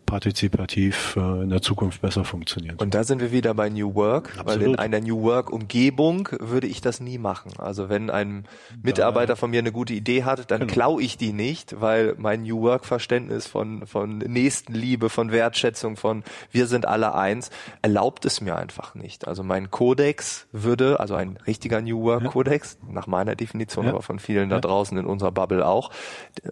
partizipativ 0.06 1.16
äh, 1.18 1.44
in 1.44 1.50
der 1.50 1.62
Zukunft 1.62 2.02
besser 2.02 2.24
funktioniert. 2.24 2.82
Und 2.82 2.94
da 2.94 3.04
sind 3.04 3.22
wir 3.22 3.32
wieder 3.32 3.54
bei 3.54 3.70
New 3.70 3.96
Work, 3.96 4.38
Absolut. 4.38 4.48
weil 4.48 4.62
in 4.62 4.76
einer 4.76 5.02
New 5.02 5.24
Work 5.24 5.52
Umgebung 5.52 6.30
würde 6.40 6.68
ich 6.68 6.82
das 6.82 7.00
nie 7.00 7.18
machen. 7.18 7.54
Also 7.58 7.90
wenn 7.90 8.10
ein 8.10 8.46
Mitarbeiter 8.82 9.36
von 9.36 9.50
mir 9.50 9.60
eine 9.60 9.72
gute 9.72 9.94
Idee 9.94 10.24
hat, 10.24 10.52
dann 10.52 10.62
genau. 10.62 10.74
klaue 10.74 11.02
ich 11.02 11.18
die 11.18 11.34
nicht, 11.34 11.82
weil 11.82 12.16
mein 12.18 12.44
New 12.44 12.62
Work 12.62 12.86
Verständnis 12.86 13.48
von 13.48 13.86
von 13.86 14.20
Nächstenliebe, 14.20 15.10
von 15.10 15.32
Wertschätzung, 15.32 15.98
von 15.98 16.24
wir 16.52 16.68
sind 16.68 16.88
alle 16.88 17.16
eins 17.16 17.50
erlaubt 17.82 18.26
es 18.26 18.42
mir 18.42 18.56
einfach 18.56 18.96
nicht. 18.96 19.28
Also 19.28 19.44
mein 19.44 19.72
Kodex 19.72 20.48
würde, 20.52 21.00
also 21.00 21.16
ein 21.16 21.38
richtiger 21.48 21.82
New 21.82 22.04
Work 22.04 22.26
Kodex 22.26 22.78
ja. 22.82 22.94
nach 22.94 23.08
meiner 23.08 23.36
Definition, 23.36 23.86
ja. 23.86 23.92
aber 23.92 24.02
von 24.02 24.20
vielen 24.20 24.50
da 24.50 24.60
draußen 24.60 24.98
in 24.98 25.06
unserer 25.06 25.32
Bubble 25.32 25.66
auch, 25.66 25.92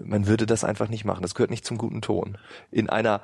man 0.03 0.27
würde 0.27 0.45
das 0.45 0.63
einfach 0.63 0.89
nicht 0.89 1.05
machen. 1.05 1.21
Das 1.21 1.35
gehört 1.35 1.51
nicht 1.51 1.65
zum 1.65 1.77
guten 1.77 2.01
Ton. 2.01 2.37
In 2.71 2.89
einer 2.89 3.21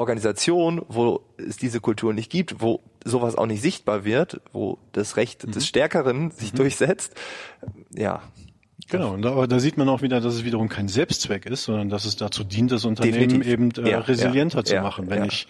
Organisation, 0.00 0.82
wo 0.88 1.20
es 1.36 1.56
diese 1.56 1.80
Kultur 1.80 2.12
nicht 2.12 2.30
gibt, 2.30 2.60
wo 2.60 2.80
sowas 3.04 3.36
auch 3.36 3.46
nicht 3.46 3.62
sichtbar 3.62 4.04
wird, 4.04 4.40
wo 4.52 4.78
das 4.92 5.16
Recht 5.16 5.46
mhm. 5.46 5.52
des 5.52 5.66
Stärkeren 5.66 6.30
sich 6.30 6.52
mhm. 6.52 6.58
durchsetzt, 6.58 7.14
ja. 7.94 8.22
Genau, 8.88 9.12
und 9.12 9.22
da, 9.22 9.32
aber 9.32 9.46
da 9.46 9.60
sieht 9.60 9.76
man 9.76 9.88
auch 9.88 10.02
wieder, 10.02 10.20
dass 10.20 10.34
es 10.34 10.44
wiederum 10.44 10.68
kein 10.68 10.88
Selbstzweck 10.88 11.46
ist, 11.46 11.64
sondern 11.64 11.90
dass 11.90 12.06
es 12.06 12.16
dazu 12.16 12.42
dient, 12.42 12.72
das 12.72 12.84
Unternehmen 12.84 13.40
Definitiv. 13.40 13.52
eben 13.52 13.70
äh, 13.86 13.90
ja, 13.90 14.00
resilienter 14.00 14.58
ja, 14.58 14.64
zu 14.64 14.74
ja, 14.74 14.82
machen. 14.82 15.08
Wenn 15.08 15.24
ich 15.24 15.46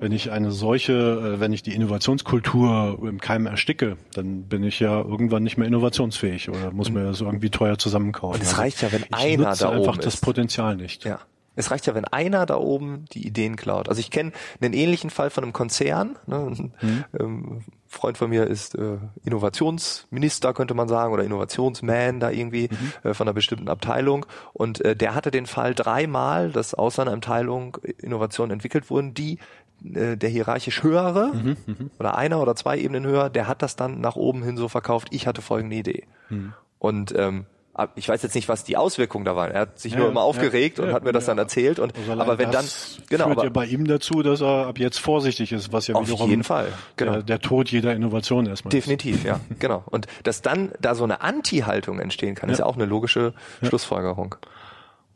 wenn 0.00 0.10
ich 0.10 0.32
eine 0.32 0.50
solche, 0.50 0.92
äh, 0.92 1.40
wenn 1.40 1.52
ich 1.52 1.62
die 1.62 1.72
Innovationskultur 1.74 2.98
im 3.02 3.20
Keim 3.20 3.46
ersticke, 3.46 3.96
dann 4.14 4.48
bin 4.48 4.64
ich 4.64 4.80
ja 4.80 5.00
irgendwann 5.00 5.44
nicht 5.44 5.58
mehr 5.58 5.68
innovationsfähig 5.68 6.48
oder 6.48 6.72
muss 6.72 6.90
mir 6.90 7.04
das 7.04 7.20
irgendwie 7.20 7.50
teuer 7.50 7.78
zusammenkaufen. 7.78 8.40
Und 8.40 8.46
es 8.46 8.58
reicht 8.58 8.82
ja, 8.82 8.90
wenn 8.90 9.02
ich 9.02 9.14
einer 9.14 9.54
da 9.54 9.70
einfach 9.70 9.76
oben 9.76 10.00
das 10.00 10.16
Potenzial 10.16 10.76
nicht. 10.76 11.04
Ja. 11.04 11.20
Es 11.54 11.70
reicht 11.70 11.86
ja, 11.86 11.94
wenn 11.94 12.04
einer 12.04 12.46
da 12.46 12.56
oben 12.56 13.04
die 13.12 13.26
Ideen 13.26 13.56
klaut. 13.56 13.88
Also 13.88 14.00
ich 14.00 14.10
kenne 14.10 14.32
einen 14.60 14.72
ähnlichen 14.72 15.10
Fall 15.10 15.30
von 15.30 15.44
einem 15.44 15.52
Konzern. 15.52 16.16
Ne? 16.26 16.70
Mhm. 16.80 17.04
Ähm, 17.18 17.64
Freund 17.86 18.16
von 18.16 18.30
mir 18.30 18.46
ist 18.46 18.74
äh, 18.74 18.96
Innovationsminister, 19.24 20.54
könnte 20.54 20.72
man 20.72 20.88
sagen, 20.88 21.12
oder 21.12 21.24
Innovationsman 21.24 22.20
da 22.20 22.30
irgendwie 22.30 22.70
mhm. 22.70 23.10
äh, 23.10 23.14
von 23.14 23.28
einer 23.28 23.34
bestimmten 23.34 23.68
Abteilung. 23.68 24.24
Und 24.54 24.82
äh, 24.82 24.96
der 24.96 25.14
hatte 25.14 25.30
den 25.30 25.46
Fall 25.46 25.74
dreimal, 25.74 26.50
dass 26.50 26.72
aus 26.72 26.94
seiner 26.94 27.12
Abteilung 27.12 27.76
Innovationen 27.98 28.52
entwickelt 28.52 28.88
wurden, 28.88 29.12
die 29.12 29.38
äh, 29.84 30.16
der 30.16 30.30
hierarchisch 30.30 30.82
höhere 30.82 31.32
mhm, 31.34 31.56
mhm, 31.66 31.90
oder 31.98 32.16
einer 32.16 32.40
oder 32.40 32.54
zwei 32.54 32.78
Ebenen 32.78 33.04
höher, 33.04 33.28
der 33.30 33.48
hat 33.48 33.62
das 33.62 33.76
dann 33.76 34.00
nach 34.00 34.16
oben 34.16 34.42
hin 34.42 34.56
so 34.56 34.68
verkauft, 34.68 35.08
ich 35.10 35.26
hatte 35.26 35.42
folgende 35.42 35.76
Idee. 35.76 36.04
Mhm. 36.30 36.54
Und 36.78 37.14
ähm, 37.16 37.46
ich 37.94 38.06
weiß 38.06 38.22
jetzt 38.22 38.34
nicht, 38.34 38.48
was 38.48 38.64
die 38.64 38.76
Auswirkungen 38.76 39.24
da 39.24 39.34
waren. 39.34 39.50
Er 39.50 39.60
hat 39.62 39.78
sich 39.78 39.92
ja, 39.92 40.00
nur 40.00 40.08
immer 40.08 40.20
aufgeregt 40.20 40.78
ja, 40.78 40.84
und 40.84 40.92
hat 40.92 41.04
mir 41.04 41.12
das 41.12 41.24
dann 41.24 41.38
erzählt. 41.38 41.78
Und 41.78 41.96
also 41.96 42.12
aber 42.12 42.36
wenn 42.38 42.50
dann 42.50 42.66
genau, 43.08 43.26
führt 43.26 43.38
aber, 43.38 43.44
ja 43.44 43.50
bei 43.50 43.64
ihm 43.64 43.86
dazu, 43.86 44.22
dass 44.22 44.42
er 44.42 44.66
ab 44.66 44.78
jetzt 44.78 44.98
vorsichtig 44.98 45.52
ist, 45.52 45.72
was 45.72 45.86
ja 45.86 45.94
auf 45.94 46.06
wiederum 46.06 46.28
jeden 46.28 46.44
Fall 46.44 46.68
genau. 46.96 47.12
der, 47.12 47.22
der 47.22 47.40
Tod 47.40 47.70
jeder 47.70 47.94
Innovation 47.94 48.44
erstmal 48.46 48.70
Definitiv, 48.70 49.16
ist. 49.16 49.24
ja, 49.24 49.40
genau. 49.58 49.84
Und 49.86 50.06
dass 50.24 50.42
dann 50.42 50.72
da 50.80 50.94
so 50.94 51.04
eine 51.04 51.22
Anti-Haltung 51.22 51.98
entstehen 51.98 52.34
kann, 52.34 52.50
ist 52.50 52.58
ja 52.58 52.66
auch 52.66 52.76
eine 52.76 52.84
logische 52.84 53.32
Schlussfolgerung. 53.62 54.36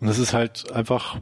Und 0.01 0.09
das 0.09 0.19
ist 0.19 0.33
halt 0.33 0.73
einfach 0.73 1.19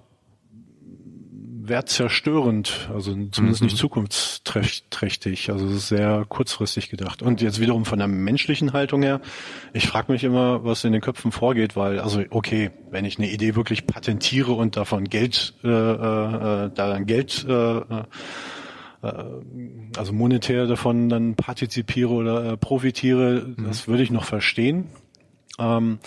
wertzerstörend, 1.69 2.89
also 2.93 3.13
zumindest 3.31 3.63
mhm. 3.63 3.67
nicht 3.67 3.77
zukunftsträchtig. 3.77 5.51
Also 5.51 5.67
es 5.67 5.77
ist 5.77 5.89
sehr 5.89 6.25
kurzfristig 6.29 6.91
gedacht. 6.91 7.23
Und 7.23 7.41
jetzt 7.41 7.61
wiederum 7.61 7.85
von 7.85 7.99
der 7.99 8.09
menschlichen 8.09 8.73
Haltung 8.73 9.03
her, 9.03 9.21
ich 9.73 9.87
frage 9.87 10.13
mich 10.13 10.25
immer, 10.25 10.65
was 10.65 10.85
in 10.85 10.93
den 10.93 11.01
Köpfen 11.01 11.33
vorgeht, 11.33 11.77
weil, 11.77 12.01
also 12.01 12.23
okay, 12.31 12.71
wenn 12.91 13.05
ich 13.05 13.19
eine 13.19 13.31
Idee 13.31 13.57
wirklich 13.57 13.87
patentiere 13.87 14.53
und 14.53 14.77
davon 14.77 15.05
Geld, 15.05 15.55
äh, 15.65 15.69
äh, 15.69 16.71
da 16.75 16.99
Geld 17.01 17.47
äh, 17.49 17.79
äh, 19.05 19.25
also 19.97 20.13
monetär 20.13 20.67
davon 20.67 21.09
dann 21.09 21.35
partizipiere 21.35 22.11
oder 22.11 22.53
äh, 22.53 22.57
profitiere, 22.57 23.55
mhm. 23.57 23.65
das 23.67 23.89
würde 23.89 24.03
ich 24.03 24.11
noch 24.11 24.25
verstehen. 24.25 24.89
Ähm, 25.59 25.99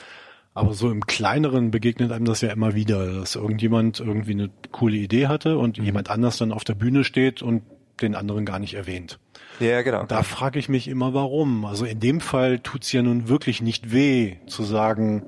aber 0.58 0.74
so 0.74 0.90
im 0.90 1.06
Kleineren 1.06 1.70
begegnet 1.72 2.12
einem 2.12 2.26
das 2.26 2.42
ja 2.42 2.52
immer 2.52 2.74
wieder, 2.74 3.14
dass 3.14 3.36
irgendjemand 3.36 4.00
irgendwie 4.00 4.32
eine 4.32 4.50
coole 4.72 4.98
Idee 4.98 5.28
hatte 5.28 5.58
und 5.58 5.78
mhm. 5.78 5.86
jemand 5.86 6.10
anders 6.10 6.38
dann 6.38 6.52
auf 6.52 6.64
der 6.64 6.74
Bühne 6.74 7.04
steht 7.04 7.42
und 7.42 7.62
den 8.02 8.16
anderen 8.16 8.46
gar 8.46 8.60
nicht 8.60 8.74
erwähnt. 8.74 9.20
Ja, 9.60 9.82
genau. 9.82 10.06
Da 10.06 10.24
frage 10.24 10.60
ich 10.60 10.68
mich 10.68 10.88
immer, 10.88 11.14
warum. 11.14 11.66
Also 11.66 11.86
in 11.86 12.00
dem 12.00 12.22
Fall 12.22 12.60
tut's 12.60 12.92
ja 12.92 13.02
nun 13.02 13.28
wirklich 13.28 13.62
nicht 13.62 13.92
weh, 13.92 14.38
zu 14.48 14.64
sagen, 14.64 15.24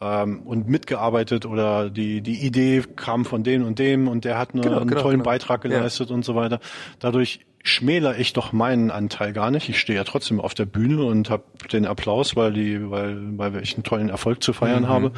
ähm, 0.00 0.42
und 0.42 0.68
mitgearbeitet 0.68 1.46
oder 1.46 1.88
die, 1.88 2.20
die 2.20 2.44
Idee 2.44 2.82
kam 2.96 3.24
von 3.24 3.44
dem 3.44 3.64
und 3.64 3.78
dem 3.78 4.08
und 4.08 4.24
der 4.24 4.38
hat 4.38 4.52
eine, 4.52 4.62
genau, 4.62 4.78
einen 4.78 4.88
genau, 4.88 5.00
tollen 5.00 5.18
genau. 5.18 5.30
Beitrag 5.30 5.62
geleistet 5.62 6.10
ja. 6.10 6.14
und 6.14 6.24
so 6.24 6.34
weiter. 6.34 6.60
Dadurch 6.98 7.40
schmäler 7.66 8.18
ich 8.18 8.32
doch 8.32 8.52
meinen 8.52 8.90
Anteil 8.90 9.32
gar 9.32 9.50
nicht. 9.50 9.68
Ich 9.68 9.80
stehe 9.80 9.98
ja 9.98 10.04
trotzdem 10.04 10.40
auf 10.40 10.54
der 10.54 10.66
Bühne 10.66 11.04
und 11.04 11.30
habe 11.30 11.44
den 11.72 11.84
Applaus, 11.84 12.36
weil 12.36 12.52
die, 12.52 12.90
weil, 12.90 13.18
weil 13.38 13.62
ich 13.62 13.74
einen 13.74 13.82
tollen 13.82 14.08
Erfolg 14.08 14.42
zu 14.42 14.52
feiern 14.52 14.84
mhm. 14.84 14.88
habe. 14.88 15.08
Mhm. 15.10 15.14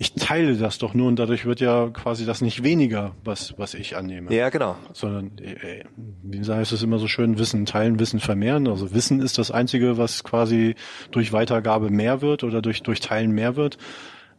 Ich 0.00 0.12
teile 0.12 0.56
das 0.56 0.78
doch 0.78 0.94
nur 0.94 1.08
und 1.08 1.18
dadurch 1.18 1.44
wird 1.44 1.60
ja 1.60 1.88
quasi 1.88 2.24
das 2.24 2.40
nicht 2.40 2.62
weniger, 2.62 3.16
was, 3.24 3.54
was 3.58 3.74
ich 3.74 3.96
annehme. 3.96 4.32
Ja, 4.32 4.48
genau. 4.50 4.76
Sondern, 4.92 5.32
äh, 5.38 5.82
wie 6.22 6.40
heißt 6.40 6.70
es 6.70 6.82
immer 6.82 6.98
so 6.98 7.08
schön, 7.08 7.38
Wissen 7.38 7.66
teilen, 7.66 7.98
Wissen 7.98 8.20
vermehren. 8.20 8.68
Also 8.68 8.92
Wissen 8.94 9.20
ist 9.20 9.38
das 9.38 9.50
Einzige, 9.50 9.96
was 9.96 10.22
quasi 10.22 10.76
durch 11.10 11.32
Weitergabe 11.32 11.90
mehr 11.90 12.20
wird 12.20 12.44
oder 12.44 12.62
durch, 12.62 12.82
durch 12.82 13.00
Teilen 13.00 13.32
mehr 13.32 13.56
wird 13.56 13.78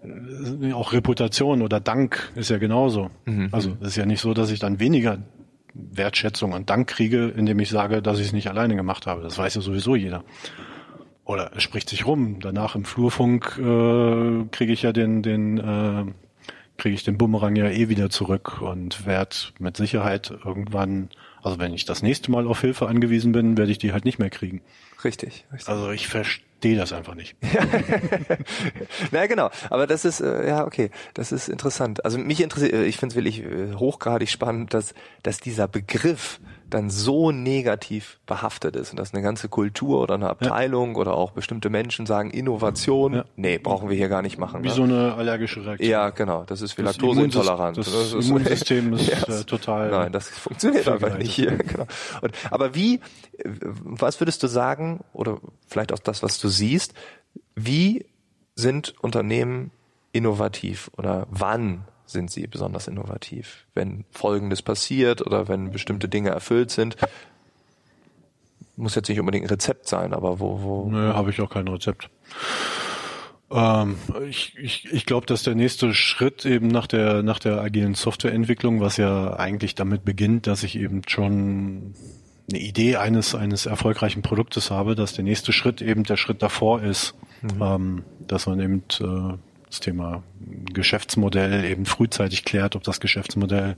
äh, 0.03 0.71
auch 0.71 0.93
Reputation 0.93 1.61
oder 1.61 1.79
Dank 1.79 2.31
ist 2.35 2.49
ja 2.49 2.57
genauso. 2.57 3.09
Mhm. 3.25 3.49
Also 3.51 3.75
es 3.81 3.89
ist 3.89 3.95
ja 3.97 4.05
nicht 4.05 4.21
so, 4.21 4.33
dass 4.33 4.51
ich 4.51 4.59
dann 4.59 4.79
weniger 4.79 5.17
Wertschätzung 5.91 6.53
und 6.53 6.69
Dank 6.69 6.87
kriege, 6.87 7.27
indem 7.35 7.59
ich 7.59 7.69
sage, 7.69 8.01
dass 8.01 8.19
ich 8.19 8.27
es 8.27 8.33
nicht 8.33 8.49
alleine 8.49 8.75
gemacht 8.75 9.07
habe. 9.07 9.21
Das 9.21 9.37
weiß 9.37 9.55
ja 9.55 9.61
sowieso 9.61 9.95
jeder. 9.95 10.23
Oder 11.25 11.51
es 11.55 11.63
spricht 11.63 11.89
sich 11.89 12.07
rum. 12.07 12.39
Danach 12.39 12.75
im 12.75 12.85
Flurfunk 12.85 13.57
äh, 13.59 14.45
kriege 14.51 14.73
ich 14.73 14.81
ja 14.81 14.91
den, 14.91 15.21
den 15.21 15.57
äh, 15.59 16.05
kriege 16.77 16.95
ich 16.95 17.03
den 17.03 17.17
Bumerang 17.17 17.55
ja 17.55 17.69
eh 17.69 17.89
wieder 17.89 18.09
zurück 18.09 18.61
und 18.61 19.05
werde 19.05 19.35
mit 19.59 19.77
Sicherheit 19.77 20.33
irgendwann, 20.43 21.09
also 21.43 21.59
wenn 21.59 21.73
ich 21.73 21.85
das 21.85 22.01
nächste 22.01 22.31
Mal 22.31 22.47
auf 22.47 22.61
Hilfe 22.61 22.87
angewiesen 22.87 23.31
bin, 23.31 23.57
werde 23.57 23.71
ich 23.71 23.77
die 23.77 23.91
halt 23.93 24.05
nicht 24.05 24.17
mehr 24.17 24.31
kriegen. 24.31 24.61
Richtig, 25.03 25.45
richtig. 25.53 25.69
Also 25.69 25.91
ich 25.91 26.07
verstehe 26.07 26.75
das 26.75 26.91
einfach 26.91 27.15
nicht. 27.15 27.35
Na 29.11 29.27
genau, 29.27 29.49
aber 29.69 29.87
das 29.87 30.03
ist 30.05 30.19
äh, 30.19 30.47
ja 30.47 30.65
okay, 30.65 30.91
das 31.13 31.31
ist 31.31 31.47
interessant. 31.47 32.03
Also 32.03 32.17
mich 32.17 32.41
interessiert, 32.41 32.73
äh, 32.73 32.85
ich 32.85 32.97
finde 32.97 33.13
es 33.13 33.15
wirklich 33.15 33.43
äh, 33.43 33.75
hochgradig 33.75 34.29
spannend, 34.29 34.73
dass 34.73 34.93
dass 35.23 35.39
dieser 35.39 35.67
Begriff 35.67 36.39
dann 36.69 36.89
so 36.89 37.31
negativ 37.31 38.19
behaftet 38.25 38.75
ist 38.75 38.91
und 38.91 38.99
dass 38.99 39.13
eine 39.13 39.23
ganze 39.23 39.49
Kultur 39.49 40.01
oder 40.01 40.15
eine 40.15 40.29
Abteilung 40.29 40.91
ja. 40.91 40.97
oder 40.97 41.13
auch 41.15 41.31
bestimmte 41.31 41.69
Menschen 41.69 42.05
sagen 42.05 42.31
Innovation, 42.31 43.13
ja. 43.13 43.25
nee, 43.35 43.57
brauchen 43.57 43.89
wir 43.89 43.95
hier 43.95 44.09
gar 44.09 44.21
nicht 44.21 44.37
machen. 44.37 44.63
Wie 44.63 44.67
ne? 44.67 44.73
so 44.73 44.83
eine 44.83 45.15
allergische 45.15 45.65
Reaktion. 45.65 45.89
Ja, 45.89 46.09
genau, 46.09 46.43
das 46.45 46.61
ist 46.61 46.77
wie 46.77 46.83
Laktoseintolerant. 46.83 47.77
Das, 47.77 47.91
das, 47.91 48.11
das 48.11 48.27
Immunsystem 48.27 48.93
ist, 48.93 49.09
ist 49.09 49.27
äh, 49.29 49.43
total 49.43 49.89
Nein, 49.89 50.11
das 50.11 50.29
funktioniert 50.29 50.87
einfach 50.87 51.17
nicht 51.17 51.33
hier, 51.33 51.57
genau. 51.57 51.85
Und, 52.21 52.33
aber 52.51 52.75
wie 52.75 52.99
was 53.65 54.19
würdest 54.19 54.43
du 54.43 54.47
sagen 54.47 55.01
oder 55.13 55.39
vielleicht 55.67 55.93
auch 55.93 55.99
das, 55.99 56.23
was 56.23 56.39
du 56.39 56.47
siehst, 56.47 56.93
wie 57.55 58.05
sind 58.55 58.95
Unternehmen 59.01 59.71
innovativ 60.11 60.89
oder 60.97 61.27
wann 61.29 61.85
sind 62.09 62.31
sie 62.31 62.47
besonders 62.47 62.87
innovativ? 62.87 63.65
Wenn 63.73 64.05
Folgendes 64.11 64.61
passiert 64.61 65.25
oder 65.25 65.47
wenn 65.47 65.71
bestimmte 65.71 66.09
Dinge 66.09 66.29
erfüllt 66.29 66.71
sind, 66.71 66.97
muss 68.75 68.95
jetzt 68.95 69.09
nicht 69.09 69.19
unbedingt 69.19 69.45
ein 69.45 69.49
Rezept 69.49 69.87
sein, 69.87 70.13
aber 70.13 70.39
wo, 70.39 70.61
wo? 70.61 70.89
Nö, 70.89 71.13
habe 71.13 71.29
ich 71.29 71.41
auch 71.41 71.49
kein 71.49 71.67
Rezept. 71.67 72.09
Ähm, 73.51 73.97
ich 74.27 74.55
ich, 74.57 74.85
ich 74.91 75.05
glaube, 75.05 75.25
dass 75.25 75.43
der 75.43 75.55
nächste 75.55 75.93
Schritt 75.93 76.45
eben 76.45 76.67
nach 76.67 76.87
der 76.87 77.23
nach 77.23 77.39
der 77.39 77.61
agilen 77.61 77.95
Softwareentwicklung, 77.95 78.79
was 78.79 78.97
ja 78.97 79.35
eigentlich 79.37 79.75
damit 79.75 80.05
beginnt, 80.05 80.47
dass 80.47 80.63
ich 80.63 80.77
eben 80.77 81.01
schon 81.07 81.93
eine 82.51 82.61
Idee 82.61 82.95
eines 82.97 83.35
eines 83.35 83.65
erfolgreichen 83.65 84.21
Produktes 84.21 84.71
habe, 84.71 84.95
dass 84.95 85.13
der 85.13 85.23
nächste 85.23 85.51
Schritt 85.51 85.81
eben 85.81 86.03
der 86.03 86.17
Schritt 86.17 86.41
davor 86.41 86.81
ist, 86.81 87.15
mhm. 87.41 87.61
ähm, 87.61 88.03
dass 88.27 88.45
man 88.45 88.59
eben 88.59 88.83
äh, 89.01 89.37
das 89.69 89.79
Thema 89.79 90.23
Geschäftsmodell 90.73 91.63
eben 91.63 91.85
frühzeitig 91.85 92.43
klärt, 92.43 92.75
ob 92.75 92.83
das 92.83 92.99
Geschäftsmodell 92.99 93.75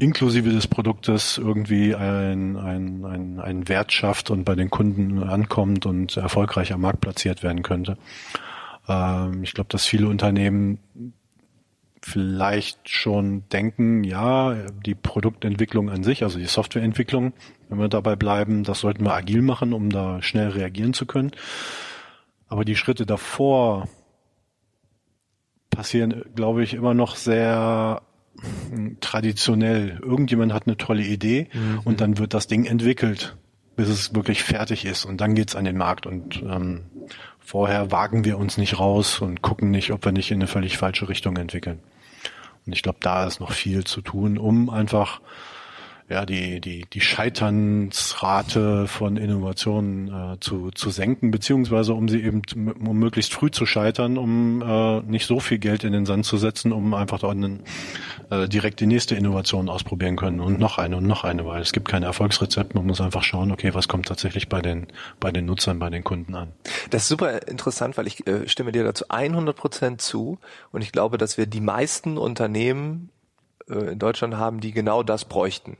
inklusive 0.00 0.50
des 0.50 0.66
Produktes 0.66 1.38
irgendwie 1.38 1.94
ein, 1.94 2.56
ein, 2.56 3.04
ein, 3.04 3.40
ein 3.40 3.68
Wert 3.68 3.92
schafft 3.92 4.30
und 4.30 4.44
bei 4.44 4.56
den 4.56 4.68
Kunden 4.68 5.22
ankommt 5.22 5.86
und 5.86 6.16
erfolgreich 6.16 6.72
am 6.72 6.80
Markt 6.80 7.00
platziert 7.00 7.42
werden 7.44 7.62
könnte. 7.62 7.96
Ähm, 8.88 9.44
ich 9.44 9.54
glaube, 9.54 9.68
dass 9.68 9.86
viele 9.86 10.08
Unternehmen 10.08 10.78
vielleicht 12.04 12.88
schon 12.88 13.48
denken, 13.50 14.02
ja, 14.02 14.56
die 14.84 14.96
Produktentwicklung 14.96 15.88
an 15.88 16.02
sich, 16.02 16.24
also 16.24 16.40
die 16.40 16.46
Softwareentwicklung, 16.46 17.32
wenn 17.68 17.78
wir 17.78 17.88
dabei 17.88 18.16
bleiben, 18.16 18.64
das 18.64 18.80
sollten 18.80 19.04
wir 19.04 19.14
agil 19.14 19.40
machen, 19.40 19.72
um 19.72 19.88
da 19.88 20.20
schnell 20.20 20.48
reagieren 20.48 20.94
zu 20.94 21.06
können. 21.06 21.30
Aber 22.48 22.64
die 22.64 22.74
Schritte 22.74 23.06
davor 23.06 23.88
passieren, 25.72 26.24
glaube 26.36 26.62
ich, 26.62 26.74
immer 26.74 26.94
noch 26.94 27.16
sehr 27.16 28.02
hm, 28.70 28.98
traditionell. 29.00 29.98
Irgendjemand 30.02 30.52
hat 30.52 30.66
eine 30.66 30.76
tolle 30.76 31.02
Idee 31.02 31.48
mhm. 31.52 31.80
und 31.84 32.00
dann 32.00 32.18
wird 32.18 32.34
das 32.34 32.46
Ding 32.46 32.64
entwickelt, 32.64 33.36
bis 33.74 33.88
es 33.88 34.14
wirklich 34.14 34.44
fertig 34.44 34.84
ist 34.84 35.04
und 35.04 35.20
dann 35.20 35.34
geht's 35.34 35.56
an 35.56 35.64
den 35.64 35.76
Markt 35.76 36.06
und 36.06 36.42
ähm, 36.42 36.82
vorher 37.40 37.90
wagen 37.90 38.24
wir 38.24 38.38
uns 38.38 38.56
nicht 38.58 38.78
raus 38.78 39.20
und 39.20 39.42
gucken 39.42 39.70
nicht, 39.70 39.90
ob 39.90 40.04
wir 40.04 40.12
nicht 40.12 40.30
in 40.30 40.36
eine 40.36 40.46
völlig 40.46 40.78
falsche 40.78 41.08
Richtung 41.08 41.36
entwickeln. 41.36 41.80
Und 42.64 42.72
ich 42.72 42.82
glaube, 42.82 42.98
da 43.00 43.26
ist 43.26 43.40
noch 43.40 43.50
viel 43.50 43.84
zu 43.84 44.02
tun, 44.02 44.38
um 44.38 44.70
einfach 44.70 45.20
ja, 46.08 46.26
die, 46.26 46.60
die, 46.60 46.84
die 46.92 47.00
Scheiternsrate 47.00 48.86
von 48.86 49.16
Innovationen 49.16 50.34
äh, 50.34 50.40
zu, 50.40 50.70
zu 50.70 50.90
senken, 50.90 51.30
beziehungsweise 51.30 51.94
um 51.94 52.08
sie 52.08 52.22
eben 52.22 52.42
um 52.84 52.98
möglichst 52.98 53.32
früh 53.32 53.50
zu 53.50 53.66
scheitern, 53.66 54.18
um 54.18 54.62
äh, 54.62 55.00
nicht 55.02 55.26
so 55.26 55.40
viel 55.40 55.58
Geld 55.58 55.84
in 55.84 55.92
den 55.92 56.04
Sand 56.04 56.26
zu 56.26 56.36
setzen, 56.36 56.72
um 56.72 56.92
einfach 56.94 57.20
dann 57.20 57.60
äh, 58.30 58.48
direkt 58.48 58.80
die 58.80 58.86
nächste 58.86 59.14
Innovation 59.14 59.68
ausprobieren 59.68 60.16
können 60.16 60.40
und 60.40 60.58
noch 60.58 60.78
eine 60.78 60.96
und 60.96 61.06
noch 61.06 61.24
eine, 61.24 61.46
weil 61.46 61.62
es 61.62 61.72
gibt 61.72 61.88
kein 61.88 62.02
Erfolgsrezept. 62.02 62.74
Man 62.74 62.86
muss 62.86 63.00
einfach 63.00 63.22
schauen, 63.22 63.52
okay, 63.52 63.72
was 63.74 63.88
kommt 63.88 64.06
tatsächlich 64.06 64.48
bei 64.48 64.60
den, 64.60 64.88
bei 65.20 65.30
den 65.30 65.46
Nutzern, 65.46 65.78
bei 65.78 65.88
den 65.88 66.04
Kunden 66.04 66.34
an. 66.34 66.52
Das 66.90 67.02
ist 67.02 67.08
super 67.08 67.46
interessant, 67.48 67.96
weil 67.96 68.06
ich 68.06 68.26
äh, 68.26 68.48
stimme 68.48 68.72
dir 68.72 68.84
dazu 68.84 69.06
100 69.08 69.56
Prozent 69.56 70.00
zu 70.02 70.38
und 70.72 70.82
ich 70.82 70.92
glaube, 70.92 71.16
dass 71.16 71.38
wir 71.38 71.46
die 71.46 71.60
meisten 71.60 72.18
Unternehmen 72.18 73.10
äh, 73.68 73.92
in 73.92 73.98
Deutschland 73.98 74.36
haben, 74.36 74.60
die 74.60 74.72
genau 74.72 75.02
das 75.02 75.24
bräuchten. 75.24 75.76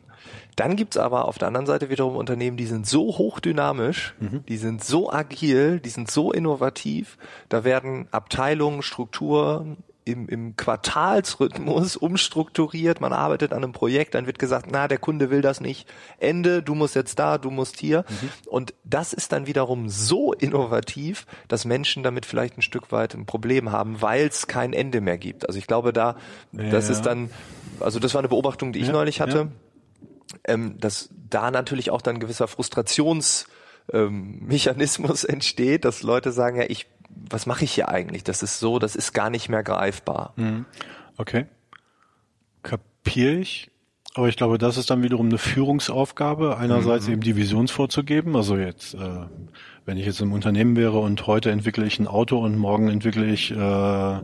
Dann 0.56 0.76
gibt's 0.76 0.96
aber 0.96 1.26
auf 1.28 1.38
der 1.38 1.48
anderen 1.48 1.66
Seite 1.66 1.88
wiederum 1.88 2.16
Unternehmen, 2.16 2.56
die 2.56 2.66
sind 2.66 2.86
so 2.86 3.18
hochdynamisch, 3.18 4.14
mhm. 4.20 4.44
die 4.46 4.58
sind 4.58 4.84
so 4.84 5.10
agil, 5.10 5.80
die 5.80 5.88
sind 5.88 6.10
so 6.10 6.32
innovativ, 6.32 7.16
da 7.48 7.64
werden 7.64 8.06
Abteilungen, 8.10 8.82
Strukturen 8.82 9.78
im, 10.04 10.28
im 10.28 10.56
Quartalsrhythmus 10.56 11.96
umstrukturiert, 11.96 13.00
man 13.00 13.12
arbeitet 13.12 13.52
an 13.52 13.62
einem 13.62 13.72
Projekt, 13.72 14.14
dann 14.14 14.26
wird 14.26 14.38
gesagt, 14.38 14.66
na, 14.70 14.88
der 14.88 14.98
Kunde 14.98 15.30
will 15.30 15.42
das 15.42 15.60
nicht, 15.60 15.88
Ende, 16.18 16.62
du 16.62 16.74
musst 16.74 16.94
jetzt 16.94 17.18
da, 17.18 17.38
du 17.38 17.50
musst 17.50 17.78
hier. 17.78 18.04
Mhm. 18.08 18.30
Und 18.46 18.74
das 18.84 19.12
ist 19.12 19.32
dann 19.32 19.46
wiederum 19.46 19.88
so 19.88 20.32
innovativ, 20.32 21.26
dass 21.48 21.64
Menschen 21.64 22.02
damit 22.02 22.26
vielleicht 22.26 22.58
ein 22.58 22.62
Stück 22.62 22.92
weit 22.92 23.14
ein 23.14 23.26
Problem 23.26 23.70
haben, 23.70 24.02
weil 24.02 24.26
es 24.26 24.46
kein 24.46 24.72
Ende 24.72 25.00
mehr 25.00 25.18
gibt. 25.18 25.46
Also 25.46 25.58
ich 25.58 25.66
glaube 25.66 25.92
da, 25.92 26.16
ja. 26.52 26.70
das 26.70 26.90
ist 26.90 27.02
dann, 27.02 27.30
also 27.80 27.98
das 27.98 28.14
war 28.14 28.20
eine 28.20 28.28
Beobachtung, 28.28 28.72
die 28.72 28.80
ich 28.80 28.88
ja, 28.88 28.92
neulich 28.92 29.20
hatte. 29.20 29.52
Ähm, 30.44 30.78
dass 30.78 31.10
da 31.28 31.50
natürlich 31.50 31.90
auch 31.90 32.02
dann 32.02 32.20
gewisser 32.20 32.48
Frustrationsmechanismus 32.48 35.24
ähm, 35.24 35.34
entsteht, 35.34 35.84
dass 35.84 36.02
Leute 36.02 36.32
sagen, 36.32 36.56
ja, 36.56 36.64
ich, 36.68 36.86
was 37.08 37.46
mache 37.46 37.64
ich 37.64 37.72
hier 37.72 37.88
eigentlich? 37.88 38.24
Das 38.24 38.42
ist 38.42 38.58
so, 38.58 38.78
das 38.78 38.96
ist 38.96 39.12
gar 39.12 39.30
nicht 39.30 39.48
mehr 39.48 39.62
greifbar. 39.62 40.32
Mhm. 40.36 40.66
Okay. 41.16 41.46
Kapiere 42.62 43.34
ich. 43.34 43.70
Aber 44.14 44.28
ich 44.28 44.36
glaube, 44.36 44.58
das 44.58 44.76
ist 44.76 44.90
dann 44.90 45.02
wiederum 45.02 45.26
eine 45.26 45.38
Führungsaufgabe, 45.38 46.58
einerseits 46.58 47.06
mhm. 47.06 47.14
eben 47.14 47.22
die 47.22 47.36
Visions 47.36 47.70
vorzugeben. 47.70 48.36
Also 48.36 48.56
jetzt, 48.56 48.94
äh, 48.94 48.98
wenn 49.86 49.96
ich 49.96 50.04
jetzt 50.04 50.20
im 50.20 50.32
Unternehmen 50.32 50.76
wäre 50.76 50.98
und 50.98 51.26
heute 51.26 51.50
entwickle 51.50 51.86
ich 51.86 51.98
ein 51.98 52.06
Auto 52.06 52.38
und 52.38 52.58
morgen 52.58 52.88
entwickle 52.88 53.24
ich 53.24 53.52
äh, 53.52 54.20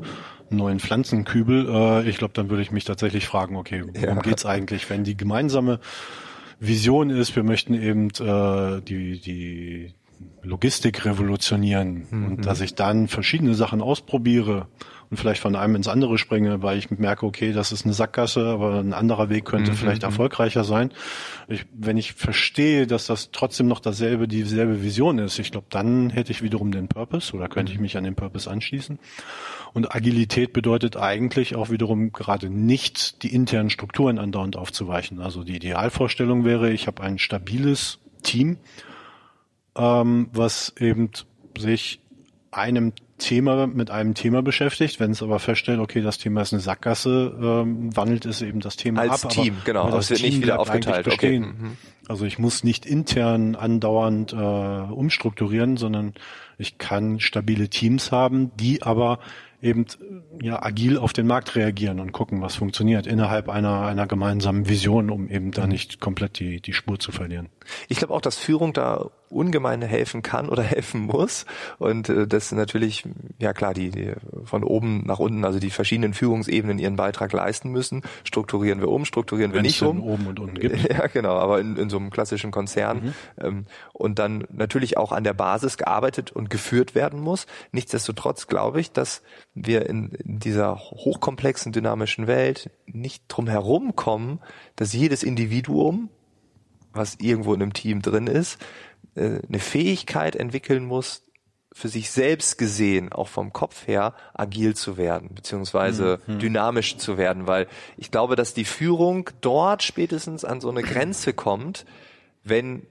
neuen 0.50 0.80
Pflanzenkübel, 0.80 1.68
äh, 1.68 2.08
ich 2.08 2.18
glaube, 2.18 2.34
dann 2.34 2.50
würde 2.50 2.62
ich 2.62 2.70
mich 2.70 2.84
tatsächlich 2.84 3.26
fragen, 3.26 3.56
okay, 3.56 3.84
worum 3.86 4.16
ja. 4.16 4.22
geht's 4.22 4.46
eigentlich, 4.46 4.88
wenn 4.90 5.04
die 5.04 5.16
gemeinsame 5.16 5.80
Vision 6.60 7.10
ist, 7.10 7.36
wir 7.36 7.44
möchten 7.44 7.74
eben 7.74 8.08
äh, 8.20 8.80
die, 8.82 9.20
die 9.20 9.94
Logistik 10.42 11.04
revolutionieren 11.04 12.06
mhm. 12.10 12.26
und 12.26 12.46
dass 12.46 12.60
ich 12.60 12.74
dann 12.74 13.08
verschiedene 13.08 13.54
Sachen 13.54 13.80
ausprobiere 13.80 14.66
und 15.10 15.16
vielleicht 15.16 15.40
von 15.40 15.56
einem 15.56 15.74
ins 15.74 15.88
andere 15.88 16.18
springe, 16.18 16.62
weil 16.62 16.78
ich 16.78 16.90
merke, 16.90 17.24
okay, 17.24 17.52
das 17.52 17.72
ist 17.72 17.84
eine 17.84 17.94
Sackgasse, 17.94 18.46
aber 18.46 18.80
ein 18.80 18.92
anderer 18.92 19.30
Weg 19.30 19.46
könnte 19.46 19.72
mhm. 19.72 19.76
vielleicht 19.76 20.02
mhm. 20.02 20.08
erfolgreicher 20.08 20.64
sein. 20.64 20.92
Ich, 21.48 21.64
wenn 21.72 21.96
ich 21.96 22.12
verstehe, 22.12 22.86
dass 22.86 23.06
das 23.06 23.30
trotzdem 23.30 23.68
noch 23.68 23.80
dasselbe, 23.80 24.28
dieselbe 24.28 24.82
Vision 24.82 25.18
ist, 25.18 25.38
ich 25.38 25.50
glaube, 25.50 25.66
dann 25.70 26.10
hätte 26.10 26.32
ich 26.32 26.42
wiederum 26.42 26.72
den 26.72 26.88
Purpose 26.88 27.34
oder 27.34 27.48
könnte 27.48 27.72
ich 27.72 27.78
mhm. 27.78 27.82
mich 27.82 27.96
an 27.96 28.04
den 28.04 28.14
Purpose 28.14 28.50
anschließen. 28.50 28.98
Und 29.72 29.94
Agilität 29.94 30.52
bedeutet 30.52 30.96
eigentlich 30.96 31.54
auch 31.54 31.70
wiederum 31.70 32.12
gerade 32.12 32.50
nicht 32.50 33.22
die 33.22 33.34
internen 33.34 33.70
Strukturen 33.70 34.18
andauernd 34.18 34.56
aufzuweichen. 34.56 35.20
Also 35.20 35.44
die 35.44 35.56
Idealvorstellung 35.56 36.44
wäre, 36.44 36.70
ich 36.70 36.86
habe 36.86 37.02
ein 37.02 37.18
stabiles 37.18 37.98
Team, 38.22 38.58
ähm, 39.76 40.28
was 40.32 40.74
eben 40.78 41.10
sich 41.56 42.00
einem 42.50 42.92
Thema 43.18 43.66
mit 43.66 43.90
einem 43.90 44.14
Thema 44.14 44.42
beschäftigt. 44.42 45.00
Wenn 45.00 45.10
es 45.10 45.22
aber 45.22 45.38
feststellt, 45.38 45.80
okay, 45.80 46.00
das 46.00 46.18
Thema 46.18 46.42
ist 46.42 46.52
eine 46.52 46.60
Sackgasse, 46.60 47.36
ähm, 47.40 47.94
wandelt 47.96 48.24
es 48.26 48.42
eben 48.42 48.60
das 48.60 48.76
Thema 48.76 49.02
Als 49.02 49.24
ab. 49.24 49.30
Team, 49.30 49.54
aber, 49.54 49.64
genau. 49.64 49.82
Aber 49.82 49.96
das 49.96 50.10
wird 50.10 50.20
Team 50.20 50.30
nicht 50.30 50.42
wieder 50.42 50.60
aufgeteilt. 50.60 51.06
Okay. 51.06 51.40
Mhm. 51.40 51.76
Also 52.08 52.24
ich 52.24 52.38
muss 52.38 52.64
nicht 52.64 52.86
intern 52.86 53.54
andauernd 53.54 54.32
äh, 54.32 54.36
umstrukturieren, 54.36 55.76
sondern 55.76 56.14
ich 56.56 56.78
kann 56.78 57.20
stabile 57.20 57.68
Teams 57.68 58.10
haben, 58.12 58.50
die 58.56 58.82
aber 58.82 59.18
eben 59.60 59.86
ja 60.40 60.62
agil 60.62 60.98
auf 60.98 61.12
den 61.12 61.26
Markt 61.26 61.56
reagieren 61.56 61.98
und 62.00 62.12
gucken, 62.12 62.40
was 62.40 62.54
funktioniert 62.54 63.06
innerhalb 63.06 63.48
einer 63.48 63.82
einer 63.82 64.06
gemeinsamen 64.06 64.68
Vision, 64.68 65.10
um 65.10 65.28
eben 65.28 65.50
da 65.50 65.66
nicht 65.66 66.00
komplett 66.00 66.38
die 66.38 66.60
die 66.60 66.72
Spur 66.72 66.98
zu 66.98 67.10
verlieren. 67.10 67.48
Ich 67.88 67.98
glaube 67.98 68.14
auch, 68.14 68.20
dass 68.20 68.38
Führung 68.38 68.72
da 68.72 69.10
ungemein 69.30 69.82
helfen 69.82 70.22
kann 70.22 70.48
oder 70.48 70.62
helfen 70.78 71.02
muss. 71.02 71.46
Und 71.78 72.08
äh, 72.08 72.26
das 72.26 72.52
natürlich 72.52 73.04
ja 73.38 73.52
klar 73.52 73.74
die, 73.74 73.90
die 73.90 74.12
von 74.44 74.64
oben 74.64 75.04
nach 75.06 75.18
unten 75.18 75.44
also 75.44 75.58
die 75.58 75.70
verschiedenen 75.70 76.14
Führungsebenen 76.14 76.78
ihren 76.78 76.96
Beitrag 76.96 77.32
leisten 77.32 77.70
müssen. 77.70 78.02
Strukturieren 78.24 78.80
wir 78.80 78.88
um 78.88 79.04
strukturieren 79.04 79.52
wir 79.52 79.62
nicht 79.62 79.82
um. 79.82 80.02
oben 80.02 80.26
und 80.26 80.40
unten 80.40 80.54
gibt. 80.60 80.88
Ja 80.90 81.06
genau 81.06 81.36
aber 81.36 81.60
in, 81.60 81.76
in 81.76 81.90
so 81.90 81.98
einem 81.98 82.10
klassischen 82.10 82.50
Konzern 82.50 83.04
mhm. 83.04 83.14
ähm, 83.38 83.66
und 83.92 84.18
dann 84.18 84.46
natürlich 84.50 84.96
auch 84.96 85.12
an 85.12 85.24
der 85.24 85.34
Basis 85.34 85.76
gearbeitet 85.76 86.32
und 86.32 86.50
geführt 86.50 86.94
werden 86.94 87.20
muss. 87.20 87.46
Nichtsdestotrotz 87.72 88.46
glaube 88.46 88.80
ich 88.80 88.92
dass 88.92 89.22
wir 89.54 89.88
in, 89.88 90.10
in 90.10 90.38
dieser 90.38 90.76
hochkomplexen 90.78 91.72
dynamischen 91.72 92.26
Welt 92.26 92.70
nicht 92.86 93.24
drum 93.28 93.48
herum 93.48 93.94
kommen 93.96 94.40
dass 94.76 94.92
jedes 94.92 95.22
Individuum 95.22 96.10
was 96.92 97.16
irgendwo 97.20 97.54
in 97.54 97.62
einem 97.62 97.72
Team 97.72 98.02
drin 98.02 98.26
ist, 98.26 98.58
äh, 99.18 99.40
eine 99.46 99.58
Fähigkeit 99.58 100.36
entwickeln 100.36 100.84
muss, 100.84 101.22
für 101.72 101.88
sich 101.88 102.10
selbst 102.10 102.58
gesehen, 102.58 103.12
auch 103.12 103.28
vom 103.28 103.52
Kopf 103.52 103.86
her, 103.86 104.14
agil 104.34 104.74
zu 104.74 104.96
werden, 104.96 105.30
beziehungsweise 105.34 106.18
mhm. 106.26 106.38
dynamisch 106.40 106.96
zu 106.96 107.18
werden, 107.18 107.46
weil 107.46 107.68
ich 107.96 108.10
glaube, 108.10 108.36
dass 108.36 108.54
die 108.54 108.64
Führung 108.64 109.30
dort 109.40 109.82
spätestens 109.82 110.44
an 110.44 110.60
so 110.60 110.70
eine 110.70 110.82
Grenze 110.82 111.32
kommt, 111.32 111.84
wenn 112.42 112.82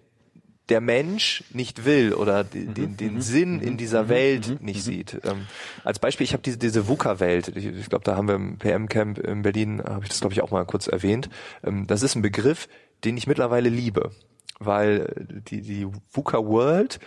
der 0.69 0.81
Mensch 0.81 1.43
nicht 1.51 1.85
will 1.85 2.13
oder 2.13 2.43
den, 2.43 2.73
den, 2.73 2.97
den 2.97 3.15
mhm. 3.15 3.21
Sinn 3.21 3.61
in 3.61 3.73
mhm. 3.73 3.77
dieser 3.77 4.03
mhm. 4.03 4.09
Welt 4.09 4.61
nicht 4.61 4.83
sieht. 4.83 5.19
Ähm, 5.23 5.47
als 5.83 5.99
Beispiel, 5.99 6.25
ich 6.25 6.33
habe 6.33 6.43
diese, 6.43 6.57
diese 6.57 6.87
VUCA-Welt, 6.87 7.53
ich, 7.55 7.65
ich 7.65 7.89
glaube, 7.89 8.03
da 8.03 8.15
haben 8.15 8.27
wir 8.27 8.35
im 8.35 8.57
PM-Camp 8.57 9.17
in 9.19 9.41
Berlin, 9.41 9.81
habe 9.83 10.03
ich 10.03 10.09
das, 10.09 10.19
glaube 10.19 10.33
ich, 10.33 10.41
auch 10.41 10.51
mal 10.51 10.65
kurz 10.65 10.87
erwähnt. 10.87 11.29
Ähm, 11.63 11.87
das 11.87 12.03
ist 12.03 12.15
ein 12.15 12.21
Begriff, 12.21 12.67
den 13.03 13.17
ich 13.17 13.27
mittlerweile 13.27 13.69
liebe, 13.69 14.11
weil 14.59 15.27
die, 15.49 15.61
die 15.61 15.87
VUCA-World, 16.11 16.99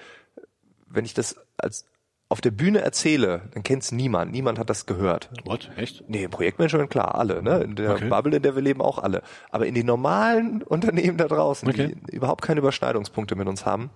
wenn 0.87 1.05
ich 1.05 1.15
das 1.15 1.37
als 1.57 1.87
auf 2.31 2.41
der 2.41 2.53
Bühne 2.53 2.81
erzähle, 2.81 3.43
dann 3.55 3.65
kennt's 3.65 3.91
niemand. 3.91 4.31
Niemand 4.31 4.61
hat 4.61 4.71
das 4.71 4.87
gehört. 4.87 5.31
What? 5.45 5.69
Echt? 5.77 6.09
Nee, 6.09 6.29
Projektmanagement, 6.29 6.89
klar, 6.89 7.17
alle. 7.17 7.43
Ne? 7.43 7.59
In 7.59 7.75
der 7.75 7.91
okay. 7.91 8.09
Bubble, 8.09 8.37
in 8.37 8.43
der 8.43 8.55
wir 8.55 8.63
leben, 8.63 8.81
auch 8.81 8.99
alle. 8.99 9.23
Aber 9.51 9.67
in 9.67 9.75
den 9.75 9.85
normalen 9.85 10.63
Unternehmen 10.67 11.19
da 11.19 11.27
draußen, 11.27 11.69
okay. 11.69 11.97
die 12.09 12.15
überhaupt 12.15 12.43
keine 12.43 12.61
Überschneidungspunkte 12.61 13.35
mit 13.35 13.49
uns 13.49 13.67
haben, 13.67 13.91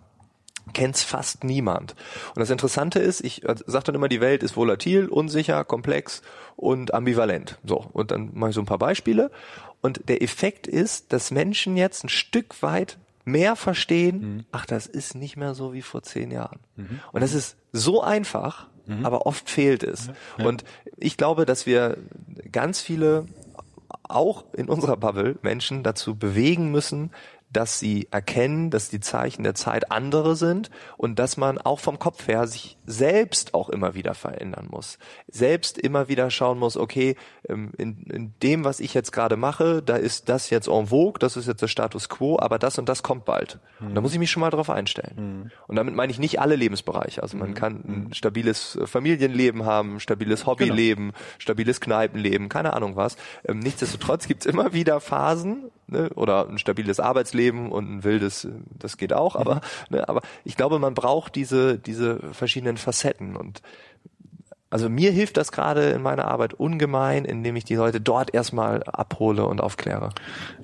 kennt's 0.73 1.05
fast 1.05 1.45
niemand. 1.45 1.95
Und 2.35 2.41
das 2.41 2.51
Interessante 2.51 2.99
ist, 2.99 3.21
ich 3.21 3.45
äh, 3.45 3.55
sage 3.67 3.85
dann 3.85 3.95
immer, 3.95 4.09
die 4.09 4.21
Welt 4.21 4.43
ist 4.43 4.57
volatil, 4.57 5.07
unsicher, 5.07 5.65
komplex 5.65 6.23
und 6.57 6.93
ambivalent. 6.93 7.59
So, 7.65 7.89
und 7.93 8.11
dann 8.11 8.31
mache 8.35 8.51
ich 8.51 8.57
so 8.57 8.63
ein 8.63 8.67
paar 8.67 8.79
Beispiele. 8.79 9.31
Und 9.81 10.09
der 10.09 10.23
Effekt 10.23 10.67
ist, 10.67 11.13
dass 11.13 11.31
Menschen 11.31 11.77
jetzt 11.77 12.03
ein 12.03 12.09
Stück 12.09 12.63
weit 12.63 12.99
mehr 13.25 13.57
verstehen, 13.57 14.21
mhm. 14.21 14.45
ach, 14.53 14.67
das 14.67 14.87
ist 14.87 15.15
nicht 15.15 15.37
mehr 15.37 15.55
so 15.55 15.73
wie 15.73 15.83
vor 15.83 16.03
zehn 16.03 16.31
Jahren. 16.31 16.61
Mhm. 16.77 17.01
Und 17.13 17.21
das 17.23 17.35
ist 17.35 17.57
so 17.73 18.03
einfach, 18.03 18.69
mhm. 18.87 19.05
aber 19.05 19.27
oft 19.27 19.49
fehlt 19.49 19.83
es. 19.83 20.11
Ja. 20.39 20.47
Und 20.47 20.65
ich 20.99 21.17
glaube, 21.17 21.47
dass 21.47 21.67
wir 21.67 21.97
ganz 22.53 22.81
viele 22.81 23.27
auch 24.03 24.45
in 24.53 24.69
unserer 24.69 24.97
Bubble 24.97 25.37
Menschen 25.43 25.83
dazu 25.83 26.15
bewegen 26.15 26.71
müssen, 26.71 27.11
dass 27.55 27.79
sie 27.79 28.09
erkennen, 28.11 28.71
dass 28.71 28.91
die 28.91 29.01
Zeichen 29.01 29.45
der 29.45 29.55
Zeit 29.55 29.91
andere 29.91 30.37
sind 30.37 30.71
und 30.97 31.19
dass 31.19 31.37
man 31.37 31.59
auch 31.59 31.81
vom 31.81 31.99
Kopf 31.99 32.29
her 32.29 32.47
sich 32.47 32.77
selbst 32.85 33.55
auch 33.55 33.71
immer 33.71 33.95
wieder 33.95 34.15
verändern 34.15 34.69
muss. 34.71 34.99
Selbst 35.29 35.79
immer 35.79 36.09
wieder 36.09 36.31
schauen 36.31 36.59
muss, 36.59 36.77
okay, 36.77 37.17
ähm, 37.49 37.73
in, 37.79 38.03
in 38.11 38.35
dem, 38.43 38.65
was 38.65 38.81
ich 38.81 38.93
jetzt 38.93 39.13
gerade 39.13 39.37
mache, 39.37 39.83
da 39.83 39.97
ist 39.97 40.29
das 40.29 40.51
jetzt 40.51 40.69
en 40.69 40.89
vogue, 40.89 41.19
das 41.19 41.37
ist 41.37 41.47
jetzt 41.47 41.63
der 41.63 41.69
Status 41.69 42.09
quo, 42.09 42.39
aber 42.39 42.59
das 42.59 42.79
und 42.79 42.89
das 42.89 43.03
kommt 43.03 43.25
bald. 43.25 43.61
Mhm. 43.79 43.89
Und 43.89 43.95
da 43.95 44.01
muss 44.01 44.13
ich 44.13 44.19
mich 44.19 44.31
schon 44.31 44.41
mal 44.41 44.51
drauf 44.51 44.69
einstellen. 44.69 45.15
Mhm. 45.17 45.51
Und 45.69 45.77
damit 45.77 45.95
meine 45.95 46.11
ich 46.11 46.19
nicht 46.19 46.41
alle 46.41 46.57
Lebensbereiche. 46.57 47.23
Also 47.23 47.37
man 47.37 47.51
mhm. 47.51 47.55
kann 47.55 47.75
ein 47.87 48.05
mhm. 48.05 48.13
stabiles 48.13 48.77
äh, 48.77 48.87
Familienleben 48.87 49.65
haben, 49.65 50.01
stabiles 50.01 50.47
Hobbyleben, 50.47 51.13
genau. 51.13 51.19
stabiles 51.39 51.81
Kneipenleben, 51.81 52.49
keine 52.49 52.75
Ahnung 52.75 52.97
was. 52.97 53.17
Ähm, 53.47 53.61
nichtsdestotrotz 53.61 54.27
gibt's 54.27 54.47
immer 54.47 54.73
wieder 54.73 55.01
Phasen, 55.01 55.71
ne, 55.87 56.11
oder 56.15 56.49
ein 56.49 56.59
stabiles 56.59 57.01
Arbeitsleben 57.01 57.71
und 57.71 57.91
ein 57.91 58.05
wildes, 58.05 58.49
das 58.79 58.97
geht 58.97 59.13
auch, 59.13 59.37
aber, 59.37 59.57
mhm. 59.57 59.97
ne, 59.97 60.09
aber 60.09 60.23
ich 60.45 60.57
glaube, 60.57 60.79
man 60.79 60.95
braucht 60.95 61.35
diese, 61.35 61.79
diese 61.79 62.33
verschiedenen 62.33 62.77
Facetten 62.77 63.37
und 63.37 63.63
also 64.75 64.89
mir 64.89 65.13
hilft 65.13 65.37
das 65.37 65.53
gerade 65.53 65.91
in 65.91 66.03
meiner 66.03 66.25
Arbeit 66.25 66.53
ungemein, 66.53 67.25
indem 67.25 67.55
ich 67.55 67.63
die 67.63 67.77
Leute 67.77 68.01
dort 68.01 68.35
erstmal 68.35 68.83
abhole 68.83 69.47
und 69.47 69.61
aufkläre. 69.61 70.11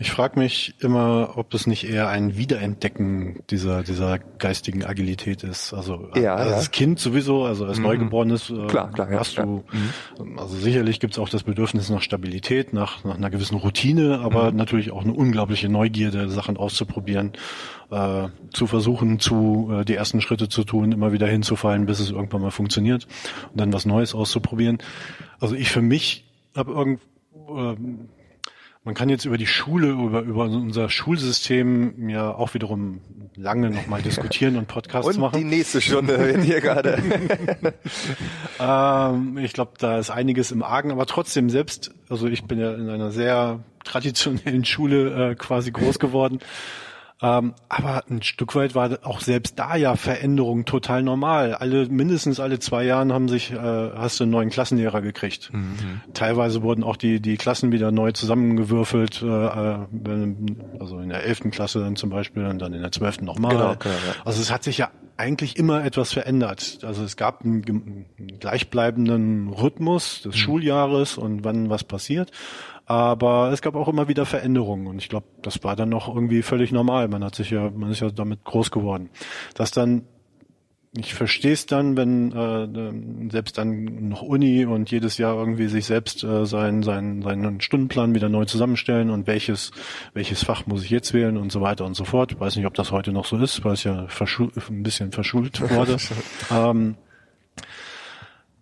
Ich 0.00 0.10
frage 0.10 0.36
mich 0.36 0.74
immer, 0.80 1.34
ob 1.36 1.54
es 1.54 1.68
nicht 1.68 1.88
eher 1.88 2.08
ein 2.08 2.36
Wiederentdecken 2.36 3.44
dieser 3.50 3.84
dieser 3.84 4.18
geistigen 4.18 4.84
Agilität 4.84 5.44
ist. 5.44 5.72
Also 5.72 6.08
ja, 6.16 6.34
als 6.34 6.64
ja. 6.64 6.70
Kind 6.72 6.98
sowieso, 6.98 7.44
also 7.44 7.66
als 7.66 7.78
mhm. 7.78 7.84
Neugeborenes 7.84 8.50
äh, 8.50 8.66
klar, 8.66 8.90
klar, 8.90 9.08
hast 9.12 9.36
ja, 9.36 9.44
du, 9.44 9.62
mhm. 10.18 10.40
also 10.40 10.56
sicherlich 10.56 10.98
gibt 10.98 11.12
es 11.12 11.20
auch 11.20 11.28
das 11.28 11.44
Bedürfnis 11.44 11.88
nach 11.88 12.02
Stabilität, 12.02 12.72
nach, 12.72 13.04
nach 13.04 13.14
einer 13.14 13.30
gewissen 13.30 13.58
Routine, 13.58 14.22
aber 14.24 14.50
mhm. 14.50 14.56
natürlich 14.56 14.90
auch 14.90 15.04
eine 15.04 15.12
unglaubliche 15.12 15.68
Neugierde, 15.68 16.28
Sachen 16.30 16.56
auszuprobieren 16.56 17.30
äh, 17.90 18.28
zu 18.52 18.66
versuchen, 18.66 19.18
zu 19.18 19.70
äh, 19.72 19.84
die 19.84 19.94
ersten 19.94 20.20
Schritte 20.20 20.48
zu 20.48 20.64
tun, 20.64 20.92
immer 20.92 21.12
wieder 21.12 21.26
hinzufallen, 21.26 21.86
bis 21.86 22.00
es 22.00 22.10
irgendwann 22.10 22.42
mal 22.42 22.50
funktioniert 22.50 23.06
und 23.50 23.60
dann 23.60 23.72
was 23.72 23.86
Neues 23.86 24.14
auszuprobieren. 24.14 24.78
Also 25.38 25.54
ich 25.54 25.70
für 25.70 25.82
mich 25.82 26.24
habe 26.54 26.72
irgend 26.72 27.00
äh, 27.48 27.76
man 28.82 28.94
kann 28.94 29.10
jetzt 29.10 29.26
über 29.26 29.36
die 29.36 29.46
Schule, 29.46 29.88
über, 29.88 30.22
über 30.22 30.44
unser 30.44 30.88
Schulsystem 30.88 32.08
ja 32.08 32.32
auch 32.34 32.54
wiederum 32.54 33.02
lange 33.36 33.70
nochmal 33.70 34.00
diskutieren 34.00 34.56
und 34.56 34.68
Podcasts 34.68 35.16
und 35.16 35.20
machen. 35.20 35.38
Die 35.38 35.44
nächste 35.44 35.82
Stunde 35.82 36.18
wird 36.18 36.42
hier 36.42 36.62
gerade. 36.62 36.98
ähm, 38.58 39.36
ich 39.36 39.52
glaube, 39.52 39.72
da 39.78 39.98
ist 39.98 40.08
einiges 40.08 40.50
im 40.50 40.62
Argen, 40.62 40.92
aber 40.92 41.04
trotzdem 41.04 41.50
selbst, 41.50 41.92
also 42.08 42.26
ich 42.26 42.44
bin 42.44 42.58
ja 42.58 42.72
in 42.72 42.88
einer 42.88 43.10
sehr 43.10 43.60
traditionellen 43.84 44.64
Schule 44.64 45.32
äh, 45.32 45.34
quasi 45.34 45.72
groß 45.72 45.98
geworden. 45.98 46.38
Ähm, 47.22 47.54
aber 47.68 48.04
ein 48.08 48.22
Stück 48.22 48.54
weit 48.54 48.74
war 48.74 48.98
auch 49.02 49.20
selbst 49.20 49.58
da 49.58 49.76
ja 49.76 49.96
Veränderung 49.96 50.64
total 50.64 51.02
normal. 51.02 51.54
Alle 51.54 51.86
mindestens 51.86 52.40
alle 52.40 52.58
zwei 52.58 52.84
Jahren 52.84 53.12
haben 53.12 53.28
sich 53.28 53.52
äh, 53.52 53.56
hast 53.56 54.20
du 54.20 54.24
einen 54.24 54.32
neuen 54.32 54.48
Klassenlehrer 54.48 55.02
gekriegt. 55.02 55.50
Mhm. 55.52 56.00
Teilweise 56.14 56.62
wurden 56.62 56.82
auch 56.82 56.96
die 56.96 57.20
die 57.20 57.36
Klassen 57.36 57.72
wieder 57.72 57.92
neu 57.92 58.12
zusammengewürfelt. 58.12 59.22
Äh, 59.22 59.26
also 59.26 60.98
in 60.98 61.10
der 61.10 61.24
elften 61.24 61.50
Klasse 61.50 61.80
dann 61.80 61.96
zum 61.96 62.08
Beispiel 62.08 62.46
und 62.46 62.58
dann 62.58 62.72
in 62.72 62.80
der 62.80 62.92
zwölften 62.92 63.26
nochmal. 63.26 63.52
Genau, 63.52 63.74
genau, 63.78 63.94
ja. 63.94 64.14
Also 64.24 64.40
es 64.40 64.50
hat 64.50 64.64
sich 64.64 64.78
ja 64.78 64.90
eigentlich 65.18 65.58
immer 65.58 65.84
etwas 65.84 66.14
verändert. 66.14 66.78
Also 66.82 67.04
es 67.04 67.18
gab 67.18 67.44
einen, 67.44 67.62
einen 68.18 68.38
gleichbleibenden 68.40 69.50
Rhythmus 69.50 70.22
des 70.22 70.34
mhm. 70.34 70.38
Schuljahres 70.38 71.18
und 71.18 71.44
wann 71.44 71.68
was 71.68 71.84
passiert. 71.84 72.30
Aber 72.90 73.52
es 73.52 73.62
gab 73.62 73.76
auch 73.76 73.86
immer 73.86 74.08
wieder 74.08 74.26
Veränderungen 74.26 74.88
und 74.88 74.98
ich 74.98 75.08
glaube, 75.08 75.26
das 75.42 75.62
war 75.62 75.76
dann 75.76 75.90
noch 75.90 76.12
irgendwie 76.12 76.42
völlig 76.42 76.72
normal. 76.72 77.06
Man 77.06 77.22
hat 77.22 77.36
sich 77.36 77.50
ja, 77.50 77.70
man 77.70 77.92
ist 77.92 78.00
ja 78.00 78.10
damit 78.10 78.42
groß 78.42 78.72
geworden. 78.72 79.10
Dass 79.54 79.70
dann, 79.70 80.06
ich 80.98 81.14
verstehe 81.14 81.52
es 81.52 81.66
dann, 81.66 81.96
wenn 81.96 82.32
äh, 82.32 83.30
selbst 83.30 83.58
dann 83.58 84.08
noch 84.08 84.22
Uni 84.22 84.64
und 84.64 84.90
jedes 84.90 85.18
Jahr 85.18 85.36
irgendwie 85.36 85.68
sich 85.68 85.84
selbst 85.84 86.24
äh, 86.24 86.44
seinen, 86.46 86.82
seinen, 86.82 87.22
seinen 87.22 87.60
Stundenplan 87.60 88.12
wieder 88.12 88.28
neu 88.28 88.44
zusammenstellen 88.46 89.10
und 89.10 89.28
welches, 89.28 89.70
welches 90.12 90.42
Fach 90.42 90.66
muss 90.66 90.82
ich 90.82 90.90
jetzt 90.90 91.14
wählen 91.14 91.36
und 91.36 91.52
so 91.52 91.60
weiter 91.60 91.84
und 91.84 91.94
so 91.94 92.04
fort. 92.04 92.32
Ich 92.32 92.40
weiß 92.40 92.56
nicht, 92.56 92.66
ob 92.66 92.74
das 92.74 92.90
heute 92.90 93.12
noch 93.12 93.26
so 93.26 93.36
ist, 93.36 93.64
weil 93.64 93.74
es 93.74 93.84
ja 93.84 94.08
ein 94.68 94.82
bisschen 94.82 95.12
verschult 95.12 95.60
wurde. 95.70 95.96
ähm, 96.50 96.96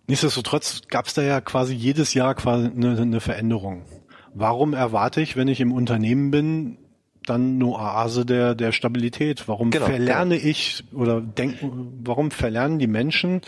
Nichtsdestotrotz 0.05 0.81
gab 0.87 1.07
es 1.07 1.15
da 1.15 1.23
ja 1.23 1.41
quasi 1.41 1.73
jedes 1.73 2.13
Jahr 2.13 2.35
quasi 2.35 2.67
eine, 2.67 2.95
eine 2.99 3.21
Veränderung 3.21 3.85
warum 4.33 4.73
erwarte 4.73 5.21
ich, 5.21 5.35
wenn 5.35 5.47
ich 5.47 5.61
im 5.61 5.71
Unternehmen 5.71 6.31
bin, 6.31 6.77
dann 7.25 7.55
eine 7.55 7.65
Oase 7.65 8.25
der, 8.25 8.55
der 8.55 8.71
Stabilität? 8.71 9.47
Warum 9.47 9.71
genau, 9.71 9.85
verlerne 9.85 10.37
genau. 10.37 10.49
ich 10.49 10.83
oder 10.93 11.21
denken, 11.21 12.01
warum 12.03 12.31
verlernen 12.31 12.79
die 12.79 12.87
Menschen, 12.87 13.41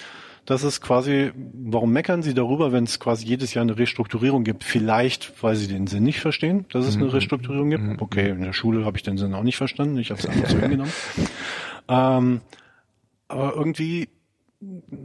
dass 0.46 0.64
es 0.64 0.82
quasi, 0.82 1.32
warum 1.54 1.92
meckern 1.92 2.24
sie 2.24 2.34
darüber, 2.34 2.72
wenn 2.72 2.84
es 2.84 3.00
quasi 3.00 3.26
jedes 3.26 3.54
Jahr 3.54 3.64
eine 3.64 3.78
Restrukturierung 3.78 4.44
gibt? 4.44 4.64
Vielleicht, 4.64 5.32
weil 5.42 5.56
sie 5.56 5.68
den 5.68 5.88
Sinn 5.88 6.04
nicht 6.04 6.20
verstehen, 6.20 6.66
dass 6.72 6.86
es 6.86 6.96
eine 6.96 7.06
mhm. 7.06 7.12
Restrukturierung 7.12 7.70
gibt. 7.70 7.84
Mhm. 7.84 7.98
Okay, 8.00 8.30
in 8.30 8.42
der 8.42 8.54
Schule 8.54 8.86
habe 8.86 8.98
ich 8.98 9.04
den 9.04 9.18
Sinn 9.18 9.34
auch 9.34 9.44
nicht 9.44 9.58
verstanden, 9.58 9.98
ich 9.98 10.10
habe 10.12 10.20
es 10.20 10.28
einfach 10.28 10.50
so 10.50 10.58
hingenommen. 10.60 10.94
Ähm, 11.88 12.42
aber 13.28 13.56
irgendwie 13.56 14.10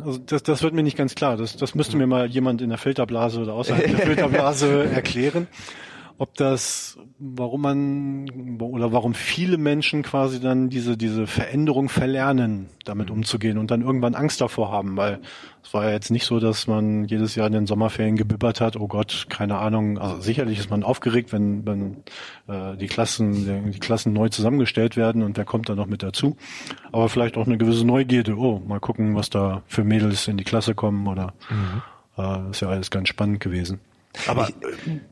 also 0.00 0.18
das, 0.18 0.42
das 0.42 0.62
wird 0.62 0.74
mir 0.74 0.82
nicht 0.82 0.96
ganz 0.96 1.14
klar. 1.14 1.36
Das, 1.36 1.56
das 1.56 1.74
müsste 1.74 1.96
mir 1.96 2.06
mal 2.06 2.26
jemand 2.26 2.60
in 2.60 2.68
der 2.68 2.78
Filterblase 2.78 3.40
oder 3.40 3.54
außerhalb 3.54 3.86
der 3.86 3.98
Filterblase 4.06 4.84
erklären 4.90 5.46
ob 6.18 6.34
das, 6.34 6.98
warum 7.18 7.60
man 7.60 8.60
oder 8.60 8.92
warum 8.92 9.14
viele 9.14 9.58
Menschen 9.58 10.02
quasi 10.02 10.40
dann 10.40 10.70
diese 10.70 10.96
diese 10.96 11.26
Veränderung 11.26 11.88
verlernen, 11.88 12.68
damit 12.84 13.10
mhm. 13.10 13.16
umzugehen 13.16 13.58
und 13.58 13.70
dann 13.70 13.82
irgendwann 13.82 14.14
Angst 14.14 14.40
davor 14.40 14.70
haben, 14.70 14.96
weil 14.96 15.20
es 15.62 15.74
war 15.74 15.84
ja 15.84 15.90
jetzt 15.92 16.10
nicht 16.10 16.24
so, 16.24 16.40
dass 16.40 16.66
man 16.66 17.04
jedes 17.04 17.34
Jahr 17.34 17.48
in 17.48 17.52
den 17.52 17.66
Sommerferien 17.66 18.16
gebibbert 18.16 18.60
hat, 18.60 18.76
oh 18.76 18.88
Gott, 18.88 19.26
keine 19.28 19.58
Ahnung, 19.58 19.98
also 19.98 20.20
sicherlich 20.20 20.58
ist 20.58 20.70
man 20.70 20.82
aufgeregt, 20.82 21.32
wenn 21.32 21.66
wenn 21.66 21.96
äh, 22.48 22.76
die 22.76 22.86
Klassen 22.86 23.72
die 23.72 23.78
Klassen 23.78 24.12
neu 24.12 24.28
zusammengestellt 24.30 24.96
werden 24.96 25.22
und 25.22 25.36
wer 25.36 25.44
kommt 25.44 25.68
da 25.68 25.74
noch 25.74 25.86
mit 25.86 26.02
dazu, 26.02 26.36
aber 26.92 27.08
vielleicht 27.10 27.36
auch 27.36 27.46
eine 27.46 27.58
gewisse 27.58 27.86
Neugierde, 27.86 28.36
oh, 28.36 28.62
mal 28.66 28.80
gucken, 28.80 29.14
was 29.14 29.28
da 29.28 29.62
für 29.66 29.84
Mädels 29.84 30.28
in 30.28 30.38
die 30.38 30.44
Klasse 30.44 30.74
kommen 30.74 31.06
oder 31.06 31.34
mhm. 31.50 31.82
äh, 32.16 32.50
ist 32.50 32.60
ja 32.60 32.68
alles 32.68 32.90
ganz 32.90 33.08
spannend 33.08 33.40
gewesen. 33.40 33.80
Aber 34.26 34.48
ich, 34.48 34.54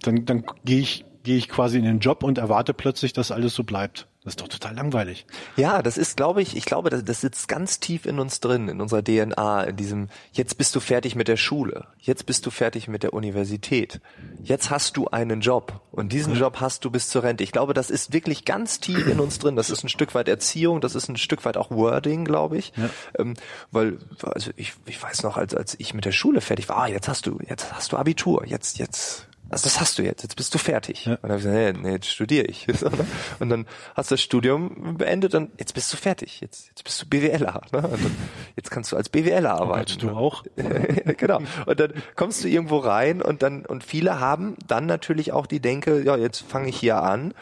dann, 0.03 0.25
dann 0.25 0.45
gehe 0.65 0.81
ich, 0.81 1.05
gehe 1.23 1.37
ich 1.37 1.49
quasi 1.49 1.79
in 1.79 1.85
den 1.85 2.01
Job 2.01 2.23
und 2.23 2.39
erwarte 2.39 2.75
plötzlich, 2.75 3.13
dass 3.13 3.31
alles 3.31 3.55
so 3.55 3.65
bleibt. 3.65 4.07
Das 4.25 4.33
ist 4.33 4.41
doch 4.41 4.49
total 4.49 4.75
langweilig. 4.75 5.27
Ja, 5.57 5.83
das 5.83 5.99
ist, 5.99 6.17
glaube 6.17 6.41
ich, 6.41 6.57
ich 6.57 6.65
glaube, 6.65 6.89
das, 6.89 7.05
das 7.05 7.21
sitzt 7.21 7.47
ganz 7.47 7.79
tief 7.79 8.07
in 8.07 8.19
uns 8.19 8.41
drin, 8.41 8.71
in 8.71 8.81
unserer 8.81 9.05
DNA, 9.05 9.65
in 9.65 9.77
diesem, 9.77 10.09
jetzt 10.33 10.57
bist 10.57 10.75
du 10.75 10.81
fertig 10.81 11.15
mit 11.15 11.29
der 11.29 11.37
Schule, 11.37 11.89
jetzt 12.01 12.25
bist 12.25 12.47
du 12.47 12.51
fertig 12.51 12.89
mit 12.89 13.03
der 13.03 13.13
Universität, 13.13 14.01
jetzt 14.43 14.71
hast 14.71 14.97
du 14.97 15.09
einen 15.09 15.43
Job 15.43 15.83
und 15.91 16.15
diesen 16.15 16.35
Job 16.37 16.57
hast 16.61 16.87
du 16.87 16.91
bis 16.91 17.11
zur 17.11 17.23
Rente. 17.23 17.45
Ich 17.45 17.53
glaube, 17.53 17.75
das 17.75 17.91
ist 17.91 18.15
wirklich 18.15 18.47
ganz 18.47 18.81
tief 18.81 19.07
in 19.07 19.21
uns 19.21 19.39
drin. 19.39 19.57
Das 19.57 19.69
ist 19.69 19.85
ein 19.85 19.91
Stück 19.91 20.15
weit 20.15 20.27
Erziehung, 20.27 20.81
das 20.81 20.95
ist 20.95 21.09
ein 21.09 21.19
Stück 21.19 21.45
weit 21.45 21.59
auch 21.59 21.71
Wording, 21.71 22.25
glaube 22.25 22.57
ich. 22.57 22.73
Ja. 22.79 22.89
Ähm, 23.19 23.35
weil, 23.73 23.99
also 24.23 24.53
ich, 24.57 24.73
ich 24.87 25.03
weiß 25.03 25.23
noch, 25.23 25.37
als, 25.37 25.55
als 25.55 25.79
ich 25.79 25.93
mit 25.93 26.07
der 26.07 26.13
Schule 26.13 26.41
fertig 26.41 26.71
war, 26.71 26.79
ah, 26.79 26.87
jetzt 26.87 27.09
hast 27.09 27.27
du, 27.27 27.39
jetzt 27.47 27.75
hast 27.75 27.93
du 27.93 27.99
Abitur, 27.99 28.47
jetzt, 28.47 28.79
jetzt 28.79 29.27
also 29.51 29.65
das 29.65 29.81
hast 29.81 29.99
du 29.99 30.03
jetzt, 30.03 30.23
jetzt 30.23 30.37
bist 30.37 30.55
du 30.55 30.59
fertig. 30.59 31.05
Ja. 31.05 31.13
Und 31.15 31.23
dann 31.25 31.31
habe 31.33 31.41
ich 31.41 31.47
gesagt, 31.47 31.77
nee, 31.77 31.89
nee, 31.89 31.95
jetzt 31.95 32.09
studiere 32.09 32.47
ich. 32.47 32.67
Und 33.39 33.51
dann 33.51 33.67
hast 33.95 34.11
du 34.11 34.15
das 34.15 34.23
Studium 34.23 34.97
beendet 34.97 35.35
und 35.35 35.51
jetzt 35.59 35.75
bist 35.75 35.93
du 35.93 35.97
fertig. 35.97 36.41
Jetzt, 36.41 36.69
jetzt 36.69 36.83
bist 36.83 37.03
du 37.03 37.07
BWLer. 37.07 37.61
Ne? 37.73 37.79
Und 37.79 38.05
dann, 38.05 38.17
jetzt 38.57 38.71
kannst 38.71 38.93
du 38.93 38.97
als 38.97 39.09
BWLer 39.09 39.55
arbeiten. 39.55 39.99
du 39.99 40.11
auch. 40.11 40.45
genau. 41.17 41.41
Und 41.67 41.81
dann 41.81 41.93
kommst 42.17 42.43
du 42.43 42.49
irgendwo 42.49 42.79
rein 42.79 43.23
und 43.23 43.43
dann, 43.43 43.67
und 43.67 43.85
viele 43.85 44.19
haben 44.19 44.57
dann 44.67 44.87
natürlich 44.87 45.33
auch 45.33 45.47
die 45.47 45.61
Denke, 45.61 46.03
ja, 46.03 46.17
jetzt 46.17 46.41
fange 46.41 46.69
ich 46.69 46.77
hier 46.77 47.03
an 47.03 47.35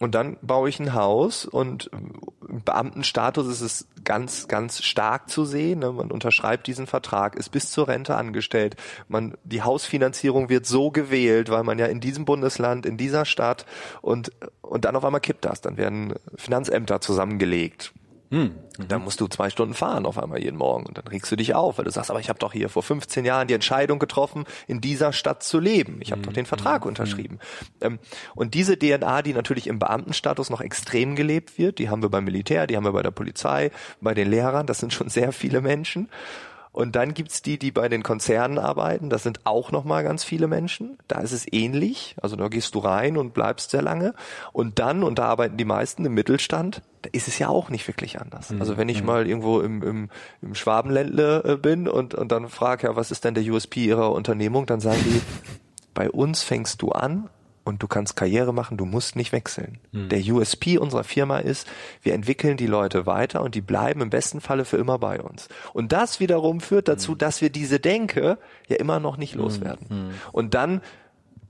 und 0.00 0.14
dann 0.14 0.36
baue 0.42 0.68
ich 0.68 0.80
ein 0.80 0.92
Haus 0.92 1.44
und 1.44 1.88
im 2.48 2.62
Beamtenstatus 2.64 3.46
ist 3.46 3.60
es 3.60 3.88
ganz, 4.02 4.48
ganz 4.48 4.82
stark 4.82 5.30
zu 5.30 5.44
sehen. 5.44 5.78
Ne? 5.78 5.92
Man 5.92 6.10
unterschreibt 6.10 6.66
diesen 6.66 6.86
Vertrag, 6.86 7.36
ist 7.36 7.50
bis 7.50 7.70
zur 7.70 7.86
Rente 7.88 8.16
angestellt. 8.16 8.76
Man, 9.08 9.36
die 9.44 9.62
Hausfinanzierung 9.62 10.48
wird 10.48 10.66
so 10.66 10.90
gewählt, 10.90 11.48
weil 11.48 11.62
man 11.62 11.78
ja 11.78 11.86
in 11.86 12.00
diesem 12.00 12.24
Bundesland, 12.24 12.86
in 12.86 12.96
dieser 12.96 13.24
Stadt 13.24 13.66
und, 14.02 14.32
und 14.62 14.84
dann 14.84 14.96
auf 14.96 15.04
einmal 15.04 15.20
kippt 15.20 15.44
das. 15.44 15.60
Dann 15.60 15.76
werden 15.76 16.14
Finanzämter 16.36 17.00
zusammengelegt 17.00 17.92
hm. 18.30 18.54
Dann 18.88 19.02
musst 19.02 19.20
du 19.20 19.28
zwei 19.28 19.50
Stunden 19.50 19.74
fahren 19.74 20.06
auf 20.06 20.18
einmal 20.18 20.42
jeden 20.42 20.56
Morgen 20.56 20.86
und 20.86 20.98
dann 20.98 21.06
regst 21.06 21.30
du 21.30 21.36
dich 21.36 21.54
auf, 21.54 21.78
weil 21.78 21.84
du 21.84 21.90
sagst, 21.90 22.10
aber 22.10 22.18
ich 22.18 22.28
habe 22.28 22.38
doch 22.38 22.52
hier 22.52 22.68
vor 22.68 22.82
15 22.82 23.24
Jahren 23.24 23.46
die 23.46 23.54
Entscheidung 23.54 23.98
getroffen, 23.98 24.44
in 24.66 24.80
dieser 24.80 25.12
Stadt 25.12 25.42
zu 25.42 25.60
leben. 25.60 25.98
Ich 26.00 26.10
habe 26.10 26.20
hm. 26.20 26.26
doch 26.26 26.32
den 26.32 26.46
Vertrag 26.46 26.82
hm. 26.82 26.88
unterschrieben. 26.88 27.38
Hm. 27.82 27.98
und 28.34 28.54
diese 28.54 28.78
DNA, 28.78 29.22
die 29.22 29.34
natürlich 29.34 29.66
im 29.66 29.78
Beamtenstatus 29.78 30.50
noch 30.50 30.60
extrem 30.60 31.16
gelebt 31.16 31.58
wird, 31.58 31.78
die 31.78 31.88
haben 31.88 32.02
wir 32.02 32.08
beim 32.08 32.24
Militär, 32.24 32.66
die 32.66 32.76
haben 32.76 32.84
wir 32.84 32.92
bei 32.92 33.02
der 33.02 33.10
Polizei, 33.10 33.70
bei 34.00 34.14
den 34.14 34.28
Lehrern, 34.28 34.66
das 34.66 34.80
sind 34.80 34.92
schon 34.92 35.08
sehr 35.08 35.32
viele 35.32 35.60
Menschen. 35.60 36.08
Und 36.74 36.96
dann 36.96 37.14
gibt's 37.14 37.40
die, 37.40 37.56
die 37.56 37.70
bei 37.70 37.88
den 37.88 38.02
Konzernen 38.02 38.58
arbeiten. 38.58 39.08
Das 39.08 39.22
sind 39.22 39.46
auch 39.46 39.70
nochmal 39.70 40.02
ganz 40.02 40.24
viele 40.24 40.48
Menschen. 40.48 40.98
Da 41.06 41.20
ist 41.20 41.30
es 41.30 41.46
ähnlich. 41.50 42.16
Also 42.20 42.34
da 42.34 42.48
gehst 42.48 42.74
du 42.74 42.80
rein 42.80 43.16
und 43.16 43.32
bleibst 43.32 43.70
sehr 43.70 43.80
lange. 43.80 44.12
Und 44.52 44.80
dann, 44.80 45.04
und 45.04 45.20
da 45.20 45.26
arbeiten 45.26 45.56
die 45.56 45.64
meisten 45.64 46.04
im 46.04 46.14
Mittelstand, 46.14 46.82
da 47.02 47.10
ist 47.12 47.28
es 47.28 47.38
ja 47.38 47.48
auch 47.48 47.70
nicht 47.70 47.86
wirklich 47.86 48.20
anders. 48.20 48.50
Mhm. 48.50 48.60
Also 48.60 48.76
wenn 48.76 48.88
ich 48.88 49.02
mhm. 49.02 49.06
mal 49.06 49.26
irgendwo 49.28 49.60
im, 49.60 49.84
im, 49.84 50.10
im 50.42 50.54
Schwabenländle 50.56 51.44
äh, 51.44 51.56
bin 51.56 51.86
und, 51.86 52.12
und 52.14 52.32
dann 52.32 52.48
frage, 52.48 52.88
ja, 52.88 52.96
was 52.96 53.12
ist 53.12 53.24
denn 53.24 53.34
der 53.34 53.44
USP 53.44 53.84
ihrer 53.84 54.10
Unternehmung, 54.10 54.66
dann 54.66 54.80
sagen 54.80 55.00
die, 55.04 55.20
bei 55.94 56.10
uns 56.10 56.42
fängst 56.42 56.82
du 56.82 56.90
an 56.90 57.30
und 57.64 57.82
du 57.82 57.88
kannst 57.88 58.14
Karriere 58.16 58.52
machen, 58.52 58.76
du 58.76 58.84
musst 58.84 59.16
nicht 59.16 59.32
wechseln. 59.32 59.78
Mhm. 59.92 60.08
Der 60.10 60.20
USP 60.20 60.78
unserer 60.78 61.04
Firma 61.04 61.38
ist, 61.38 61.66
wir 62.02 62.14
entwickeln 62.14 62.56
die 62.56 62.66
Leute 62.66 63.06
weiter 63.06 63.42
und 63.42 63.54
die 63.54 63.62
bleiben 63.62 64.02
im 64.02 64.10
besten 64.10 64.40
Falle 64.40 64.64
für 64.64 64.76
immer 64.76 64.98
bei 64.98 65.20
uns. 65.20 65.48
Und 65.72 65.92
das 65.92 66.20
wiederum 66.20 66.60
führt 66.60 66.88
dazu, 66.88 67.12
mhm. 67.12 67.18
dass 67.18 67.40
wir 67.40 67.50
diese 67.50 67.80
Denke 67.80 68.38
ja 68.68 68.76
immer 68.76 69.00
noch 69.00 69.16
nicht 69.16 69.34
loswerden. 69.34 69.86
Mhm. 69.88 70.14
Und 70.32 70.54
dann 70.54 70.82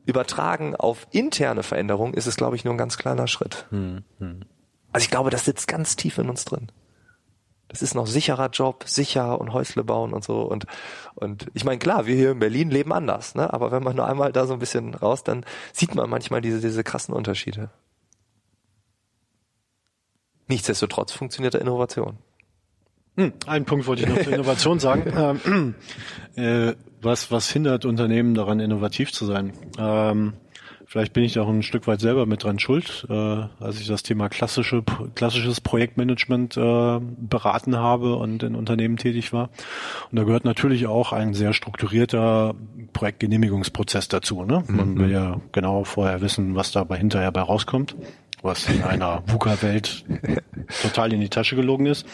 übertragen 0.07 0.77
auf 0.77 1.07
interne 1.11 1.63
Veränderungen 1.63 2.15
ist 2.15 2.27
es, 2.27 2.37
glaube 2.37 2.57
ich, 2.57 2.65
nur 2.65 2.75
ein 2.75 2.79
ganz 2.79 2.97
kleiner 2.97 3.27
Schritt. 3.27 3.67
Also 4.93 5.05
ich 5.05 5.11
glaube, 5.11 5.31
das 5.31 5.45
sitzt 5.45 5.67
ganz 5.67 5.97
tief 5.97 6.19
in 6.19 6.29
uns 6.29 6.45
drin. 6.45 6.69
Das 7.75 7.83
ist 7.83 7.97
noch 7.97 8.07
sicherer 8.07 8.51
Job, 8.51 8.85
sicher 8.87 9.41
und 9.41 9.53
Häusle 9.53 9.83
bauen 9.83 10.13
und 10.13 10.23
so. 10.23 10.43
Und, 10.43 10.65
und 11.17 11.49
ich 11.55 11.65
meine, 11.65 11.81
klar, 11.81 12.07
wir 12.07 12.15
hier 12.15 12.31
in 12.31 12.39
Berlin 12.39 12.71
leben 12.71 12.93
anders, 12.93 13.35
ne? 13.35 13.53
Aber 13.53 13.73
wenn 13.73 13.83
man 13.83 13.97
nur 13.97 14.07
einmal 14.07 14.31
da 14.31 14.47
so 14.47 14.53
ein 14.53 14.61
bisschen 14.61 14.95
raus, 14.95 15.25
dann 15.25 15.45
sieht 15.73 15.93
man 15.97 16.09
manchmal 16.09 16.41
diese, 16.41 16.61
diese 16.61 16.85
krassen 16.85 17.13
Unterschiede. 17.13 17.71
Nichtsdestotrotz 20.47 21.11
funktioniert 21.11 21.55
der 21.55 21.63
Innovation. 21.63 22.19
Hm, 23.17 23.33
einen 23.45 23.65
Punkt 23.65 23.89
wollte 23.89 24.03
ich 24.03 24.09
noch 24.09 24.23
zur 24.23 24.35
Innovation 24.35 24.79
sagen. 24.79 25.13
Ähm, 25.17 25.75
äh, 26.37 26.77
was, 27.03 27.33
was 27.33 27.51
hindert 27.51 27.87
Unternehmen 27.87 28.35
daran, 28.35 28.61
innovativ 28.61 29.13
zu 29.13 29.27
sein? 29.27 29.53
Ähm, 29.79 30.35
Vielleicht 30.87 31.13
bin 31.13 31.25
ich 31.25 31.39
auch 31.39 31.49
ein 31.49 31.63
Stück 31.63 31.87
weit 31.87 32.01
selber 32.01 32.27
mit 32.27 32.45
dran 32.45 32.59
schuld, 32.59 33.07
äh, 33.09 33.13
als 33.13 33.81
ich 33.81 33.87
das 33.87 34.03
Thema 34.03 34.29
klassische, 34.29 34.83
klassisches 35.15 35.61
Projektmanagement 35.61 36.57
äh, 36.57 37.01
beraten 37.01 37.77
habe 37.77 38.17
und 38.17 38.43
in 38.43 38.55
Unternehmen 38.55 38.97
tätig 38.97 39.33
war. 39.33 39.51
Und 40.11 40.19
da 40.19 40.25
gehört 40.25 40.45
natürlich 40.45 40.87
auch 40.87 41.13
ein 41.13 41.35
sehr 41.35 41.53
strukturierter 41.53 42.55
Projektgenehmigungsprozess 42.93 44.09
dazu. 44.09 44.45
Ne? 44.45 44.65
Man 44.69 44.95
mhm. 44.95 44.99
will 44.99 45.11
ja 45.11 45.41
genau 45.53 45.85
vorher 45.85 46.21
wissen, 46.21 46.55
was 46.55 46.73
dabei 46.73 46.99
hinterher 46.99 47.33
bei 47.33 47.41
rauskommt, 47.41 47.97
was 48.43 48.69
in 48.69 48.83
einer 48.83 49.23
VUCA-Welt 49.27 50.05
total 50.83 51.13
in 51.13 51.21
die 51.21 51.31
Tasche 51.31 51.57
gelogen 51.57 51.87
ist. 51.87 52.07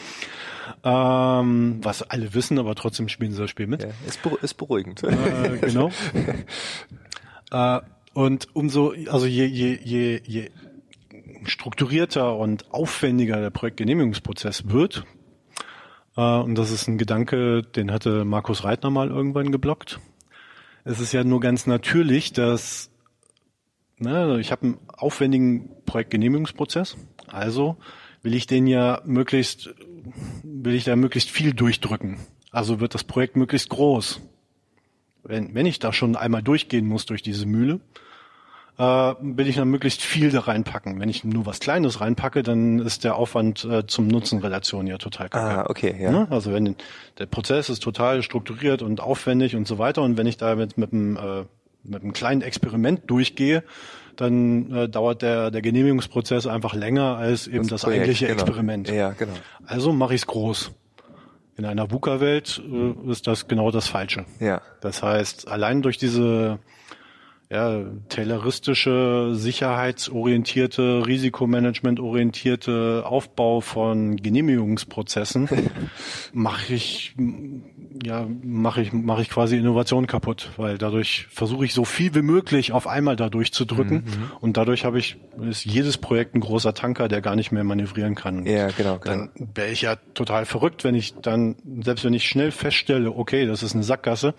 Ähm, 0.82 1.80
was 1.82 2.02
alle 2.02 2.32
wissen, 2.32 2.58
aber 2.58 2.74
trotzdem 2.74 3.08
spielen 3.08 3.32
sie 3.32 3.42
das 3.42 3.50
Spiel 3.50 3.66
mit. 3.66 3.82
Ja, 3.82 3.90
ist, 4.06 4.22
beru 4.22 4.36
ist 4.36 4.54
beruhigend. 4.54 5.02
Äh, 5.02 5.58
genau. 5.60 5.90
äh, 7.50 7.80
und 8.20 8.48
umso, 8.52 8.92
also 9.08 9.24
je, 9.24 9.46
je, 9.46 9.78
je, 9.82 10.20
je 10.26 10.50
strukturierter 11.44 12.36
und 12.36 12.70
aufwendiger 12.70 13.40
der 13.40 13.48
Projektgenehmigungsprozess 13.48 14.68
wird, 14.68 15.04
äh, 16.18 16.20
und 16.20 16.54
das 16.56 16.70
ist 16.70 16.86
ein 16.86 16.98
Gedanke, 16.98 17.62
den 17.62 17.90
hatte 17.90 18.26
Markus 18.26 18.62
Reitner 18.62 18.90
mal 18.90 19.08
irgendwann 19.08 19.52
geblockt. 19.52 20.00
Es 20.84 21.00
ist 21.00 21.12
ja 21.12 21.24
nur 21.24 21.40
ganz 21.40 21.66
natürlich, 21.66 22.34
dass 22.34 22.90
ne, 23.96 24.38
ich 24.38 24.52
habe 24.52 24.66
einen 24.66 24.78
aufwendigen 24.88 25.70
Projektgenehmigungsprozess, 25.86 26.98
also 27.26 27.78
will 28.22 28.34
ich 28.34 28.46
den 28.46 28.66
ja 28.66 29.00
möglichst, 29.06 29.74
will 30.42 30.74
ich 30.74 30.84
da 30.84 30.94
möglichst 30.94 31.30
viel 31.30 31.54
durchdrücken. 31.54 32.18
Also 32.50 32.80
wird 32.80 32.94
das 32.94 33.04
Projekt 33.04 33.36
möglichst 33.36 33.70
groß 33.70 34.20
wenn, 35.22 35.54
wenn 35.54 35.66
ich 35.66 35.78
da 35.78 35.92
schon 35.92 36.16
einmal 36.16 36.42
durchgehen 36.42 36.86
muss 36.86 37.06
durch 37.06 37.22
diese 37.22 37.46
Mühle, 37.46 37.80
äh, 38.80 39.14
will 39.20 39.46
ich 39.46 39.56
dann 39.56 39.68
möglichst 39.68 40.00
viel 40.00 40.30
da 40.30 40.40
reinpacken. 40.40 40.98
Wenn 41.00 41.10
ich 41.10 41.22
nur 41.22 41.44
was 41.44 41.60
Kleines 41.60 42.00
reinpacke, 42.00 42.42
dann 42.42 42.78
ist 42.78 43.04
der 43.04 43.16
Aufwand 43.16 43.64
äh, 43.64 43.86
zum 43.86 44.08
Nutzen-Relation 44.08 44.86
ja 44.86 44.96
total 44.96 45.28
kacke. 45.28 45.58
Ah, 45.58 45.66
okay, 45.68 45.94
ja. 46.00 46.10
Ne? 46.10 46.26
Also 46.30 46.54
wenn 46.54 46.76
der 47.18 47.26
Prozess 47.26 47.68
ist 47.68 47.82
total 47.82 48.22
strukturiert 48.22 48.80
und 48.80 49.00
aufwendig 49.00 49.54
und 49.54 49.68
so 49.68 49.76
weiter 49.76 50.00
und 50.00 50.16
wenn 50.16 50.26
ich 50.26 50.38
da 50.38 50.54
mit, 50.54 50.78
mit 50.78 50.94
einem 50.94 51.16
äh, 51.16 51.44
mit 51.82 52.02
einem 52.02 52.12
kleinen 52.12 52.42
Experiment 52.42 53.02
durchgehe, 53.06 53.64
dann 54.16 54.70
äh, 54.74 54.88
dauert 54.88 55.22
der, 55.22 55.50
der 55.50 55.62
Genehmigungsprozess 55.62 56.46
einfach 56.46 56.74
länger 56.74 57.16
als 57.16 57.46
eben 57.46 57.60
das, 57.60 57.68
das 57.68 57.82
Projekt, 57.82 58.02
eigentliche 58.02 58.26
genau. 58.26 58.42
Experiment. 58.42 58.90
Ja, 58.90 59.10
genau. 59.10 59.32
Also 59.66 59.92
mache 59.92 60.14
ich 60.14 60.22
es 60.22 60.26
groß. 60.26 60.72
In 61.56 61.64
einer 61.64 61.90
VUCA-Welt 61.90 62.62
äh, 62.70 63.10
ist 63.10 63.26
das 63.26 63.48
genau 63.48 63.70
das 63.70 63.88
Falsche. 63.88 64.26
Ja. 64.38 64.60
Das 64.82 65.02
heißt, 65.02 65.48
allein 65.48 65.80
durch 65.80 65.96
diese 65.96 66.58
ja, 67.52 67.82
tayloristische, 68.08 69.30
sicherheitsorientierte, 69.32 71.04
risikomanagementorientierte 71.04 73.02
Aufbau 73.04 73.60
von 73.60 74.16
Genehmigungsprozessen 74.16 75.48
mache 76.32 76.74
ich 76.74 77.16
ja 78.04 78.24
mache 78.44 78.82
ich 78.82 78.92
mache 78.92 79.22
ich 79.22 79.30
quasi 79.30 79.56
Innovation 79.56 80.06
kaputt, 80.06 80.50
weil 80.58 80.78
dadurch 80.78 81.26
versuche 81.28 81.64
ich 81.64 81.74
so 81.74 81.84
viel 81.84 82.14
wie 82.14 82.22
möglich 82.22 82.70
auf 82.70 82.86
einmal 82.86 83.16
dadurch 83.16 83.52
zu 83.52 83.64
drücken 83.64 84.04
mhm, 84.06 84.30
und 84.40 84.56
dadurch 84.56 84.84
habe 84.84 85.00
ich 85.00 85.16
ist 85.40 85.64
jedes 85.64 85.98
Projekt 85.98 86.36
ein 86.36 86.40
großer 86.40 86.72
Tanker, 86.72 87.08
der 87.08 87.20
gar 87.20 87.34
nicht 87.34 87.50
mehr 87.50 87.64
manövrieren 87.64 88.14
kann. 88.14 88.46
Ja, 88.46 88.68
genau. 88.68 88.98
genau. 88.98 89.00
Dann 89.00 89.30
wäre 89.54 89.70
ich 89.70 89.82
ja 89.82 89.96
total 90.14 90.46
verrückt, 90.46 90.84
wenn 90.84 90.94
ich 90.94 91.14
dann 91.14 91.56
selbst 91.82 92.04
wenn 92.04 92.14
ich 92.14 92.28
schnell 92.28 92.52
feststelle, 92.52 93.10
okay, 93.10 93.44
das 93.44 93.64
ist 93.64 93.74
eine 93.74 93.82
Sackgasse, 93.82 94.34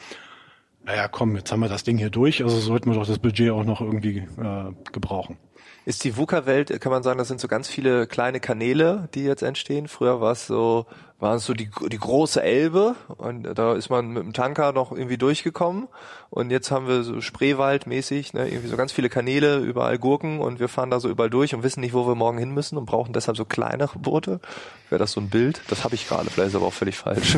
naja, 0.84 1.08
komm, 1.08 1.36
jetzt 1.36 1.52
haben 1.52 1.60
wir 1.60 1.70
das 1.70 1.84
Ding 1.84 1.98
hier 1.98 2.10
durch, 2.10 2.44
also 2.44 2.58
sollten 2.60 2.90
wir 2.90 2.98
doch 2.98 3.08
das 3.08 3.20
Budget 3.20 3.52
auch 3.52 3.64
noch 3.64 3.82
irgendwie 3.82 4.20
äh, 4.20 4.72
gebrauchen. 4.92 5.38
Ist 5.86 6.04
die 6.04 6.16
VUCA-Welt, 6.16 6.80
kann 6.80 6.92
man 6.92 7.02
sagen, 7.02 7.18
das 7.18 7.28
sind 7.28 7.40
so 7.40 7.48
ganz 7.48 7.68
viele 7.68 8.06
kleine 8.06 8.40
Kanäle, 8.40 9.10
die 9.16 9.24
jetzt 9.24 9.42
entstehen. 9.42 9.88
Früher 9.88 10.22
war 10.22 10.34
es 10.34 10.46
so, 10.46 10.86
war 11.22 11.36
es 11.36 11.46
so 11.46 11.54
die, 11.54 11.70
die 11.92 11.98
große 12.00 12.42
Elbe 12.42 12.96
und 13.18 13.44
da 13.44 13.76
ist 13.76 13.90
man 13.90 14.10
mit 14.10 14.24
dem 14.24 14.34
Tanker 14.34 14.74
noch 14.74 14.92
irgendwie 14.92 15.20
durchgekommen 15.20 15.88
und 16.32 16.50
jetzt 16.50 16.72
haben 16.72 16.88
wir 16.88 17.04
so 17.04 17.22
Spreewald-mäßig, 17.22 18.34
ne, 18.34 18.48
irgendwie 18.48 18.68
so 18.68 18.76
ganz 18.76 18.92
viele 18.92 19.08
Kanäle, 19.08 19.60
überall 19.60 20.00
Gurken 20.00 20.40
und 20.40 20.60
wir 20.60 20.68
fahren 20.68 20.90
da 20.90 21.00
so 21.00 21.10
überall 21.10 21.30
durch 21.30 21.54
und 21.54 21.62
wissen 21.62 21.82
nicht, 21.82 21.94
wo 21.94 22.08
wir 22.08 22.16
morgen 22.16 22.40
hin 22.40 22.52
müssen 22.52 22.76
und 22.76 22.86
brauchen 22.86 23.14
deshalb 23.14 23.38
so 23.38 23.46
kleinere 23.46 24.00
Boote. 24.00 24.40
Wäre 24.90 24.98
das 25.00 25.12
so 25.12 25.22
ein 25.22 25.30
Bild? 25.30 25.62
Das 25.70 25.84
habe 25.84 25.94
ich 25.94 26.08
gerade, 26.08 26.30
vielleicht 26.30 26.50
ist 26.50 26.56
aber 26.56 26.66
auch 26.66 26.74
völlig 26.74 26.98
falsch. 26.98 27.38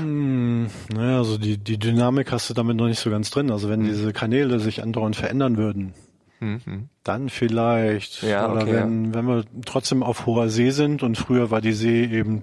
hm, 0.00 0.68
naja, 0.92 1.18
also 1.18 1.38
die, 1.38 1.56
die 1.56 1.78
Dynamik 1.78 2.32
hast 2.32 2.50
du 2.50 2.54
damit 2.54 2.76
noch 2.76 2.86
nicht 2.86 2.98
so 2.98 3.10
ganz 3.10 3.30
drin. 3.30 3.50
Also 3.52 3.68
wenn 3.68 3.80
hm. 3.80 3.86
diese 3.86 4.12
Kanäle 4.12 4.58
sich 4.58 4.82
andauernd 4.82 5.14
verändern 5.14 5.56
würden, 5.56 5.94
Mhm. 6.40 6.88
Dann 7.04 7.30
vielleicht. 7.30 8.22
Ja, 8.22 8.50
Oder 8.50 8.62
okay, 8.62 8.74
wenn, 8.74 9.14
wenn 9.14 9.24
wir 9.26 9.44
trotzdem 9.64 10.02
auf 10.02 10.26
hoher 10.26 10.48
See 10.50 10.70
sind 10.70 11.02
und 11.02 11.16
früher 11.16 11.50
war 11.50 11.62
die 11.62 11.72
See 11.72 12.04
eben 12.04 12.40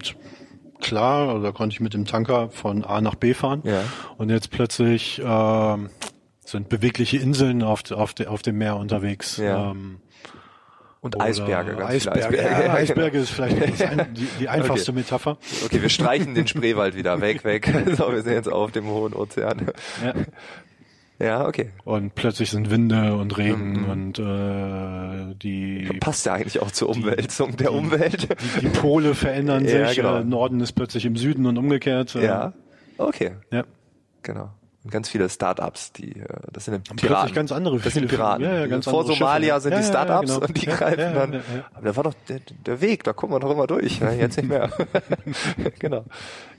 klar, 0.82 1.28
also 1.30 1.42
da 1.42 1.52
konnte 1.52 1.72
ich 1.74 1.80
mit 1.80 1.94
dem 1.94 2.04
Tanker 2.04 2.50
von 2.50 2.84
A 2.84 3.00
nach 3.00 3.14
B 3.14 3.32
fahren. 3.34 3.62
Ja. 3.64 3.82
Und 4.18 4.30
jetzt 4.30 4.50
plötzlich 4.50 5.18
äh, 5.18 5.76
sind 6.44 6.68
bewegliche 6.68 7.16
Inseln 7.18 7.62
auf, 7.62 7.90
auf, 7.90 8.12
de, 8.14 8.26
auf 8.26 8.42
dem 8.42 8.58
Meer 8.58 8.76
unterwegs. 8.76 9.38
Ja. 9.38 9.70
Ähm, 9.70 10.00
Und 11.00 11.20
Eisberge, 11.20 11.74
ganz 11.76 11.90
Eisberge, 11.90 12.38
Eisberge. 12.38 12.64
Ja, 12.66 12.74
Eisberge 12.74 13.18
ist 13.18 13.30
vielleicht 13.30 13.82
ein, 13.82 14.14
die, 14.14 14.28
die 14.40 14.48
einfachste 14.50 14.90
Okay. 14.92 15.00
Metapher. 15.00 15.38
Okay, 15.64 15.80
wir 15.82 15.88
streichen 15.88 16.34
den 16.34 16.46
Spreewald 16.46 16.94
wieder 16.94 17.20
weg, 17.20 17.44
weg. 17.44 17.72
So, 17.96 18.12
wir 18.12 18.22
sind 18.22 18.34
jetzt 18.34 18.52
auf 18.52 18.72
dem 18.72 18.86
hohen 18.86 19.14
Ozean. 19.14 19.72
Ja. 20.04 20.14
Ja, 21.22 21.46
okay. 21.46 21.70
Und 21.84 22.14
plötzlich 22.16 22.50
sind 22.50 22.70
Winde 22.70 23.14
und 23.14 23.36
Regen 23.38 23.82
Mhm. 23.82 23.88
und 23.90 24.18
äh, 24.18 25.34
die, 25.36 25.88
Passt 26.00 26.26
ja 26.26 26.32
eigentlich 26.34 26.60
auch 26.60 26.70
zur 26.72 26.88
Umwälzung 26.88 27.56
der 27.56 27.72
Umwelt. 27.72 28.28
die, 28.56 28.60
die 28.62 28.68
Pole 28.68 29.14
verändern 29.14 29.64
Ja, 29.68 29.86
sich. 29.88 29.96
genau. 29.96 30.16
Äh, 30.16 30.24
Norden 30.24 30.60
ist 30.60 30.72
plötzlich 30.72 31.04
im 31.04 31.16
Süden 31.16 31.46
und 31.46 31.58
umgekehrt. 31.58 32.14
Äh, 32.16 32.24
Ja, 32.24 32.52
okay, 32.98 33.32
ja. 33.52 33.64
genau. 34.22 34.50
Und 34.84 34.90
ganz 34.90 35.08
viele 35.08 35.28
Startups, 35.28 35.92
die, 35.92 36.18
äh, 36.18 36.26
das 36.52 36.64
sind 36.64 36.82
Piraten. 36.82 37.06
plötzlich 37.06 37.34
ganz 37.34 37.52
andere 37.52 37.78
Das 37.78 37.94
sind 37.94 38.08
Piraten. 38.08 38.44
Ja, 38.44 38.54
ja, 38.60 38.66
ganz 38.66 38.84
Vor 38.88 39.04
Somalia 39.04 39.54
Schiffe. 39.54 39.60
sind 39.60 39.72
Ja, 39.72 39.78
die 39.78 39.84
ja, 39.84 39.88
Startups 39.90 40.34
genau. 40.34 40.46
und 40.46 40.60
die 40.60 40.66
Ja, 40.66 40.74
greifen 40.76 40.98
ja, 41.00 41.12
dann. 41.12 41.32
ja, 41.34 41.38
ja. 41.38 41.64
Aber 41.74 41.86
da 41.86 41.96
war 41.96 42.02
doch 42.02 42.14
der, 42.28 42.40
der 42.66 42.80
Weg, 42.80 43.04
da 43.04 43.12
kommen 43.12 43.32
wir 43.32 43.38
doch 43.38 43.52
immer 43.52 43.68
durch. 43.68 44.00
Ne? 44.00 44.18
Jetzt 44.18 44.38
nicht 44.38 44.48
mehr. 44.48 44.70
genau. 45.78 46.04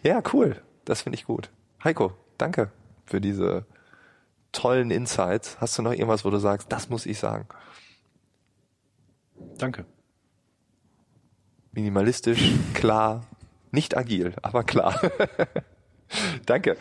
Ja, 0.03 0.21
cool. 0.31 0.55
Das 0.85 1.01
finde 1.01 1.17
ich 1.17 1.25
gut. 1.25 1.49
Heiko, 1.83 2.13
danke 2.37 2.69
für 3.05 3.19
diese 3.19 3.65
tollen 4.53 4.91
Insights. 4.91 5.57
Hast 5.59 5.77
du 5.77 5.81
noch 5.81 5.91
irgendwas, 5.91 6.23
wo 6.23 6.29
du 6.29 6.37
sagst, 6.37 6.71
das 6.71 6.89
muss 6.89 7.05
ich 7.05 7.19
sagen? 7.19 7.45
Danke. 9.57 9.85
Minimalistisch, 11.73 12.51
klar, 12.73 13.25
nicht 13.71 13.97
agil, 13.97 14.33
aber 14.41 14.63
klar. 14.63 14.99
danke. 16.45 16.77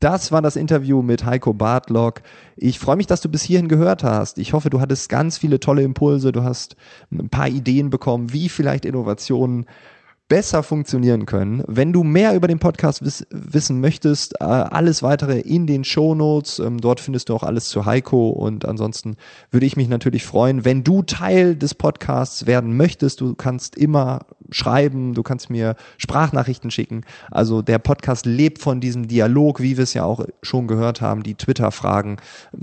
Das 0.00 0.32
war 0.32 0.40
das 0.40 0.56
Interview 0.56 1.02
mit 1.02 1.26
Heiko 1.26 1.52
Bartlock. 1.52 2.22
Ich 2.56 2.78
freue 2.78 2.96
mich, 2.96 3.06
dass 3.06 3.20
du 3.20 3.28
bis 3.28 3.42
hierhin 3.42 3.68
gehört 3.68 4.02
hast. 4.02 4.38
Ich 4.38 4.54
hoffe, 4.54 4.70
du 4.70 4.80
hattest 4.80 5.10
ganz 5.10 5.36
viele 5.36 5.60
tolle 5.60 5.82
Impulse. 5.82 6.32
Du 6.32 6.42
hast 6.42 6.74
ein 7.12 7.28
paar 7.28 7.48
Ideen 7.48 7.90
bekommen, 7.90 8.32
wie 8.32 8.48
vielleicht 8.48 8.86
Innovationen 8.86 9.66
besser 10.30 10.62
funktionieren 10.62 11.26
können. 11.26 11.64
Wenn 11.66 11.92
du 11.92 12.04
mehr 12.04 12.36
über 12.36 12.46
den 12.46 12.60
Podcast 12.60 13.04
wiss 13.04 13.26
wissen 13.30 13.80
möchtest, 13.80 14.40
äh, 14.40 14.44
alles 14.44 15.02
weitere 15.02 15.40
in 15.40 15.66
den 15.66 15.82
Shownotes. 15.82 16.60
Ähm, 16.60 16.80
dort 16.80 17.00
findest 17.00 17.28
du 17.28 17.34
auch 17.34 17.42
alles 17.42 17.68
zu 17.68 17.84
Heiko 17.84 18.30
und 18.30 18.64
ansonsten 18.64 19.16
würde 19.50 19.66
ich 19.66 19.76
mich 19.76 19.88
natürlich 19.88 20.24
freuen, 20.24 20.64
wenn 20.64 20.84
du 20.84 21.02
Teil 21.02 21.56
des 21.56 21.74
Podcasts 21.74 22.46
werden 22.46 22.76
möchtest. 22.76 23.20
Du 23.20 23.34
kannst 23.34 23.76
immer 23.76 24.20
schreiben, 24.50 25.14
du 25.14 25.24
kannst 25.24 25.50
mir 25.50 25.74
Sprachnachrichten 25.98 26.70
schicken. 26.70 27.02
Also 27.32 27.60
der 27.60 27.80
Podcast 27.80 28.24
lebt 28.24 28.60
von 28.60 28.80
diesem 28.80 29.08
Dialog, 29.08 29.60
wie 29.60 29.76
wir 29.76 29.84
es 29.84 29.94
ja 29.94 30.04
auch 30.04 30.24
schon 30.42 30.68
gehört 30.68 31.00
haben. 31.00 31.24
Die 31.24 31.34
Twitter-Fragen, 31.34 32.18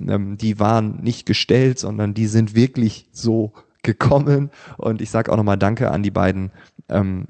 ähm, 0.08 0.38
die 0.38 0.58
waren 0.58 1.02
nicht 1.02 1.26
gestellt, 1.26 1.80
sondern 1.80 2.14
die 2.14 2.28
sind 2.28 2.56
wirklich 2.56 3.10
so 3.12 3.52
gekommen. 3.84 4.52
Und 4.78 5.02
ich 5.02 5.10
sage 5.10 5.32
auch 5.32 5.38
nochmal 5.38 5.58
Danke 5.58 5.92
an 5.92 6.04
die 6.04 6.12
beiden 6.12 6.52
ähm, 6.90 7.28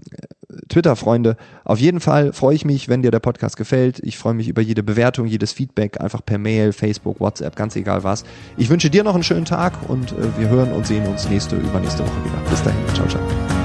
Twitter-Freunde. 0.69 1.37
Auf 1.63 1.79
jeden 1.79 1.99
Fall 1.99 2.33
freue 2.33 2.55
ich 2.55 2.65
mich, 2.65 2.89
wenn 2.89 3.01
dir 3.01 3.11
der 3.11 3.19
Podcast 3.19 3.57
gefällt. 3.57 3.99
Ich 3.99 4.17
freue 4.17 4.33
mich 4.33 4.47
über 4.47 4.61
jede 4.61 4.83
Bewertung, 4.83 5.25
jedes 5.25 5.51
Feedback, 5.51 5.99
einfach 5.99 6.25
per 6.25 6.37
Mail, 6.37 6.73
Facebook, 6.73 7.19
WhatsApp, 7.19 7.55
ganz 7.55 7.75
egal 7.75 8.03
was. 8.03 8.23
Ich 8.55 8.69
wünsche 8.69 8.89
dir 8.89 9.03
noch 9.03 9.13
einen 9.13 9.23
schönen 9.23 9.45
Tag 9.45 9.73
und 9.89 10.13
äh, 10.13 10.37
wir 10.37 10.49
hören 10.49 10.71
und 10.71 10.87
sehen 10.87 11.05
uns 11.07 11.29
nächste, 11.29 11.57
übernächste 11.57 12.03
Woche 12.03 12.25
wieder. 12.25 12.49
Bis 12.49 12.63
dahin. 12.63 12.79
Ciao, 12.93 13.07
ciao. 13.07 13.56